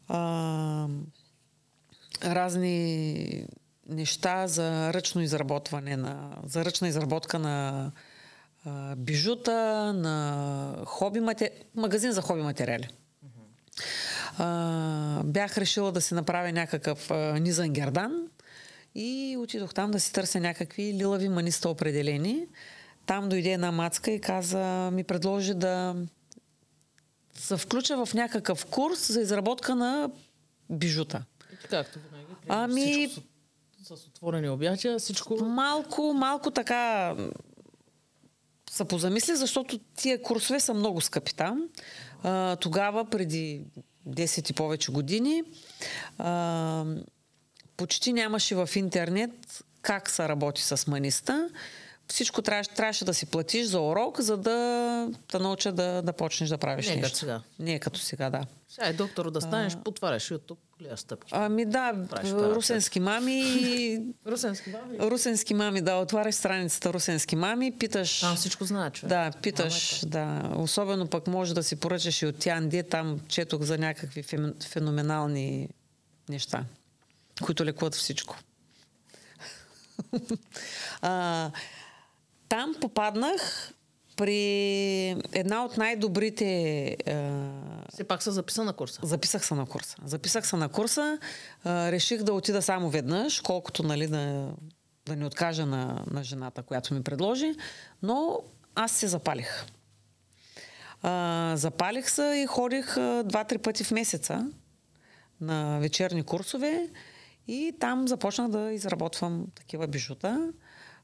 а, 0.09 0.89
разни 2.25 3.47
неща 3.89 4.47
за 4.47 4.95
ръчно 4.95 5.23
изработване 5.23 5.97
на, 5.97 6.37
за 6.45 6.65
ръчна 6.65 6.89
изработка 6.89 7.39
на 7.39 7.91
а, 8.65 8.97
бижута, 8.97 9.93
на 9.93 10.77
хоби 10.87 11.21
матери... 11.21 11.51
магазин 11.75 12.13
за 12.13 12.23
хоби 12.23 12.43
материали. 12.43 12.89
а, 14.39 15.23
бях 15.25 15.59
решила 15.59 15.93
да 15.93 16.01
си 16.01 16.15
направя 16.15 16.53
някакъв 16.53 17.11
а, 17.11 17.15
низан 17.41 17.71
гердан 17.71 18.29
и 18.95 19.37
отидох 19.39 19.75
там 19.75 19.91
да 19.91 20.01
си 20.01 20.13
търся 20.13 20.41
някакви 20.41 20.95
лилави 20.95 21.29
маниста 21.29 21.69
определени. 21.69 22.47
Там 23.07 23.29
дойде 23.29 23.53
една 23.53 23.73
мацка 23.73 24.11
и 24.11 24.21
каза, 24.21 24.91
ми 24.93 25.05
предложи 25.05 25.55
да 25.55 25.97
се 27.35 27.57
включа 27.57 28.07
в 28.07 28.15
някакъв 28.15 28.67
курс 28.67 29.13
за 29.13 29.21
изработка 29.21 29.75
на 29.75 30.11
бижута. 30.71 31.25
Както 31.69 31.99
винаги. 31.99 32.27
Ами... 32.49 33.09
Всичко 33.09 33.31
с, 33.83 33.97
с 33.97 34.07
отворени 34.07 34.49
обятия, 34.49 34.99
всичко... 34.99 35.37
Малко, 35.45 36.13
малко 36.15 36.51
така 36.51 37.15
се 38.71 38.85
позамисли, 38.85 39.37
защото 39.37 39.79
тия 39.79 40.23
курсове 40.23 40.61
са 40.61 40.75
много 40.75 41.01
скъпи 41.01 41.35
там. 41.35 41.69
А, 42.23 42.57
тогава, 42.57 43.05
преди 43.05 43.63
10 44.09 44.51
и 44.51 44.55
повече 44.55 44.93
години, 44.93 45.43
а, 46.19 46.85
почти 47.77 48.13
нямаше 48.13 48.55
в 48.55 48.69
интернет 48.77 49.65
как 49.83 50.11
се 50.11 50.29
работи 50.29 50.63
с 50.63 50.87
маниста. 50.87 51.49
Всичко 52.11 52.43
трябваше, 52.43 52.71
трябваше 52.71 53.05
да 53.05 53.15
си 53.15 53.27
платиш 53.27 53.67
за 53.67 53.81
урок, 53.81 54.21
за 54.21 54.37
да 54.37 54.51
да 55.33 55.39
науча 55.39 55.73
да, 55.73 56.03
да 56.03 56.13
почнеш 56.13 56.49
да 56.49 56.59
правиш 56.59 56.87
Не 56.87 56.93
е 56.93 56.97
нещо. 56.97 57.09
като 57.09 57.19
сега. 57.19 57.43
Не 57.59 57.75
е 57.75 57.79
като 57.79 58.01
сега, 58.01 58.31
да. 58.31 58.45
Сега 58.69 58.87
е 58.87 58.93
доктор 58.93 59.31
да 59.31 59.41
станеш, 59.41 59.77
потваряш 59.77 60.29
YouTube, 60.29 60.57
гледаш 60.79 61.01
стъпки. 61.01 61.33
Ами 61.37 61.65
да, 61.65 61.95
русенски 62.25 63.01
мами, 63.01 63.43
Русенски 64.27 64.71
баби. 64.71 64.99
русенски 65.11 65.55
мами, 65.55 65.81
да, 65.81 65.97
отваряш 65.97 66.35
страницата 66.35 66.93
русенски 66.93 67.37
мами, 67.37 67.79
питаш... 67.79 68.21
Там 68.21 68.37
всичко 68.37 68.65
знае, 68.65 68.91
човек. 68.91 69.09
Да, 69.09 69.31
питаш, 69.43 70.03
да. 70.07 70.53
Особено 70.57 71.07
пък 71.07 71.27
може 71.27 71.55
да 71.55 71.63
си 71.63 71.77
поръчаш 71.77 72.23
и 72.23 72.27
от 72.27 72.37
Тянди, 72.37 72.83
там 72.83 73.21
четох 73.29 73.63
за 73.63 73.79
някакви 73.79 74.25
феноменални 74.63 75.69
неща, 76.29 76.65
които 77.43 77.65
лекуват 77.65 77.95
всичко. 77.95 78.37
а, 81.03 81.51
там 82.51 82.75
попаднах 82.81 83.73
при 84.17 84.43
една 85.33 85.65
от 85.65 85.77
най-добрите... 85.77 86.97
Все 87.93 88.05
пак 88.05 88.23
се 88.23 88.31
записа 88.31 88.65
на 88.65 88.73
курса. 88.73 89.01
Записах 89.03 89.47
се 89.47 89.55
на 89.55 89.67
курса. 89.67 89.97
Записах 90.05 90.47
се 90.47 90.57
на 90.57 90.69
курса. 90.69 91.19
Реших 91.67 92.23
да 92.23 92.33
отида 92.33 92.63
само 92.63 92.91
веднъж, 92.91 93.41
колкото 93.41 93.83
нали, 93.83 94.07
да, 94.07 94.53
да 95.07 95.17
не 95.17 95.27
откажа 95.27 95.67
на, 95.67 96.05
на 96.11 96.25
жената, 96.25 96.63
която 96.63 96.95
ми 96.95 97.03
предложи. 97.03 97.55
Но 98.03 98.39
аз 98.75 98.93
се 98.93 99.09
запалих. 99.09 99.67
А, 101.03 101.53
запалих 101.57 102.11
се 102.11 102.43
и 102.45 102.47
ходих 102.47 102.95
два-три 103.25 103.59
пъти 103.59 103.85
в 103.85 103.91
месеца 103.91 104.47
на 105.41 105.79
вечерни 105.79 106.23
курсове 106.23 106.89
и 107.49 107.73
там 107.81 108.09
започнах 108.09 108.49
да 108.49 108.73
изработвам 108.73 109.47
такива 109.55 109.87
бижута, 109.87 110.53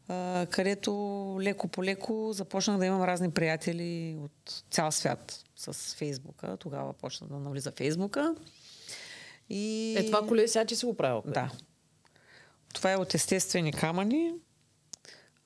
а, 0.08 0.46
където 0.50 0.92
леко 1.40 1.68
по 1.68 1.84
леко 1.84 2.32
започнах 2.32 2.78
да 2.78 2.86
имам 2.86 3.02
разни 3.02 3.30
приятели 3.30 4.16
от 4.20 4.64
цял 4.70 4.92
свят 4.92 5.44
с 5.56 5.94
Фейсбука. 5.94 6.56
Тогава 6.56 6.92
почна 6.92 7.26
да 7.26 7.38
навлиза 7.38 7.72
Фейсбука. 7.72 8.34
И... 9.50 9.94
Е, 9.98 10.06
това 10.06 10.26
коле 10.26 10.48
сега 10.48 10.64
ти 10.64 10.76
си 10.76 10.86
го 10.86 10.96
правил. 10.96 11.22
Да. 11.26 11.50
Това 12.74 12.92
е 12.92 12.96
от 12.96 13.14
естествени 13.14 13.72
камъни, 13.72 14.34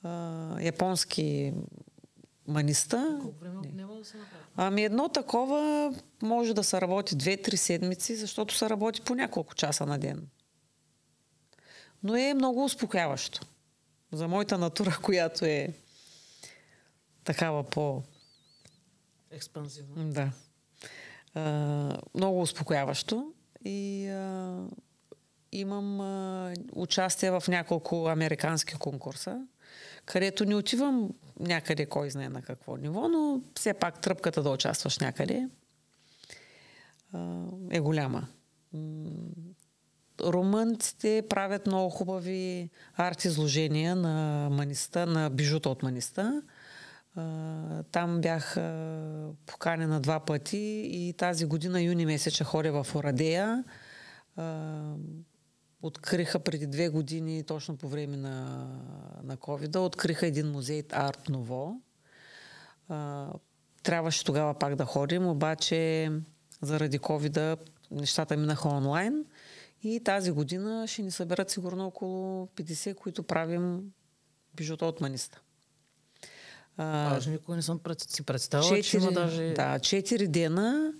а, 0.03 0.61
японски 0.61 1.53
маниста. 2.47 3.19
Колко 3.23 3.39
време 3.41 3.59
отнема 3.59 3.95
да 3.95 4.05
се 4.05 4.17
направи? 4.17 4.43
Ами 4.57 4.85
едно 4.85 5.09
такова 5.09 5.95
може 6.23 6.55
да 6.55 6.65
се 6.65 6.81
работи 6.81 7.17
2-3 7.17 7.55
седмици, 7.55 8.17
защото 8.17 8.55
се 8.55 8.71
работи 8.71 9.01
по 9.01 9.15
няколко 9.15 9.55
часа 9.55 9.87
на 9.87 9.99
ден. 9.99 10.29
Но 12.03 12.17
е 12.17 12.35
много 12.35 12.65
успокояващо. 12.65 13.41
За 14.13 14.29
моята 14.29 14.59
натура, 14.59 14.99
която 15.03 15.45
е 15.45 15.69
такава 17.25 17.63
по... 17.63 18.03
Експанзивно. 19.31 20.11
Да. 20.11 20.33
А, 21.35 21.97
много 22.15 22.41
успокояващо. 22.41 23.33
И 23.65 24.09
а, 24.09 24.59
имам 25.53 26.01
а, 26.01 26.55
участие 26.73 27.31
в 27.31 27.45
няколко 27.49 28.07
американски 28.07 28.75
конкурса, 28.75 29.47
където 30.05 30.45
не 30.45 30.55
отивам 30.55 31.11
някъде 31.41 31.87
кой 31.87 32.11
знае 32.11 32.29
на 32.29 32.43
какво 32.43 32.77
ниво, 32.77 33.09
но 33.09 33.41
все 33.57 33.75
пак 33.75 34.01
тръпката 34.01 34.43
да 34.43 34.51
участваш 34.51 34.99
някъде 34.99 35.49
а, 37.13 37.45
е 37.71 37.81
голяма. 37.81 38.29
Румънците 40.25 41.23
правят 41.29 41.67
много 41.67 41.91
хубави 41.91 42.71
арт-изложения 42.97 43.97
на 43.97 44.49
маниста, 44.51 45.07
на 45.07 45.31
бижута 45.31 45.71
от 45.71 45.83
маниста. 45.83 46.43
Там 47.93 48.21
бях 48.21 48.57
поканена 49.47 50.01
два 50.01 50.21
пъти 50.21 50.91
и 50.93 51.15
тази 51.19 51.45
година, 51.45 51.83
юни 51.83 52.07
месец, 52.07 52.35
ще 52.35 52.45
ходя 52.45 52.83
в 52.83 52.95
Орадея. 52.95 53.65
Откриха 55.83 56.39
преди 56.39 56.67
две 56.67 56.89
години, 56.89 57.43
точно 57.43 57.77
по 57.77 57.89
време 57.89 58.17
на, 58.17 58.67
на 59.23 59.37
covid 59.37 59.77
откриха 59.77 60.27
един 60.27 60.51
музей 60.51 60.83
Арт 60.93 61.29
Ново. 61.29 61.81
Трябваше 63.83 64.25
тогава 64.25 64.55
пак 64.55 64.75
да 64.77 64.85
ходим, 64.85 65.27
обаче 65.27 66.11
заради 66.63 66.99
covid 66.99 67.59
нещата 67.91 68.37
минаха 68.37 68.69
онлайн. 68.69 69.25
И 69.83 70.01
тази 70.05 70.31
година 70.31 70.87
ще 70.89 71.03
ни 71.03 71.11
съберат 71.11 71.51
сигурно 71.51 71.87
около 71.87 72.47
50, 72.47 72.95
които 72.95 73.23
правим 73.23 73.93
бижута 74.55 74.87
от 74.87 75.01
маниста. 75.01 75.41
А, 76.77 77.21
никога 77.29 77.57
не 77.57 77.63
съм 77.63 77.81
си 77.99 78.23
представила, 78.23 78.83
че 78.83 78.97
има 78.97 79.13
даже... 79.13 79.53
да, 79.53 79.79
четири 79.79 80.29
дена 80.29 80.93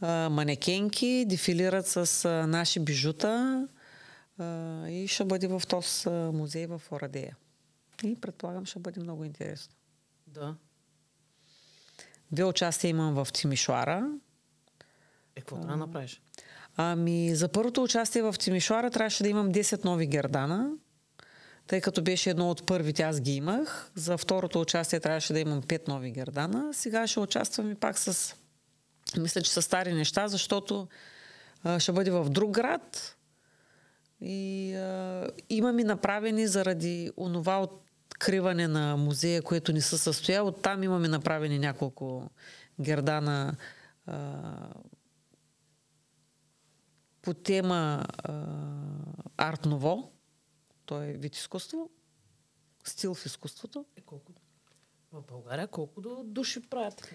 а, 0.00 0.28
манекенки 0.30 1.24
дефилират 1.28 1.86
с 1.86 2.24
а, 2.24 2.46
наши 2.46 2.80
бижута 2.80 3.68
а, 4.38 4.88
и 4.88 5.08
ще 5.08 5.24
бъде 5.24 5.46
в 5.46 5.62
този 5.68 6.08
музей 6.08 6.66
в 6.66 6.82
Орадея. 6.90 7.36
И 8.04 8.16
предполагам, 8.20 8.66
ще 8.66 8.78
бъде 8.78 9.00
много 9.00 9.24
интересно. 9.24 9.74
Да. 10.26 10.54
Две 12.32 12.44
участия 12.44 12.88
имам 12.88 13.14
в 13.14 13.28
Тимишуара. 13.32 14.10
Е, 15.36 15.40
какво 15.40 15.56
трябва 15.56 15.72
да 15.72 15.76
направиш? 15.76 16.20
Ами, 16.76 17.34
за 17.34 17.48
първото 17.48 17.82
участие 17.82 18.22
в 18.22 18.34
Тимишуара 18.38 18.90
трябваше 18.90 19.22
да 19.22 19.28
имам 19.28 19.52
10 19.52 19.84
нови 19.84 20.06
гердана, 20.06 20.70
тъй 21.66 21.80
като 21.80 22.02
беше 22.02 22.30
едно 22.30 22.50
от 22.50 22.66
първите, 22.66 23.02
аз 23.02 23.20
ги 23.20 23.32
имах. 23.32 23.90
За 23.94 24.18
второто 24.18 24.60
участие 24.60 25.00
трябваше 25.00 25.32
да 25.32 25.40
имам 25.40 25.62
5 25.62 25.88
нови 25.88 26.10
гердана. 26.10 26.74
Сега 26.74 27.06
ще 27.06 27.20
участвам 27.20 27.70
и 27.72 27.74
пак 27.74 27.98
с, 27.98 28.34
мисля, 29.18 29.42
че 29.42 29.52
са 29.52 29.62
стари 29.62 29.92
неща, 29.92 30.28
защото 30.28 30.88
а, 31.64 31.80
ще 31.80 31.92
бъде 31.92 32.10
в 32.10 32.30
друг 32.30 32.50
град. 32.50 33.16
И 34.20 34.74
а, 34.74 35.28
имам 35.50 35.78
и 35.78 35.84
направени 35.84 36.46
заради 36.46 37.10
онова 37.16 37.62
откриване 37.62 38.68
на 38.68 38.96
музея, 38.96 39.42
което 39.42 39.72
не 39.72 39.80
се 39.80 39.98
състоя. 39.98 40.44
Оттам 40.44 40.82
имаме 40.82 41.08
направени 41.08 41.58
няколко 41.58 42.30
гердана 42.80 43.56
по 47.26 47.34
тема 47.34 48.04
а, 48.18 48.32
арт 49.36 49.66
ново. 49.66 50.12
То 50.84 51.02
е 51.02 51.12
вид 51.12 51.36
изкуство. 51.36 51.90
Стил 52.84 53.14
в 53.14 53.26
изкуството. 53.26 53.84
Е, 53.96 54.00
колко... 54.00 54.32
В 55.12 55.22
България 55.22 55.66
колко 55.66 56.00
до 56.00 56.22
души 56.24 56.60
правят? 56.60 57.08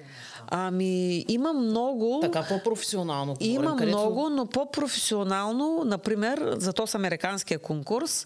Ами, 0.47 1.25
има 1.27 1.53
много... 1.53 2.19
Така 2.21 2.47
по-професионално 2.47 3.33
говорим, 3.33 3.53
Има 3.53 3.75
където... 3.75 3.97
много, 3.97 4.29
но 4.29 4.49
по-професионално, 4.49 5.83
например, 5.85 6.55
за 6.57 6.73
то 6.73 6.87
с 6.87 6.95
американския 6.95 7.59
конкурс, 7.59 8.25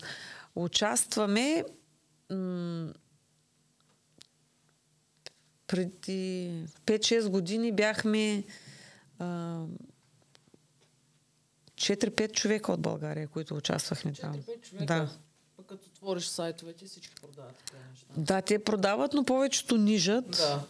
участваме 0.56 1.66
м- 2.32 2.94
преди 5.68 6.52
5-6 6.86 7.30
години 7.30 7.72
бяхме 7.72 8.44
а, 9.20 9.60
4-5 11.76 12.32
човека 12.32 12.72
от 12.72 12.82
България, 12.82 13.28
които 13.28 13.56
участвахме 13.56 14.14
там. 14.14 14.34
4-5 14.34 14.62
човека. 14.62 14.86
Да. 14.86 15.10
Пък 15.58 15.66
като 15.66 15.88
отвориш 15.88 16.26
сайтовете, 16.26 16.86
всички 16.86 17.16
продават 17.16 17.56
такива 17.56 17.80
неща. 17.92 18.06
Да, 18.18 18.42
те 18.42 18.60
продават, 18.60 19.14
но 19.14 19.24
повечето 19.24 19.78
нижат. 19.78 20.30
Да. 20.30 20.62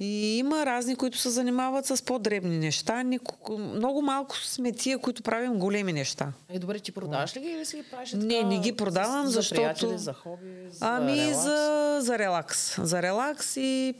И 0.00 0.38
има 0.38 0.66
разни, 0.66 0.96
които 0.96 1.18
се 1.18 1.30
занимават 1.30 1.86
с 1.86 2.04
по-дребни 2.04 2.58
неща. 2.58 3.04
Много 3.50 4.02
малко 4.02 4.36
сме 4.36 4.72
тия, 4.72 4.98
които 4.98 5.22
правим 5.22 5.58
големи 5.58 5.92
неща. 5.92 6.32
Е, 6.48 6.58
добре, 6.58 6.78
ти 6.80 6.92
продаваш 6.92 7.36
ли 7.36 7.40
ги 7.40 7.46
или 7.46 7.64
си 7.64 7.76
ги 7.76 7.82
правиш 7.82 8.12
Не, 8.12 8.28
така, 8.28 8.46
не 8.46 8.58
ги 8.60 8.76
продавам, 8.76 9.26
за, 9.26 9.32
защото- 9.32 9.88
За 9.88 9.98
за 9.98 10.12
хоби, 10.12 10.66
за 10.70 10.86
Ами 10.86 11.16
релакс? 11.16 11.42
за, 11.42 11.98
за 12.00 12.18
релакс. 12.18 12.76
За 12.82 13.02
релакс 13.02 13.56
и 13.56 13.94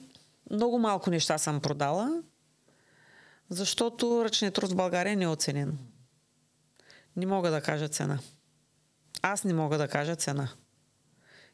много 0.51 0.79
малко 0.79 1.11
неща 1.11 1.39
съм 1.39 1.61
продала. 1.61 2.23
Защото 3.51 4.25
ръчният 4.25 4.55
труд 4.55 4.71
в 4.71 4.77
България 4.77 5.17
не 5.17 5.25
е 5.25 5.29
оценен. 5.29 5.79
Не 7.17 7.27
мога 7.27 7.51
да 7.51 7.61
кажа 7.61 7.89
цена. 7.89 8.19
Аз 9.23 9.45
не 9.45 9.55
мога 9.55 9.79
да 9.79 9.89
кажа 9.89 10.17
цена. 10.17 10.49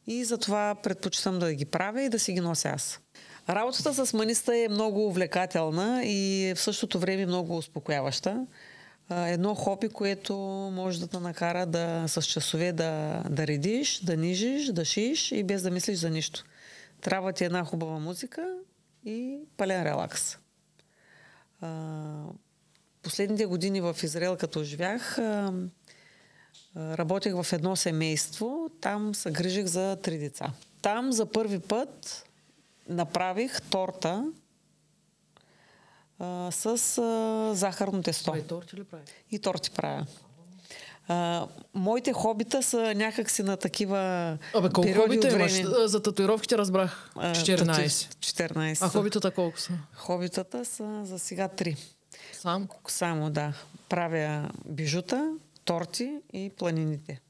И 0.06 0.24
затова 0.24 0.74
предпочитам 0.82 1.38
да 1.38 1.54
ги 1.54 1.64
правя 1.64 2.02
и 2.02 2.08
да 2.08 2.18
си 2.18 2.32
ги 2.32 2.40
нося 2.40 2.68
аз. 2.68 3.00
Работата 3.48 4.06
с 4.06 4.12
маниста 4.12 4.56
е 4.56 4.68
много 4.68 5.06
увлекателна 5.06 6.02
и 6.04 6.52
в 6.56 6.60
същото 6.60 6.98
време 6.98 7.26
много 7.26 7.56
успокояваща. 7.56 8.46
Едно 9.10 9.54
хоби, 9.54 9.88
което 9.88 10.36
може 10.72 11.00
да 11.00 11.06
те 11.06 11.18
накара 11.18 11.66
да 11.66 12.04
с 12.08 12.22
часове 12.22 12.72
да, 12.72 13.22
да 13.30 13.46
редиш, 13.46 14.00
да 14.00 14.16
нижиш, 14.16 14.66
да 14.66 14.84
шиш 14.84 15.32
и 15.32 15.42
без 15.42 15.62
да 15.62 15.70
мислиш 15.70 15.98
за 15.98 16.10
нищо. 16.10 16.44
Трябва 17.00 17.32
ти 17.32 17.44
една 17.44 17.64
хубава 17.64 17.98
музика 17.98 18.54
и 19.04 19.38
пълен 19.56 19.82
релакс 19.82 20.38
последните 23.02 23.46
години 23.46 23.80
в 23.80 23.96
Израел, 24.02 24.36
като 24.36 24.64
живях, 24.64 25.18
работех 26.76 27.34
в 27.42 27.52
едно 27.52 27.76
семейство. 27.76 28.70
Там 28.80 29.14
се 29.14 29.30
грижих 29.30 29.66
за 29.66 29.96
три 30.02 30.18
деца. 30.18 30.52
Там 30.82 31.12
за 31.12 31.26
първи 31.26 31.58
път 31.58 32.24
направих 32.88 33.62
торта 33.62 34.24
с 36.50 36.66
а, 36.98 37.54
захарно 37.54 38.02
тесто. 38.02 38.36
И 38.36 38.42
торти 38.42 38.76
ли 38.76 38.84
прави? 38.84 39.02
И 39.30 39.38
торти 39.38 39.70
правя. 39.70 40.06
А, 41.08 41.46
моите 41.74 42.12
хобита 42.12 42.62
са 42.62 42.94
някакси 42.94 43.42
на 43.42 43.56
такива 43.56 43.98
Абе, 44.54 44.68
колко 44.68 44.92
хобита 44.94 45.28
имаш? 45.28 45.62
За 45.84 46.02
татуировките 46.02 46.58
разбрах. 46.58 47.10
14. 47.16 47.88
14. 47.88 48.78
А 48.82 48.88
хобитата 48.88 49.30
колко 49.30 49.60
са? 49.60 49.72
Хобитата 49.94 50.64
са 50.64 51.00
за 51.04 51.18
сега 51.18 51.48
3. 51.48 51.76
Само? 52.40 52.68
Само, 52.88 53.30
да. 53.30 53.54
Правя 53.88 54.50
бижута, 54.68 55.34
торти 55.64 56.20
и 56.32 56.50
планините. 56.58 57.20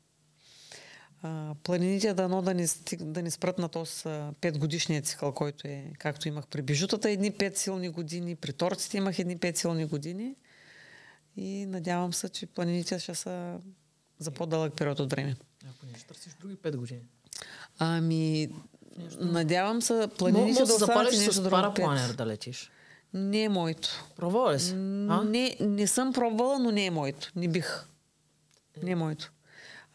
Планините 1.63 2.09
е 2.09 2.15
дано 2.15 2.43
да 2.43 2.55
не, 2.55 2.67
да 3.01 3.23
не 3.23 3.31
спрат 3.31 3.59
на 3.59 3.69
този 3.69 3.91
5 3.91 4.59
годишния 4.59 5.03
цикъл, 5.03 5.33
който 5.33 5.69
е, 5.69 5.93
както 5.99 6.29
имах 6.29 6.47
при 6.47 6.63
бижутата, 6.63 7.11
едни 7.11 7.33
5 7.33 7.57
силни 7.57 7.89
години, 7.89 8.37
при 8.37 8.53
торците 8.53 8.97
имах 8.97 9.19
едни 9.19 9.39
5 9.39 9.57
силни 9.57 9.85
години 9.85 10.35
и 11.37 11.67
надявам 11.67 12.15
се, 12.15 12.29
че 12.29 12.47
планините 12.47 12.99
ще 12.99 13.15
са 13.15 13.61
за 14.19 14.31
по-дълъг 14.31 14.75
период 14.75 15.01
от 15.01 15.11
време. 15.11 15.37
Ако 15.71 15.87
не 15.87 15.99
ще 15.99 16.07
търсиш 16.07 16.33
други 16.41 16.57
5 16.57 16.77
години. 16.77 17.03
Ами, 17.79 18.49
Нещо... 18.99 19.25
надявам 19.25 19.83
се, 19.83 20.09
планините 20.19 20.61
М- 20.61 20.67
да, 20.67 20.79
да, 20.79 21.05
да 21.05 21.33
с 21.33 21.51
парапланер 21.51 22.13
да 22.13 22.27
летиш. 22.27 22.71
Не 23.15 23.43
е 23.43 23.49
моето. 23.49 24.05
Пробвала 24.17 24.55
ли 24.55 24.61
си? 24.61 24.73
А? 24.75 25.25
Не, 25.25 25.57
не 25.61 25.87
съм 25.87 26.13
пробвала, 26.13 26.59
но 26.59 26.71
не 26.71 26.87
е 26.87 26.91
моето. 26.91 27.31
Не 27.37 27.49
бих. 27.49 27.85
Не 28.83 28.91
е 28.91 28.97
моето. 28.97 29.33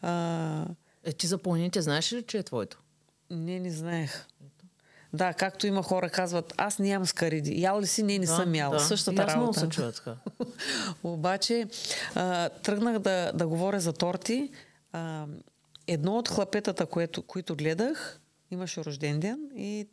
А, 0.02 0.64
Е, 1.04 1.12
ти 1.12 1.26
за 1.26 1.38
планините 1.38 1.82
знаеш 1.82 2.12
ли, 2.12 2.22
че 2.22 2.38
е 2.38 2.42
твоето? 2.42 2.82
не, 3.30 3.60
не 3.60 3.70
знаех. 3.70 4.26
Да, 5.12 5.34
както 5.34 5.66
има 5.66 5.82
хора 5.82 6.10
казват, 6.10 6.54
аз 6.56 6.78
нямам 6.78 7.06
скариди. 7.06 7.60
Ял 7.60 7.80
ли 7.80 7.86
си? 7.86 8.02
Не, 8.02 8.18
не 8.18 8.26
съм 8.26 8.54
ял. 8.54 8.70
да. 8.70 8.80
Същата 8.80 9.22
много 9.22 9.30
работа. 9.54 9.60
се 9.74 9.92
така. 9.92 10.16
Обаче, 11.02 11.66
а, 12.14 12.48
тръгнах 12.48 12.98
да, 12.98 13.32
да 13.34 13.46
говоря 13.48 13.80
за 13.80 13.92
торти. 13.92 14.50
А, 14.92 15.26
едно 15.86 16.18
от 16.18 16.28
хлапетата, 16.28 16.86
което, 16.86 17.22
които 17.22 17.56
гледах, 17.56 18.20
имаше 18.50 18.84
рожден 18.84 19.20
ден 19.20 19.50
и 19.56 19.86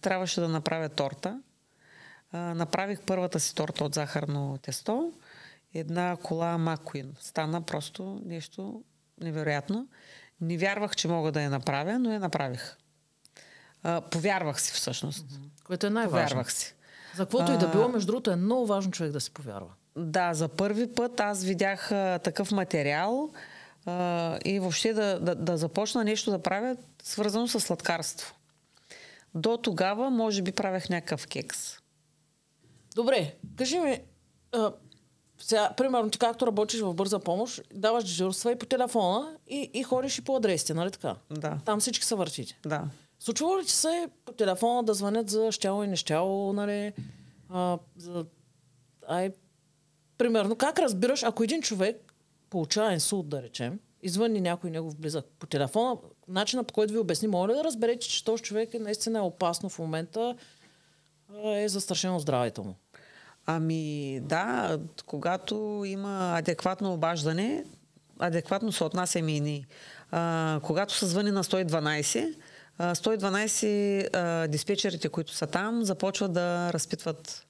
трябваше 0.00 0.40
да 0.40 0.48
направя 0.48 0.88
торта. 0.88 1.40
А, 2.36 2.54
направих 2.54 3.00
първата 3.00 3.40
си 3.40 3.54
торта 3.54 3.84
от 3.84 3.94
захарно 3.94 4.58
тесто. 4.62 5.12
Една 5.74 6.16
кола 6.22 6.58
Макуин. 6.58 7.14
Стана 7.20 7.62
просто 7.62 8.20
нещо 8.24 8.82
невероятно. 9.20 9.88
Не 10.40 10.56
вярвах, 10.56 10.96
че 10.96 11.08
мога 11.08 11.32
да 11.32 11.42
я 11.42 11.50
направя, 11.50 11.98
но 11.98 12.12
я 12.12 12.20
направих. 12.20 12.76
А, 13.82 14.00
повярвах 14.00 14.60
си 14.60 14.72
всъщност. 14.72 15.26
Което 15.64 15.86
е 15.86 15.90
най-важно. 15.90 16.28
Повярвах 16.28 16.52
си. 16.52 16.74
За 17.14 17.22
каквото 17.22 17.52
и 17.52 17.58
да 17.58 17.68
било, 17.68 17.88
между 17.88 18.06
другото, 18.06 18.30
е 18.30 18.36
много 18.36 18.66
важно 18.66 18.92
човек 18.92 19.12
да 19.12 19.20
си 19.20 19.30
повярва. 19.30 19.70
Да, 19.96 20.34
за 20.34 20.48
първи 20.48 20.94
път 20.94 21.20
аз 21.20 21.44
видях 21.44 21.92
а, 21.92 22.18
такъв 22.18 22.52
материал 22.52 23.30
а, 23.86 24.38
и 24.44 24.60
въобще 24.60 24.92
да, 24.92 25.20
да, 25.20 25.34
да 25.34 25.56
започна 25.56 26.04
нещо 26.04 26.30
да 26.30 26.42
правя, 26.42 26.76
свързано 27.02 27.48
с 27.48 27.60
сладкарство. 27.60 28.34
До 29.34 29.56
тогава, 29.56 30.10
може 30.10 30.42
би, 30.42 30.52
правех 30.52 30.88
някакъв 30.88 31.26
кекс. 31.26 31.78
Добре, 32.96 33.34
кажи 33.56 33.78
ми, 33.78 34.00
а, 34.52 34.72
сега, 35.38 35.72
примерно, 35.76 36.10
ти 36.10 36.18
както 36.18 36.46
работиш 36.46 36.80
в 36.80 36.94
бърза 36.94 37.18
помощ, 37.18 37.62
даваш 37.74 38.04
дежурства 38.04 38.52
и 38.52 38.58
по 38.58 38.66
телефона 38.66 39.36
и, 39.48 39.70
и 39.74 39.82
ходиш 39.82 40.18
и 40.18 40.24
по 40.24 40.36
адресите, 40.36 40.74
нали 40.74 40.90
така? 40.90 41.16
Да, 41.30 41.58
Там 41.64 41.80
всички 41.80 42.04
са 42.04 42.16
въртите. 42.16 42.58
да. 42.66 42.84
Случва 43.20 43.60
ли 43.60 43.66
ти 43.66 43.72
се 43.72 44.08
по 44.24 44.32
телефона 44.32 44.82
да 44.82 44.94
звънят 44.94 45.30
за 45.30 45.52
щяло 45.52 45.84
и 45.84 45.86
нещяло, 45.86 46.52
нали? 46.52 46.92
А, 47.48 47.78
за... 47.96 48.24
Ай, 49.08 49.30
примерно, 50.18 50.56
как 50.56 50.78
разбираш, 50.78 51.22
ако 51.22 51.44
един 51.44 51.62
човек 51.62 52.14
получава 52.50 52.92
инсулт, 52.92 53.28
да 53.28 53.42
речем, 53.42 53.80
извънни 54.02 54.40
някой 54.40 54.70
негов 54.70 54.96
близък 54.96 55.24
по 55.38 55.46
телефона, 55.46 55.96
начина 56.28 56.64
по 56.64 56.74
който 56.74 56.92
ви 56.92 56.98
обясни, 56.98 57.28
моля 57.28 57.54
да 57.54 57.64
разберете, 57.64 58.08
че 58.08 58.24
този 58.24 58.42
човек 58.42 58.74
е 58.74 58.78
наистина 58.78 59.18
е 59.18 59.22
опасно 59.22 59.68
в 59.68 59.78
момента, 59.78 60.36
е 61.44 61.68
застрашено 61.68 62.18
здравето 62.18 62.64
му? 62.64 62.74
Ами 63.46 64.20
да, 64.22 64.78
когато 65.06 65.82
има 65.86 66.32
адекватно 66.38 66.92
обаждане, 66.92 67.64
адекватно 68.18 68.72
се 68.72 68.84
отнасяме 68.84 69.32
и 69.32 69.40
ние. 69.40 69.66
А, 70.10 70.60
когато 70.62 70.94
се 70.94 71.06
звъни 71.06 71.30
на 71.30 71.44
112, 71.44 72.34
а, 72.78 72.94
112 72.94 74.08
а, 74.12 74.48
диспетчерите, 74.48 75.08
които 75.08 75.32
са 75.32 75.46
там, 75.46 75.84
започват 75.84 76.32
да 76.32 76.72
разпитват 76.72 77.46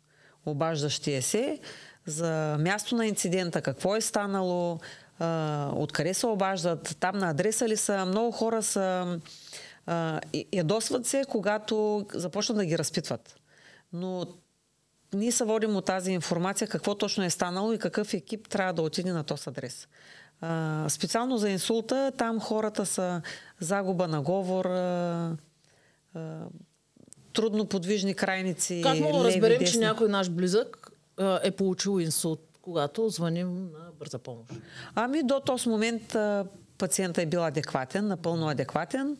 обаждащия 0.46 1.22
се 1.22 1.60
за 2.06 2.56
място 2.60 2.96
на 2.96 3.06
инцидента, 3.06 3.62
какво 3.62 3.96
е 3.96 4.00
станало, 4.00 4.78
а, 5.18 5.70
откъде 5.74 6.14
се 6.14 6.26
обаждат, 6.26 6.96
там 7.00 7.18
на 7.18 7.30
адреса 7.30 7.68
ли 7.68 7.76
са. 7.76 8.06
Много 8.06 8.30
хора 8.30 8.62
са 8.62 9.18
а, 9.86 10.20
ядосват 10.52 11.06
се, 11.06 11.24
когато 11.28 12.06
започнат 12.14 12.58
да 12.58 12.64
ги 12.64 12.78
разпитват. 12.78 13.36
Но 13.92 14.26
ние 15.16 15.32
се 15.32 15.44
водим 15.44 15.76
от 15.76 15.84
тази 15.84 16.12
информация 16.12 16.68
какво 16.68 16.94
точно 16.94 17.24
е 17.24 17.30
станало 17.30 17.72
и 17.72 17.78
какъв 17.78 18.14
екип 18.14 18.48
трябва 18.48 18.72
да 18.72 18.82
отиде 18.82 19.12
на 19.12 19.24
този 19.24 19.50
адрес. 19.50 19.88
А, 20.40 20.84
специално 20.88 21.38
за 21.38 21.50
инсулта, 21.50 22.12
там 22.18 22.40
хората 22.40 22.86
са 22.86 23.22
загуба 23.60 24.08
на 24.08 24.22
говор, 24.22 24.64
а, 24.64 25.36
а, 26.14 26.38
трудно 27.32 27.66
подвижни 27.66 28.14
крайници. 28.14 28.80
Как 28.84 29.00
мога 29.00 29.18
да 29.18 29.24
разберем, 29.24 29.58
десни. 29.58 29.72
че 29.72 29.86
някой 29.86 30.08
наш 30.08 30.30
близък 30.30 30.90
а, 31.18 31.40
е 31.42 31.50
получил 31.50 32.00
инсулт, 32.00 32.40
когато 32.62 33.08
звъним 33.08 33.72
на 33.72 33.90
бърза 33.98 34.18
помощ? 34.18 34.52
Ами 34.94 35.22
до 35.22 35.40
този 35.40 35.68
момент 35.68 36.14
а, 36.14 36.44
пациента 36.78 37.22
е 37.22 37.26
бил 37.26 37.44
адекватен, 37.44 38.06
напълно 38.06 38.48
адекватен, 38.48 39.16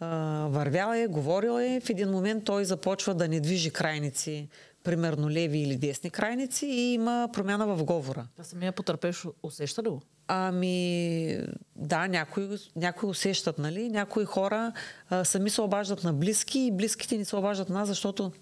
а, 0.00 0.46
вървял 0.50 0.92
е, 0.92 1.06
говорил 1.06 1.60
е. 1.60 1.80
В 1.80 1.90
един 1.90 2.10
момент 2.10 2.44
той 2.44 2.64
започва 2.64 3.14
да 3.14 3.28
не 3.28 3.40
движи 3.40 3.70
крайници, 3.70 4.48
примерно 4.84 5.30
леви 5.30 5.58
или 5.58 5.76
десни 5.76 6.10
крайници 6.10 6.66
и 6.66 6.92
има 6.92 7.28
промяна 7.32 7.66
в 7.66 7.84
говора. 7.84 8.26
Та 8.36 8.44
самия 8.44 8.72
потърпеш 8.72 9.24
усеща 9.42 9.82
ли 9.82 9.88
го? 9.88 10.02
Ами, 10.28 11.38
да, 11.76 12.08
някои, 12.08 12.48
някои 12.76 13.08
усещат, 13.08 13.58
нали? 13.58 13.88
Някои 13.88 14.24
хора 14.24 14.72
а, 15.10 15.24
сами 15.24 15.50
се 15.50 15.60
обаждат 15.60 16.04
на 16.04 16.12
близки 16.12 16.60
и 16.60 16.72
близките 16.72 17.16
ни 17.16 17.24
се 17.24 17.36
обаждат 17.36 17.68
на 17.68 17.78
нас, 17.78 17.88
защото 17.88 18.32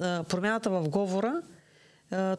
а, 0.00 0.24
промяната 0.28 0.70
в 0.70 0.88
говора, 0.88 1.42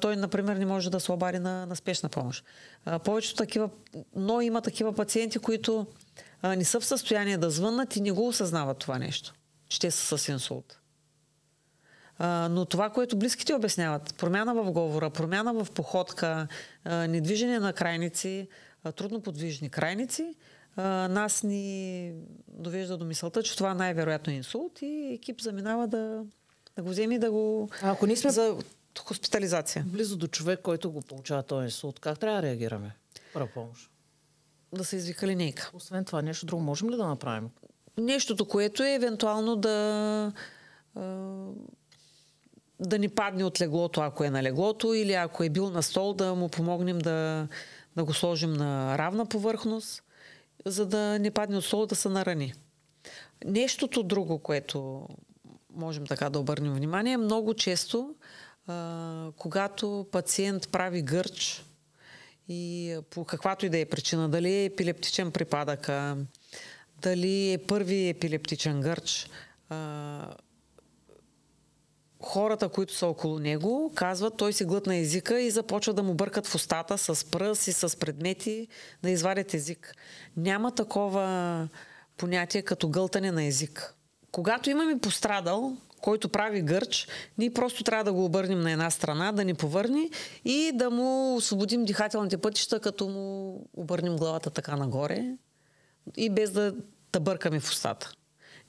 той, 0.01 0.15
например, 0.15 0.55
не 0.55 0.65
може 0.65 0.89
да 0.89 0.99
се 0.99 1.11
обади 1.11 1.39
на, 1.39 1.65
на 1.65 1.75
спешна 1.75 2.09
помощ. 2.09 2.45
А, 2.85 2.99
повечето 2.99 3.35
такива, 3.35 3.69
но 4.15 4.41
има 4.41 4.61
такива 4.61 4.93
пациенти, 4.93 5.39
които 5.39 5.87
а, 6.41 6.55
не 6.55 6.63
са 6.63 6.79
в 6.79 6.85
състояние 6.85 7.37
да 7.37 7.49
звъннат 7.49 7.95
и 7.95 8.01
не 8.01 8.11
го 8.11 8.27
осъзнават 8.27 8.77
това 8.77 8.99
нещо, 8.99 9.33
че 9.69 9.79
те 9.79 9.91
са 9.91 10.17
с 10.17 10.27
инсулт. 10.27 10.80
А, 12.23 12.49
но 12.49 12.65
това, 12.65 12.89
което 12.89 13.17
близките 13.17 13.53
обясняват, 13.53 14.15
промяна 14.17 14.55
в 14.55 14.71
говора, 14.71 15.09
промяна 15.09 15.53
в 15.53 15.71
походка, 15.71 16.47
а, 16.83 17.07
недвижение 17.07 17.59
на 17.59 17.73
крайници, 17.73 18.47
а, 18.83 18.91
трудно 18.91 19.21
подвижни 19.21 19.69
крайници, 19.69 20.35
а, 20.75 20.83
нас 21.07 21.43
ни 21.43 22.13
довежда 22.47 22.97
до 22.97 23.05
мисълта, 23.05 23.43
че 23.43 23.57
това 23.57 23.73
най-вероятно 23.73 24.33
е 24.33 24.35
инсулт 24.35 24.81
и 24.81 25.13
екип 25.13 25.41
заминава 25.41 25.87
да, 25.87 26.23
да 26.75 26.83
го 26.83 26.89
вземе 26.89 27.15
и 27.15 27.19
да 27.19 27.31
го... 27.31 27.69
А 27.81 27.91
ако 27.91 28.05
ние 28.05 28.15
сме 28.15 28.29
за 28.29 28.57
хоспитализация. 28.99 29.85
близо 29.87 30.17
до 30.17 30.27
човек, 30.27 30.59
който 30.61 30.91
го 30.91 31.01
получава 31.01 31.43
този 31.43 31.65
инсулт, 31.65 31.99
как 31.99 32.19
трябва 32.19 32.41
да 32.41 32.47
реагираме? 32.47 32.95
Първа 33.33 33.47
помощ. 33.47 33.91
Да 34.73 34.83
се 34.83 34.95
извика 34.95 35.27
линейка. 35.27 35.71
Освен 35.73 36.05
това, 36.05 36.21
нещо 36.21 36.45
друго 36.45 36.61
можем 36.61 36.89
ли 36.89 36.97
да 36.97 37.07
направим? 37.07 37.49
Нещото, 37.97 38.45
което 38.45 38.83
е 38.83 38.93
евентуално 38.93 39.55
да, 39.55 40.31
да 42.81 42.99
ни 42.99 43.09
падне 43.09 43.43
от 43.43 43.61
леглото, 43.61 44.01
ако 44.01 44.23
е 44.23 44.29
на 44.29 44.43
леглото, 44.43 44.93
или 44.93 45.13
ако 45.13 45.43
е 45.43 45.49
бил 45.49 45.69
на 45.69 45.83
стол, 45.83 46.13
да 46.13 46.35
му 46.35 46.49
помогнем 46.49 46.99
да, 46.99 47.47
да 47.95 48.03
го 48.03 48.13
сложим 48.13 48.53
на 48.53 48.97
равна 48.97 49.25
повърхност, 49.25 50.03
за 50.65 50.85
да 50.85 51.19
не 51.19 51.31
падне 51.31 51.57
от 51.57 51.65
стола 51.65 51.85
да 51.85 51.95
се 51.95 52.09
нарани. 52.09 52.53
Нещото 53.45 54.03
друго, 54.03 54.39
което 54.39 55.07
можем 55.75 56.07
така 56.07 56.29
да 56.29 56.39
обърнем 56.39 56.73
внимание, 56.73 57.17
много 57.17 57.53
често, 57.53 58.15
а, 58.67 59.31
когато 59.37 60.07
пациент 60.11 60.71
прави 60.71 61.01
гърч 61.01 61.65
и 62.49 62.95
по 63.09 63.25
каквато 63.25 63.65
и 63.65 63.69
да 63.69 63.79
е 63.79 63.85
причина, 63.85 64.29
дали 64.29 64.53
е 64.53 64.65
епилептичен 64.65 65.31
припадък, 65.31 65.89
дали 67.01 67.53
е 67.53 67.57
първи 67.57 68.09
епилептичен 68.09 68.81
гърч, 68.81 69.29
а, 69.69 70.35
хората, 72.21 72.69
които 72.69 72.93
са 72.93 73.07
около 73.07 73.39
него, 73.39 73.91
казват, 73.95 74.37
той 74.37 74.53
си 74.53 74.65
глътна 74.65 74.95
езика 74.95 75.39
и 75.39 75.51
започва 75.51 75.93
да 75.93 76.03
му 76.03 76.13
бъркат 76.13 76.47
в 76.47 76.55
устата 76.55 76.97
с 76.97 77.25
пръс 77.31 77.67
и 77.67 77.73
с 77.73 77.99
предмети 77.99 78.67
да 79.03 79.09
извадят 79.09 79.53
език. 79.53 79.95
Няма 80.37 80.71
такова 80.71 81.67
понятие 82.17 82.61
като 82.61 82.89
гълтане 82.89 83.31
на 83.31 83.43
език. 83.43 83.95
Когато 84.31 84.69
имаме 84.69 84.99
пострадал, 84.99 85.77
който 86.01 86.29
прави 86.29 86.61
гърч, 86.61 87.07
ние 87.37 87.53
просто 87.53 87.83
трябва 87.83 88.03
да 88.03 88.13
го 88.13 88.25
обърнем 88.25 88.61
на 88.61 88.71
една 88.71 88.89
страна, 88.89 89.31
да 89.31 89.45
ни 89.45 89.53
повърни 89.53 90.09
и 90.45 90.71
да 90.73 90.89
му 90.89 91.35
освободим 91.35 91.85
дихателните 91.85 92.37
пътища, 92.37 92.79
като 92.79 93.07
му 93.07 93.55
обърнем 93.73 94.15
главата 94.15 94.49
така 94.49 94.75
нагоре 94.75 95.35
и 96.17 96.29
без 96.29 96.51
да, 96.51 96.75
да 97.13 97.19
бъркаме 97.19 97.59
в 97.59 97.69
устата. 97.69 98.11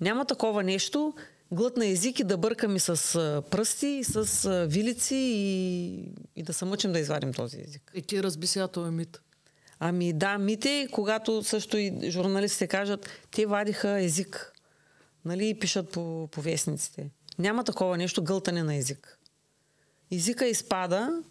Няма 0.00 0.24
такова 0.24 0.62
нещо, 0.62 1.14
глътна 1.52 1.86
език 1.86 2.20
и 2.20 2.24
да 2.24 2.36
бъркаме 2.36 2.78
с 2.78 3.42
пръсти, 3.50 3.86
и 3.86 4.04
с 4.04 4.66
вилици 4.70 5.14
и, 5.14 6.12
и 6.36 6.42
да 6.42 6.52
се 6.52 6.64
мъчим 6.64 6.92
да 6.92 6.98
извадим 6.98 7.32
този 7.32 7.60
език. 7.60 7.92
И 7.94 8.02
ти 8.02 8.22
разби 8.22 8.46
сега 8.46 8.68
този 8.68 8.90
мит. 8.90 9.20
Ами 9.78 10.12
да, 10.12 10.38
мите, 10.38 10.88
когато 10.92 11.42
също 11.42 11.76
и 11.76 12.10
журналистите 12.10 12.66
кажат, 12.66 13.08
те 13.30 13.46
вадиха 13.46 14.00
език. 14.00 14.52
Нали, 15.24 15.48
и 15.48 15.58
пишат 15.58 15.90
по, 15.90 16.28
по 16.32 16.40
вестниците. 16.40 17.10
Няма 17.38 17.64
такова 17.64 17.96
нещо 17.96 18.24
гълтане 18.24 18.62
на 18.62 18.74
език. 18.74 19.18
Езика 20.10 20.46
изпада 20.46 21.22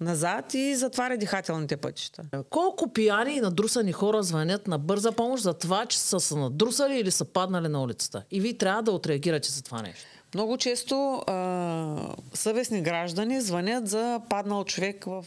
назад 0.00 0.54
и 0.54 0.74
затваря 0.74 1.16
дихателните 1.16 1.76
пътища. 1.76 2.22
Колко 2.50 2.92
пияни 2.92 3.34
и 3.34 3.40
надрусани 3.40 3.92
хора 3.92 4.22
звънят 4.22 4.66
на 4.66 4.78
бърза 4.78 5.12
помощ 5.12 5.42
за 5.42 5.54
това, 5.54 5.86
че 5.86 5.98
са 5.98 6.20
се 6.20 6.36
надрусали 6.36 6.98
или 6.98 7.10
са 7.10 7.24
паднали 7.24 7.68
на 7.68 7.82
улицата? 7.82 8.24
И 8.30 8.40
вие 8.40 8.58
трябва 8.58 8.82
да 8.82 8.92
отреагирате 8.92 9.50
за 9.50 9.62
това 9.62 9.82
нещо. 9.82 10.04
Много 10.34 10.56
често 10.56 11.22
а, 11.26 12.14
съвестни 12.34 12.82
граждани 12.82 13.40
звънят 13.40 13.88
за 13.88 14.20
паднал 14.30 14.64
човек 14.64 15.04
в 15.04 15.24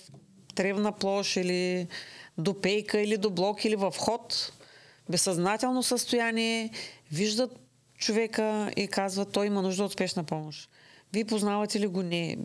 тревна 0.55 0.91
площ 0.91 1.35
или 1.35 1.87
до 2.37 2.61
пейка 2.61 3.01
или 3.01 3.17
до 3.17 3.29
блок 3.29 3.65
или 3.65 3.75
в 3.75 3.93
ход, 3.97 4.51
безсъзнателно 5.09 5.83
състояние, 5.83 6.71
виждат 7.11 7.51
човека 7.97 8.71
и 8.75 8.87
казват, 8.87 9.31
той 9.31 9.45
има 9.45 9.61
нужда 9.61 9.83
от 9.83 9.91
спешна 9.91 10.23
помощ. 10.23 10.69
Вие 11.13 11.25
познавате 11.25 11.79
ли 11.79 11.87
го? 11.87 12.03
Не. 12.03 12.37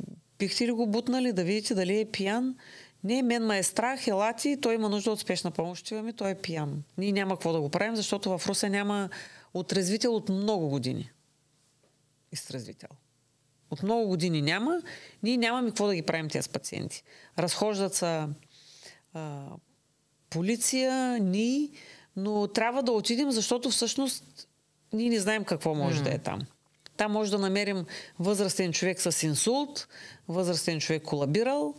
Бихте 0.43 0.67
ли 0.67 0.73
го 0.73 0.87
бутнали 0.87 1.33
да 1.33 1.45
видите 1.45 1.75
дали 1.75 2.01
е 2.01 2.05
пиян? 2.05 2.57
Не, 3.05 3.23
мен 3.23 3.47
ме 3.47 3.59
е 3.59 3.63
страх, 3.63 4.07
елати, 4.07 4.59
той 4.61 4.75
има 4.75 4.89
нужда 4.89 5.11
от 5.11 5.21
спешна 5.21 5.51
помощ. 5.51 5.91
Имаме, 5.91 6.13
той 6.13 6.31
е 6.31 6.35
пиян. 6.35 6.83
Ние 6.99 7.13
няма 7.13 7.35
какво 7.35 7.53
да 7.53 7.61
го 7.61 7.69
правим, 7.69 7.97
защото 7.97 8.39
в 8.39 8.47
Русе 8.49 8.69
няма 8.69 9.09
отрезвител 9.55 10.17
от 10.17 10.29
много 10.29 10.69
години. 10.69 11.11
Изтрезвител. 12.33 12.89
От 13.71 13.83
много 13.83 14.09
години 14.09 14.43
няма. 14.43 14.83
Ние 15.23 15.37
нямаме 15.37 15.69
какво 15.69 15.87
да 15.87 15.95
ги 15.95 16.03
правим 16.03 16.29
тези 16.29 16.49
пациенти. 16.49 17.03
Разхождат 17.39 17.95
са 17.95 18.29
а, 19.15 19.47
полиция, 20.31 21.19
ние, 21.21 21.69
но 22.17 22.47
трябва 22.47 22.83
да 22.83 22.93
отидем, 22.93 23.31
защото 23.31 23.71
всъщност 23.71 24.49
ние 24.93 25.11
не 25.11 25.21
знаем 25.21 25.45
какво 25.45 25.75
може 25.75 26.01
mm. 26.01 26.03
да 26.03 26.15
е 26.15 26.19
там. 26.19 26.41
Там 27.03 27.13
може 27.13 27.31
да 27.31 27.39
намерим 27.39 27.85
възрастен 28.19 28.73
човек 28.73 29.01
с 29.01 29.23
инсулт, 29.23 29.89
възрастен 30.29 30.81
човек 30.81 31.03
колабирал 31.03 31.75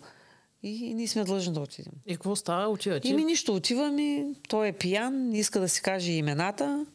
и 0.63 0.93
ние 0.93 1.07
сме 1.07 1.23
длъжни 1.23 1.53
да 1.53 1.59
отидем. 1.59 1.93
И 2.05 2.13
какво 2.13 2.35
става? 2.35 2.67
Отивате? 2.67 3.07
Ими 3.07 3.25
нищо, 3.25 3.55
отиваме, 3.55 4.25
той 4.49 4.67
е 4.67 4.71
пиян, 4.73 5.29
не 5.29 5.39
иска 5.39 5.59
да 5.59 5.69
си 5.69 5.81
каже 5.81 6.11
имената 6.11 6.85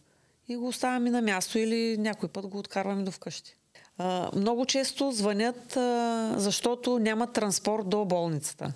и 0.49 0.57
го 0.57 0.69
оставяме 0.69 1.11
на 1.11 1.23
място 1.23 1.59
или 1.59 1.97
някой 1.99 2.29
път 2.29 2.47
го 2.47 2.59
откарваме 2.59 3.03
до 3.03 3.11
вкъщи. 3.11 3.57
А, 3.99 4.31
много 4.37 4.67
често 4.67 5.13
звънят, 5.13 5.77
а, 5.77 6.35
защото 6.37 6.99
няма 6.99 7.33
транспорт 7.33 7.89
до 7.89 8.05
болницата. 8.05 8.73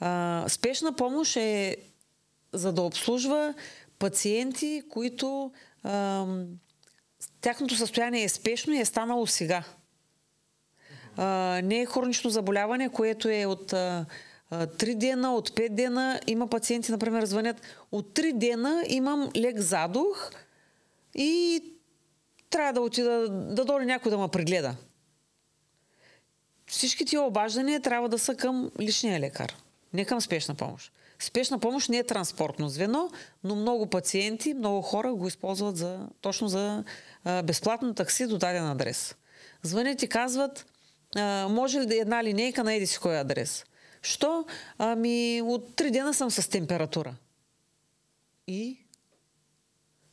А, 0.00 0.44
спешна 0.48 0.96
помощ 0.96 1.36
е 1.36 1.76
за 2.52 2.72
да 2.72 2.82
обслужва 2.82 3.54
пациенти, 3.98 4.82
които 4.90 5.52
тяхното 7.40 7.76
състояние 7.76 8.24
е 8.24 8.28
спешно 8.28 8.72
и 8.72 8.80
е 8.80 8.84
станало 8.84 9.26
сега. 9.26 9.64
А, 11.16 11.60
не 11.64 11.80
е 11.80 11.86
хронично 11.86 12.30
заболяване, 12.30 12.88
което 12.88 13.28
е 13.28 13.46
от 13.46 13.72
а, 13.72 14.06
3 14.52 14.94
дена, 14.94 15.34
от 15.34 15.50
5 15.50 15.68
дена. 15.68 16.20
Има 16.26 16.46
пациенти, 16.46 16.92
например, 16.92 17.24
звънят 17.24 17.60
от 17.92 18.14
3 18.14 18.32
дена 18.32 18.84
имам 18.88 19.30
лек 19.36 19.60
задух 19.60 20.30
и 21.14 21.62
трябва 22.50 22.72
да 22.72 22.80
отида, 22.80 23.28
да 23.28 23.64
дойде 23.64 23.86
някой 23.86 24.10
да 24.10 24.18
ме 24.18 24.28
прегледа. 24.28 24.76
Всички 26.66 27.04
тия 27.04 27.22
обаждания 27.22 27.80
трябва 27.80 28.08
да 28.08 28.18
са 28.18 28.34
към 28.34 28.70
личния 28.80 29.20
лекар, 29.20 29.56
не 29.92 30.04
към 30.04 30.20
спешна 30.20 30.54
помощ. 30.54 30.92
Спешна 31.18 31.58
помощ 31.58 31.88
не 31.88 31.98
е 31.98 32.04
транспортно 32.04 32.68
звено, 32.68 33.10
но 33.44 33.54
много 33.54 33.86
пациенти, 33.86 34.54
много 34.54 34.82
хора 34.82 35.14
го 35.14 35.28
използват 35.28 35.76
за, 35.76 36.08
точно 36.20 36.48
за 36.48 36.84
безплатно 37.24 37.94
такси 37.94 38.26
до 38.26 38.38
даден 38.38 38.66
адрес. 38.66 39.14
Звънят 39.62 40.02
и 40.02 40.08
казват, 40.08 40.66
може 41.48 41.80
ли 41.80 41.86
да 41.86 41.94
е 41.94 41.98
една 41.98 42.24
линейка 42.24 42.64
на 42.64 42.74
еди 42.74 42.86
си 42.86 42.98
кой 42.98 43.18
адрес? 43.18 43.64
Що? 44.02 44.44
Ами 44.78 45.42
от 45.44 45.76
три 45.76 45.90
дена 45.90 46.14
съм 46.14 46.30
с 46.30 46.48
температура. 46.48 47.14
И? 48.46 48.78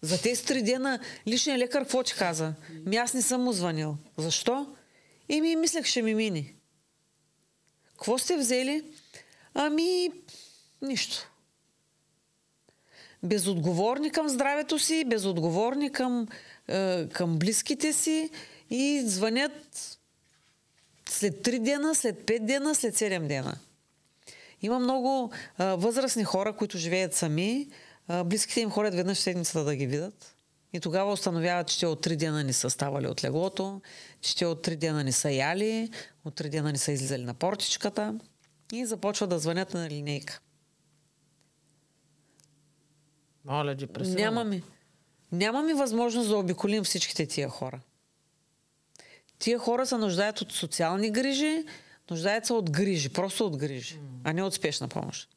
За 0.01 0.21
тези 0.21 0.45
три 0.45 0.63
дена 0.63 0.99
личният 1.27 1.59
лекар 1.59 1.81
какво 1.81 2.03
ти 2.03 2.13
каза? 2.13 2.53
Ми 2.85 2.95
аз 2.95 3.13
не 3.13 3.21
съм 3.21 3.41
му 3.41 3.53
звънил. 3.53 3.97
Защо? 4.17 4.75
И 5.29 5.41
ми 5.41 5.55
мислех, 5.55 5.85
ще 5.85 6.01
ми 6.01 6.15
мини. 6.15 6.55
Какво 7.91 8.17
сте 8.17 8.37
взели? 8.37 8.83
Ами, 9.53 10.11
нищо. 10.81 11.31
Безотговорни 13.23 14.11
към 14.11 14.29
здравето 14.29 14.79
си, 14.79 15.05
безотговорни 15.07 15.91
към, 15.91 16.27
е, 16.69 17.09
към 17.09 17.39
близките 17.39 17.93
си 17.93 18.29
и 18.69 19.01
звънят 19.05 19.97
след 21.09 21.33
3 21.33 21.59
дена, 21.59 21.95
след 21.95 22.15
5 22.15 22.45
дена, 22.45 22.75
след 22.75 22.95
7 22.95 23.27
дена. 23.27 23.57
Има 24.61 24.79
много 24.79 25.31
е, 25.59 25.63
възрастни 25.63 26.23
хора, 26.23 26.53
които 26.53 26.77
живеят 26.77 27.13
сами. 27.13 27.67
Е, 28.09 28.23
близките 28.23 28.61
им 28.61 28.69
ходят 28.69 28.95
веднъж 28.95 29.17
в 29.17 29.21
седмицата 29.21 29.63
да 29.63 29.75
ги 29.75 29.87
видят. 29.87 30.35
И 30.73 30.79
тогава 30.79 31.11
установяват, 31.11 31.67
че 31.67 31.79
те 31.79 31.87
от 31.87 32.01
три 32.01 32.15
дена 32.15 32.43
не 32.43 32.53
са 32.53 32.69
ставали 32.69 33.07
от 33.07 33.23
леглото, 33.23 33.81
че 34.21 34.35
те 34.35 34.45
от 34.45 34.61
три 34.61 34.75
дена 34.75 35.03
не 35.03 35.11
са 35.11 35.31
яли, 35.31 35.89
от 36.25 36.35
три 36.35 36.49
дена 36.49 36.71
не 36.71 36.77
са 36.77 36.91
излизали 36.91 37.23
на 37.23 37.33
портичката 37.33 38.19
и 38.71 38.85
започват 38.85 39.29
да 39.29 39.39
звънят 39.39 39.73
на 39.73 39.89
линейка. 39.89 40.39
Моля, 43.45 43.75
депресивно. 43.75 44.19
Нямаме. 44.19 44.61
Нямаме 45.31 45.73
възможност 45.73 46.29
да 46.29 46.37
обиколим 46.37 46.83
всичките 46.83 47.25
тия 47.25 47.49
хора. 47.49 47.79
Тия 49.39 49.59
хора 49.59 49.85
се 49.85 49.97
нуждаят 49.97 50.41
от 50.41 50.51
социални 50.51 51.11
грижи, 51.11 51.65
нуждаят 52.11 52.45
се 52.45 52.53
от 52.53 52.71
грижи, 52.71 53.09
просто 53.09 53.45
от 53.45 53.57
грижи, 53.57 53.95
mm. 53.95 53.99
а 54.23 54.33
не 54.33 54.43
от 54.43 54.53
спешна 54.53 54.87
помощ. 54.87 55.29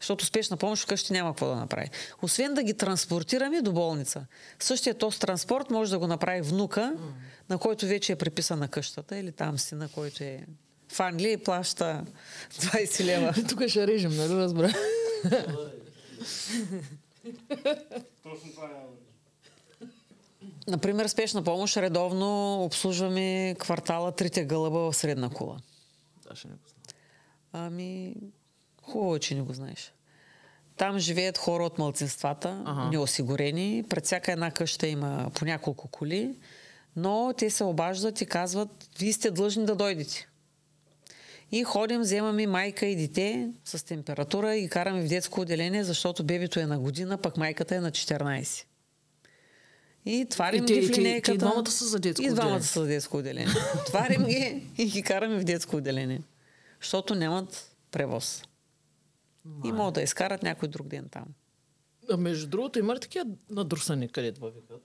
Защото 0.00 0.24
спешна 0.24 0.56
помощ 0.56 0.82
вкъщи 0.82 1.12
няма 1.12 1.30
какво 1.30 1.46
да 1.46 1.56
направи. 1.56 1.90
Освен 2.22 2.54
да 2.54 2.62
ги 2.62 2.74
транспортираме 2.74 3.62
до 3.62 3.72
болница. 3.72 4.26
Същия 4.58 4.94
този 4.94 5.18
транспорт 5.18 5.70
може 5.70 5.90
да 5.90 5.98
го 5.98 6.06
направи 6.06 6.40
внука, 6.40 6.94
mm. 6.96 6.98
на 7.50 7.58
който 7.58 7.86
вече 7.86 8.12
е 8.12 8.16
приписан 8.16 8.58
на 8.58 8.68
къщата, 8.68 9.16
или 9.16 9.32
там 9.32 9.58
си, 9.58 9.74
на 9.74 9.88
който 9.88 10.24
е 10.24 10.46
в 10.92 11.00
Англия 11.00 11.32
и 11.32 11.36
плаща 11.36 12.04
20 12.52 13.04
лева. 13.04 13.34
Тук 13.48 13.66
ще 13.66 13.86
режем, 13.86 14.16
нали 14.16 14.34
разбра? 14.34 14.72
Точно 18.22 18.52
това 18.54 18.66
е. 18.66 18.70
Например, 20.68 21.06
спешна 21.06 21.42
помощ 21.42 21.76
редовно 21.76 22.62
обслужваме 22.64 23.56
квартала 23.58 24.12
Трите 24.12 24.44
гълъба 24.44 24.78
в 24.78 24.96
Средна 24.96 25.30
кула. 25.30 25.56
Да, 26.28 26.36
ще 26.36 26.48
не 26.48 26.54
го 26.54 26.60
знам. 26.68 26.96
Ами, 27.52 28.14
хубаво 28.82 29.16
е, 29.16 29.18
че 29.18 29.34
не 29.34 29.42
го 29.42 29.52
знаеш. 29.52 29.92
Там 30.76 30.98
живеят 30.98 31.38
хора 31.38 31.64
от 31.64 31.78
мълцинствата, 31.78 32.62
ага. 32.66 32.88
неосигурени. 32.90 33.84
Пред 33.88 34.04
всяка 34.04 34.32
една 34.32 34.50
къща 34.50 34.86
има 34.86 35.30
по 35.34 35.44
няколко 35.44 35.88
коли. 35.88 36.38
Но 36.96 37.34
те 37.38 37.50
се 37.50 37.64
обаждат 37.64 38.20
и 38.20 38.26
казват, 38.26 38.88
вие 38.98 39.12
сте 39.12 39.30
длъжни 39.30 39.64
да 39.64 39.76
дойдете. 39.76 40.28
И 41.52 41.64
ходим, 41.64 42.00
вземаме 42.00 42.46
майка 42.46 42.86
и 42.86 42.96
дете 42.96 43.50
с 43.64 43.84
температура 43.84 44.56
и 44.56 44.68
караме 44.68 45.02
в 45.02 45.08
детско 45.08 45.40
отделение, 45.40 45.84
защото 45.84 46.24
бебето 46.24 46.60
е 46.60 46.66
на 46.66 46.78
година, 46.78 47.18
пък 47.18 47.36
майката 47.36 47.76
е 47.76 47.80
на 47.80 47.90
14. 47.90 48.64
И 50.10 50.26
тварим 50.26 50.64
И 50.64 50.66
те- 50.66 50.72
ги 50.74 50.80
и 50.80 50.88
в 50.88 50.90
линейката. 50.90 51.34
и 51.34 51.38
двамата 51.38 51.70
са 51.70 51.84
за 51.84 51.98
детско 51.98 52.22
И 52.22 52.28
двамата 52.28 52.42
отделение. 52.46 52.62
са 52.62 52.80
за 52.80 52.86
детско 52.86 53.16
отделение. 53.16 53.54
тварим 53.86 54.24
ги 54.24 54.66
и 54.78 54.86
ги 54.86 55.02
караме 55.02 55.38
в 55.38 55.44
детско 55.44 55.76
отделение. 55.76 56.22
Защото 56.80 57.14
нямат 57.14 57.70
превоз. 57.90 58.42
И 59.64 59.72
могат 59.72 59.94
да 59.94 60.02
изкарат 60.02 60.42
някой 60.42 60.68
друг 60.68 60.86
ден 60.86 61.08
там. 61.10 61.24
А 62.10 62.16
между 62.16 62.46
другото, 62.46 62.78
има 62.78 62.94
ли 62.94 63.00
такива 63.00 63.24
надрусани, 63.50 64.08
където 64.08 64.40
ви 64.40 64.50
викат? 64.50 64.82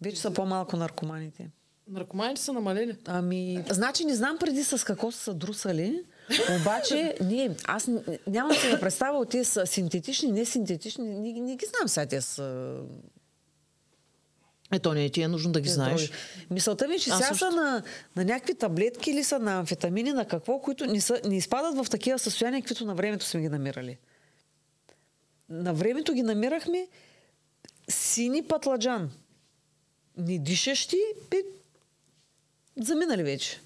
Вече 0.00 0.20
са 0.20 0.30
по-малко 0.30 0.76
наркоманите. 0.76 1.50
Наркоманите 1.88 2.40
са 2.40 2.52
намалели. 2.52 2.96
Ами, 3.06 3.64
значи 3.70 4.04
не 4.04 4.14
знам 4.14 4.38
преди 4.38 4.64
с 4.64 4.84
какво 4.84 5.10
са 5.10 5.34
друсали, 5.34 6.02
обаче 6.60 7.14
ние, 7.22 7.56
аз 7.64 7.90
нямам 8.26 8.56
си 8.56 8.70
да 8.70 8.80
представя 8.80 9.18
от 9.18 9.30
тези 9.30 9.44
са 9.44 9.66
синтетични, 9.66 10.32
не 10.32 10.44
синтетични, 10.44 11.04
не, 11.06 11.32
не 11.32 11.56
ги 11.56 11.66
знам 11.68 11.88
сега 11.88 12.06
те 12.06 12.20
са 12.20 12.76
Ето 14.72 14.94
не 14.94 15.10
ти 15.10 15.22
е 15.22 15.28
нужно 15.28 15.52
да 15.52 15.60
ги 15.60 15.64
тези 15.64 15.74
знаеш. 15.74 16.00
дроги. 16.00 16.12
Мисълта 16.50 16.88
ми 16.88 16.94
е, 16.94 16.98
че 16.98 17.10
Аз 17.10 17.16
сега 17.16 17.28
също. 17.28 17.50
са 17.50 17.56
на, 17.56 17.82
на 18.16 18.24
някакви 18.24 18.54
таблетки 18.54 19.10
или 19.10 19.24
са 19.24 19.38
на 19.38 19.58
амфетамини, 19.58 20.12
на 20.12 20.24
какво, 20.24 20.60
които 20.60 20.86
не, 20.86 21.00
са, 21.00 21.20
не 21.24 21.36
изпадат 21.36 21.86
в 21.86 21.90
такива 21.90 22.18
състояния, 22.18 22.62
каквито 22.62 22.84
на 22.84 22.94
времето 22.94 23.24
сме 23.24 23.40
ги 23.40 23.48
намирали. 23.48 23.98
На 25.48 25.74
времето 25.74 26.12
ги 26.14 26.22
намирахме 26.22 26.88
сини 27.88 28.42
патладжан. 28.42 29.10
Не 30.16 30.38
дишащи, 30.38 30.96
бе, 31.30 31.36
заминали 32.80 33.22
вече. 33.22 33.60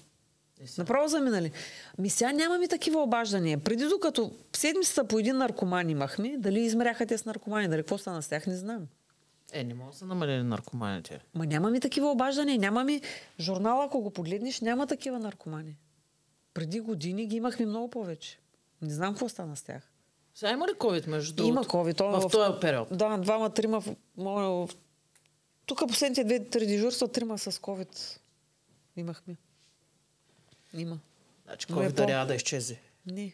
Направо 0.77 1.07
заминали. 1.07 1.51
Ми 1.97 2.09
сега 2.09 2.31
нямаме 2.31 2.67
такива 2.67 3.03
обаждания. 3.03 3.57
Преди 3.57 3.85
докато 3.85 4.31
седмицата 4.55 5.07
по 5.07 5.19
един 5.19 5.37
наркоман 5.37 5.89
имахме, 5.89 6.35
дали 6.37 6.59
измеряха 6.59 7.05
те 7.05 7.17
с 7.17 7.25
наркомани, 7.25 7.67
дали 7.67 7.81
какво 7.81 7.97
стана 7.97 8.21
с 8.23 8.27
тях, 8.27 8.47
не 8.47 8.55
знам. 8.55 8.87
Е, 9.53 9.63
не 9.63 9.73
могат 9.73 9.91
да 9.91 9.97
са 9.97 10.05
намалели 10.05 10.43
наркоманите. 10.43 11.19
Ма 11.33 11.45
нямаме 11.45 11.79
такива 11.79 12.11
обаждания, 12.11 12.59
нямаме 12.59 13.01
журнал, 13.39 13.81
ако 13.81 14.01
го 14.01 14.11
погледнеш, 14.11 14.61
няма 14.61 14.87
такива 14.87 15.19
наркомани. 15.19 15.77
Преди 16.53 16.79
години 16.79 17.25
ги 17.25 17.35
имахме 17.35 17.65
много 17.65 17.89
повече. 17.89 18.39
Не 18.81 18.93
знам 18.93 19.13
какво 19.13 19.29
стана 19.29 19.55
с 19.55 19.63
тях. 19.63 19.89
Сега 20.35 20.51
има 20.51 20.67
ли 20.67 20.71
COVID 20.71 21.07
между 21.07 21.35
другото? 21.35 21.49
Има 21.49 21.63
COVID. 21.63 21.97
то 21.97 22.19
В 22.19 22.31
този 22.31 22.59
период. 22.61 22.87
Да, 22.91 23.17
двама, 23.17 23.49
трима. 23.49 23.81
в- 23.81 23.95
в- 24.17 24.69
Тук 25.65 25.87
последните 25.87 26.23
две-три 26.23 26.65
дежурства, 26.67 27.07
трима 27.07 27.37
с 27.37 27.51
COVID 27.51 28.19
имахме. 28.95 29.35
Има. 30.73 30.99
Значи 31.45 31.67
Но 31.69 31.81
е 31.81 31.85
COVID 31.85 31.95
по- 32.21 32.27
да 32.27 32.35
изчезе. 32.35 32.79
Не. 33.05 33.33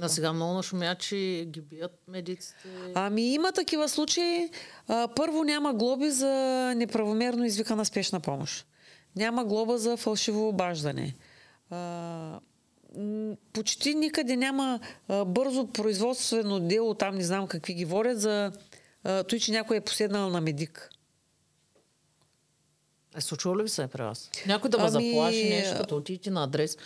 А 0.00 0.08
сега 0.08 0.32
много 0.32 0.54
нашумячи 0.54 1.44
ги 1.50 1.60
бият 1.60 2.02
медиците. 2.08 2.54
Ами 2.94 3.34
има 3.34 3.52
такива 3.52 3.88
случаи. 3.88 4.50
А, 4.88 5.08
първо 5.08 5.44
няма 5.44 5.74
глоби 5.74 6.10
за 6.10 6.32
неправомерно 6.76 7.44
извикана 7.44 7.84
спешна 7.84 8.20
помощ. 8.20 8.66
Няма 9.16 9.44
глоба 9.44 9.78
за 9.78 9.96
фалшиво 9.96 10.48
обаждане. 10.48 11.14
А, 11.70 12.40
почти 13.52 13.94
никъде 13.94 14.36
няма 14.36 14.80
а, 15.08 15.24
бързо 15.24 15.66
производствено 15.66 16.60
дело, 16.60 16.94
там 16.94 17.14
не 17.14 17.24
знам 17.24 17.46
какви 17.46 17.74
ги 17.74 17.84
водят, 17.84 18.20
за 18.20 18.52
а, 19.04 19.24
той, 19.24 19.38
че 19.38 19.52
някой 19.52 19.76
е 19.76 19.80
поседнал 19.80 20.30
на 20.30 20.40
медик. 20.40 20.90
Е, 23.16 23.20
случва 23.20 23.56
ли 23.56 23.62
ви 23.62 23.68
се 23.68 23.82
е 23.82 23.86
при 23.86 24.02
вас? 24.02 24.30
Някой 24.46 24.70
да 24.70 24.78
ме 24.78 24.84
Ами, 24.84 25.10
заплаши 25.10 25.48
нещо, 25.48 25.76
като 25.76 25.96
отидете 25.96 26.30
на 26.30 26.44
адрес. 26.44 26.76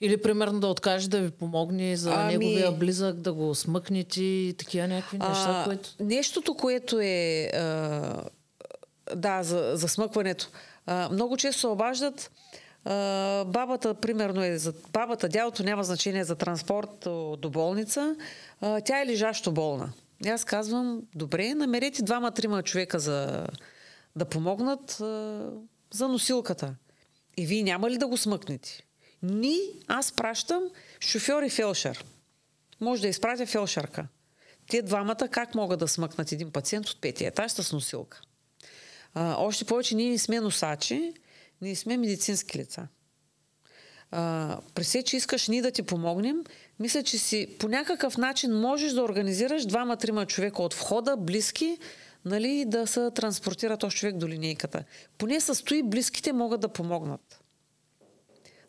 Или 0.00 0.22
примерно 0.22 0.60
да 0.60 0.66
откаже 0.66 1.08
да 1.08 1.20
ви 1.20 1.30
помогне 1.30 1.96
за 1.96 2.12
Ами- 2.14 2.32
неговия 2.32 2.72
близък, 2.72 3.16
да 3.16 3.32
го 3.32 3.54
смъкнете 3.54 4.22
и 4.22 4.54
такива 4.58 4.88
някакви 4.88 5.18
неща, 5.18 5.62
които... 5.66 5.90
Нещото, 6.00 6.54
което 6.54 7.00
е 7.00 7.50
а, 7.54 8.22
да, 9.16 9.42
за, 9.42 9.72
за 9.74 9.88
смъкването. 9.88 10.48
А, 10.86 11.08
много 11.12 11.36
често 11.36 11.60
се 11.60 11.66
обаждат 11.66 12.30
а, 12.84 13.44
бабата, 13.44 13.94
примерно 13.94 14.44
е 14.44 14.58
за 14.58 14.74
бабата, 14.92 15.28
дядото 15.28 15.62
няма 15.62 15.84
значение 15.84 16.24
за 16.24 16.34
транспорт 16.34 16.98
до 17.40 17.50
болница, 17.50 18.16
а, 18.60 18.80
тя 18.80 19.02
е 19.02 19.06
лежащо 19.06 19.52
болна. 19.52 19.92
И 20.24 20.28
аз 20.28 20.44
казвам, 20.44 21.02
добре, 21.14 21.54
намерете 21.54 22.02
двама-трима 22.02 22.62
човека 22.62 22.98
за 22.98 23.46
да 24.16 24.24
помогнат 24.24 25.00
а, 25.00 25.42
за 25.90 26.08
носилката. 26.08 26.74
И 27.36 27.46
вие 27.46 27.62
няма 27.62 27.90
ли 27.90 27.98
да 27.98 28.06
го 28.06 28.16
смъкнете? 28.16 28.82
Ни, 29.22 29.58
аз 29.86 30.12
пращам 30.12 30.62
шофьор 31.00 31.42
и 31.42 31.50
фелшер. 31.50 32.04
Може 32.80 33.02
да 33.02 33.08
изпратя 33.08 33.46
фелшерка. 33.46 34.06
Те 34.70 34.82
двамата 34.82 35.28
как 35.30 35.54
могат 35.54 35.80
да 35.80 35.88
смъкнат 35.88 36.32
един 36.32 36.50
пациент 36.50 36.88
от 36.88 37.00
петия 37.00 37.28
етаж 37.28 37.52
с 37.52 37.72
носилка? 37.72 38.20
А, 39.14 39.36
още 39.38 39.64
повече 39.64 39.94
ние 39.94 40.10
не 40.10 40.18
сме 40.18 40.40
носачи, 40.40 41.14
ние 41.60 41.76
сме 41.76 41.96
медицински 41.96 42.58
лица. 42.58 42.88
А, 44.10 44.58
при 44.74 44.84
все, 44.84 45.02
че 45.02 45.16
искаш 45.16 45.48
ние 45.48 45.62
да 45.62 45.70
ти 45.70 45.82
помогнем, 45.82 46.44
мисля, 46.78 47.02
че 47.02 47.18
си 47.18 47.56
по 47.58 47.68
някакъв 47.68 48.16
начин 48.16 48.60
можеш 48.60 48.92
да 48.92 49.02
организираш 49.02 49.66
двама-трима 49.66 50.26
човека 50.26 50.62
от 50.62 50.74
входа, 50.74 51.16
близки, 51.16 51.78
нали, 52.24 52.64
да 52.66 52.86
се 52.86 53.10
транспортира 53.10 53.76
този 53.76 53.96
човек 53.96 54.16
до 54.16 54.28
линейката. 54.28 54.84
Поне 55.18 55.40
с 55.40 55.54
стои 55.54 55.82
близките 55.82 56.32
могат 56.32 56.60
да 56.60 56.68
помогнат. 56.68 57.37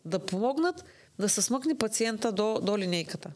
Да 0.04 0.26
помогнат 0.26 0.84
да 1.18 1.28
се 1.28 1.42
смъкне 1.42 1.78
пациента 1.78 2.32
до, 2.32 2.60
до 2.62 2.78
линейката. 2.78 3.32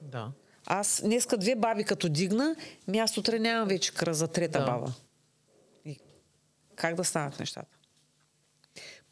Да. 0.00 0.32
Аз 0.66 1.00
днеска 1.04 1.38
две 1.38 1.54
баби 1.54 1.84
като 1.84 2.08
дигна, 2.08 2.56
ми 2.88 2.98
аз 2.98 3.18
утре 3.18 3.38
нямам 3.38 3.68
вече 3.68 3.94
кръв 3.94 4.16
за 4.16 4.28
трета 4.28 4.58
Да. 4.58 4.64
баба. 4.64 4.92
И 5.84 5.98
как 6.74 6.94
да 6.94 7.04
станат 7.04 7.38
нещата? 7.38 7.76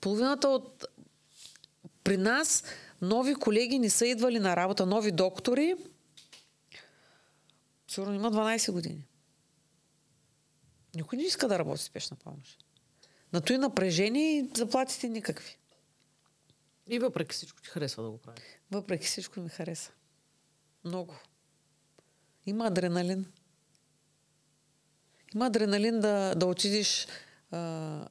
Половината 0.00 0.48
от... 0.48 0.84
При 2.04 2.16
нас 2.16 2.64
нови 3.02 3.34
колеги 3.34 3.78
не 3.78 3.90
са 3.90 4.06
идвали 4.06 4.38
на 4.38 4.56
работа, 4.56 4.86
нови 4.86 5.12
доктори. 5.12 5.74
Сигурно 7.88 8.14
има 8.14 8.32
12 8.32 8.72
години. 8.72 9.06
Никой 10.94 11.18
не 11.18 11.24
иска 11.24 11.48
да 11.48 11.58
работи 11.58 11.82
спешна 11.82 12.16
помощ. 12.24 12.64
На 13.32 13.40
той 13.40 13.58
напрежение 13.58 14.38
и 14.38 14.50
заплатите 14.56 15.08
никакви. 15.08 15.56
И 16.88 16.98
въпреки 16.98 17.34
всичко 17.34 17.62
ти 17.62 17.68
харесва 17.68 18.02
да 18.02 18.10
го 18.10 18.18
прави. 18.18 18.40
Въпреки 18.70 19.06
всичко 19.06 19.40
ми 19.40 19.48
хареса. 19.48 19.92
Много. 20.84 21.14
Има 22.46 22.66
адреналин. 22.66 23.26
Има 25.34 25.46
адреналин 25.46 26.00
да, 26.00 26.34
да 26.34 26.46
отидеш 26.46 27.06
а, 27.50 28.08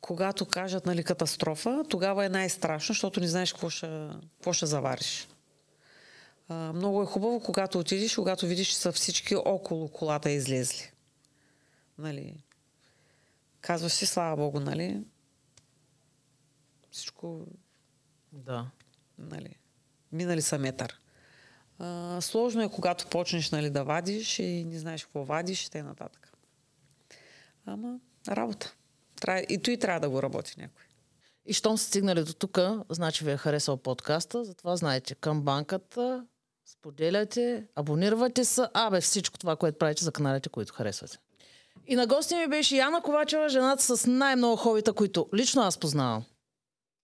когато 0.00 0.46
кажат 0.46 0.86
нали, 0.86 1.04
катастрофа, 1.04 1.84
тогава 1.88 2.24
е 2.24 2.28
най-страшно, 2.28 2.92
защото 2.92 3.20
не 3.20 3.28
знаеш 3.28 3.52
какво 3.52 3.70
ще, 3.70 4.08
какво 4.36 4.52
ще 4.52 4.66
завариш. 4.66 5.28
А, 6.48 6.72
много 6.72 7.02
е 7.02 7.06
хубаво, 7.06 7.40
когато 7.40 7.78
отидеш, 7.78 8.14
когато 8.14 8.46
видиш, 8.46 8.68
че 8.68 8.76
са 8.76 8.92
всички 8.92 9.36
около 9.36 9.88
колата 9.88 10.30
излезли. 10.30 10.92
Нали, 11.98 12.34
казваш 13.60 13.92
си, 13.92 14.06
слава 14.06 14.36
Богу, 14.36 14.60
нали? 14.60 15.04
Всичко 16.90 17.46
Да. 18.32 18.70
нали, 19.18 19.56
минали 20.12 20.42
са 20.42 20.58
метър. 20.58 21.00
А, 21.78 22.20
сложно 22.20 22.62
е, 22.62 22.70
когато 22.70 23.06
почнеш 23.06 23.50
нали, 23.50 23.70
да 23.70 23.84
вадиш 23.84 24.38
и 24.38 24.64
не 24.64 24.78
знаеш 24.78 25.04
какво 25.04 25.24
вадиш 25.24 25.66
и 25.66 25.70
т.н. 25.70 25.94
Ама 27.66 28.00
работа. 28.28 28.74
Трябва, 29.20 29.40
и 29.48 29.62
той 29.62 29.76
трябва 29.76 30.00
да 30.00 30.10
го 30.10 30.22
работи 30.22 30.54
някой. 30.58 30.84
И 31.46 31.52
щом 31.52 31.78
сте 31.78 31.88
стигнали 31.88 32.24
до 32.24 32.34
тук, 32.34 32.58
значи 32.90 33.24
ви 33.24 33.30
е 33.30 33.36
харесал 33.36 33.76
подкаста, 33.76 34.44
затова 34.44 34.76
знаете, 34.76 35.14
към 35.14 35.42
банката, 35.42 36.26
споделяйте, 36.66 37.66
абонирайте 37.74 38.44
се, 38.44 38.66
абе 38.74 39.00
всичко 39.00 39.38
това, 39.38 39.56
което 39.56 39.78
правите 39.78 40.04
за 40.04 40.12
каналите, 40.12 40.48
които 40.48 40.72
харесвате. 40.72 41.18
И 41.90 41.96
на 41.96 42.06
гости 42.06 42.34
ми 42.34 42.46
беше 42.46 42.76
Яна 42.76 43.00
Ковачева, 43.00 43.48
жената 43.48 43.82
с 43.82 44.06
най-много 44.06 44.56
хобита, 44.56 44.92
които 44.92 45.26
лично 45.34 45.62
аз 45.62 45.78
познавам. 45.78 46.22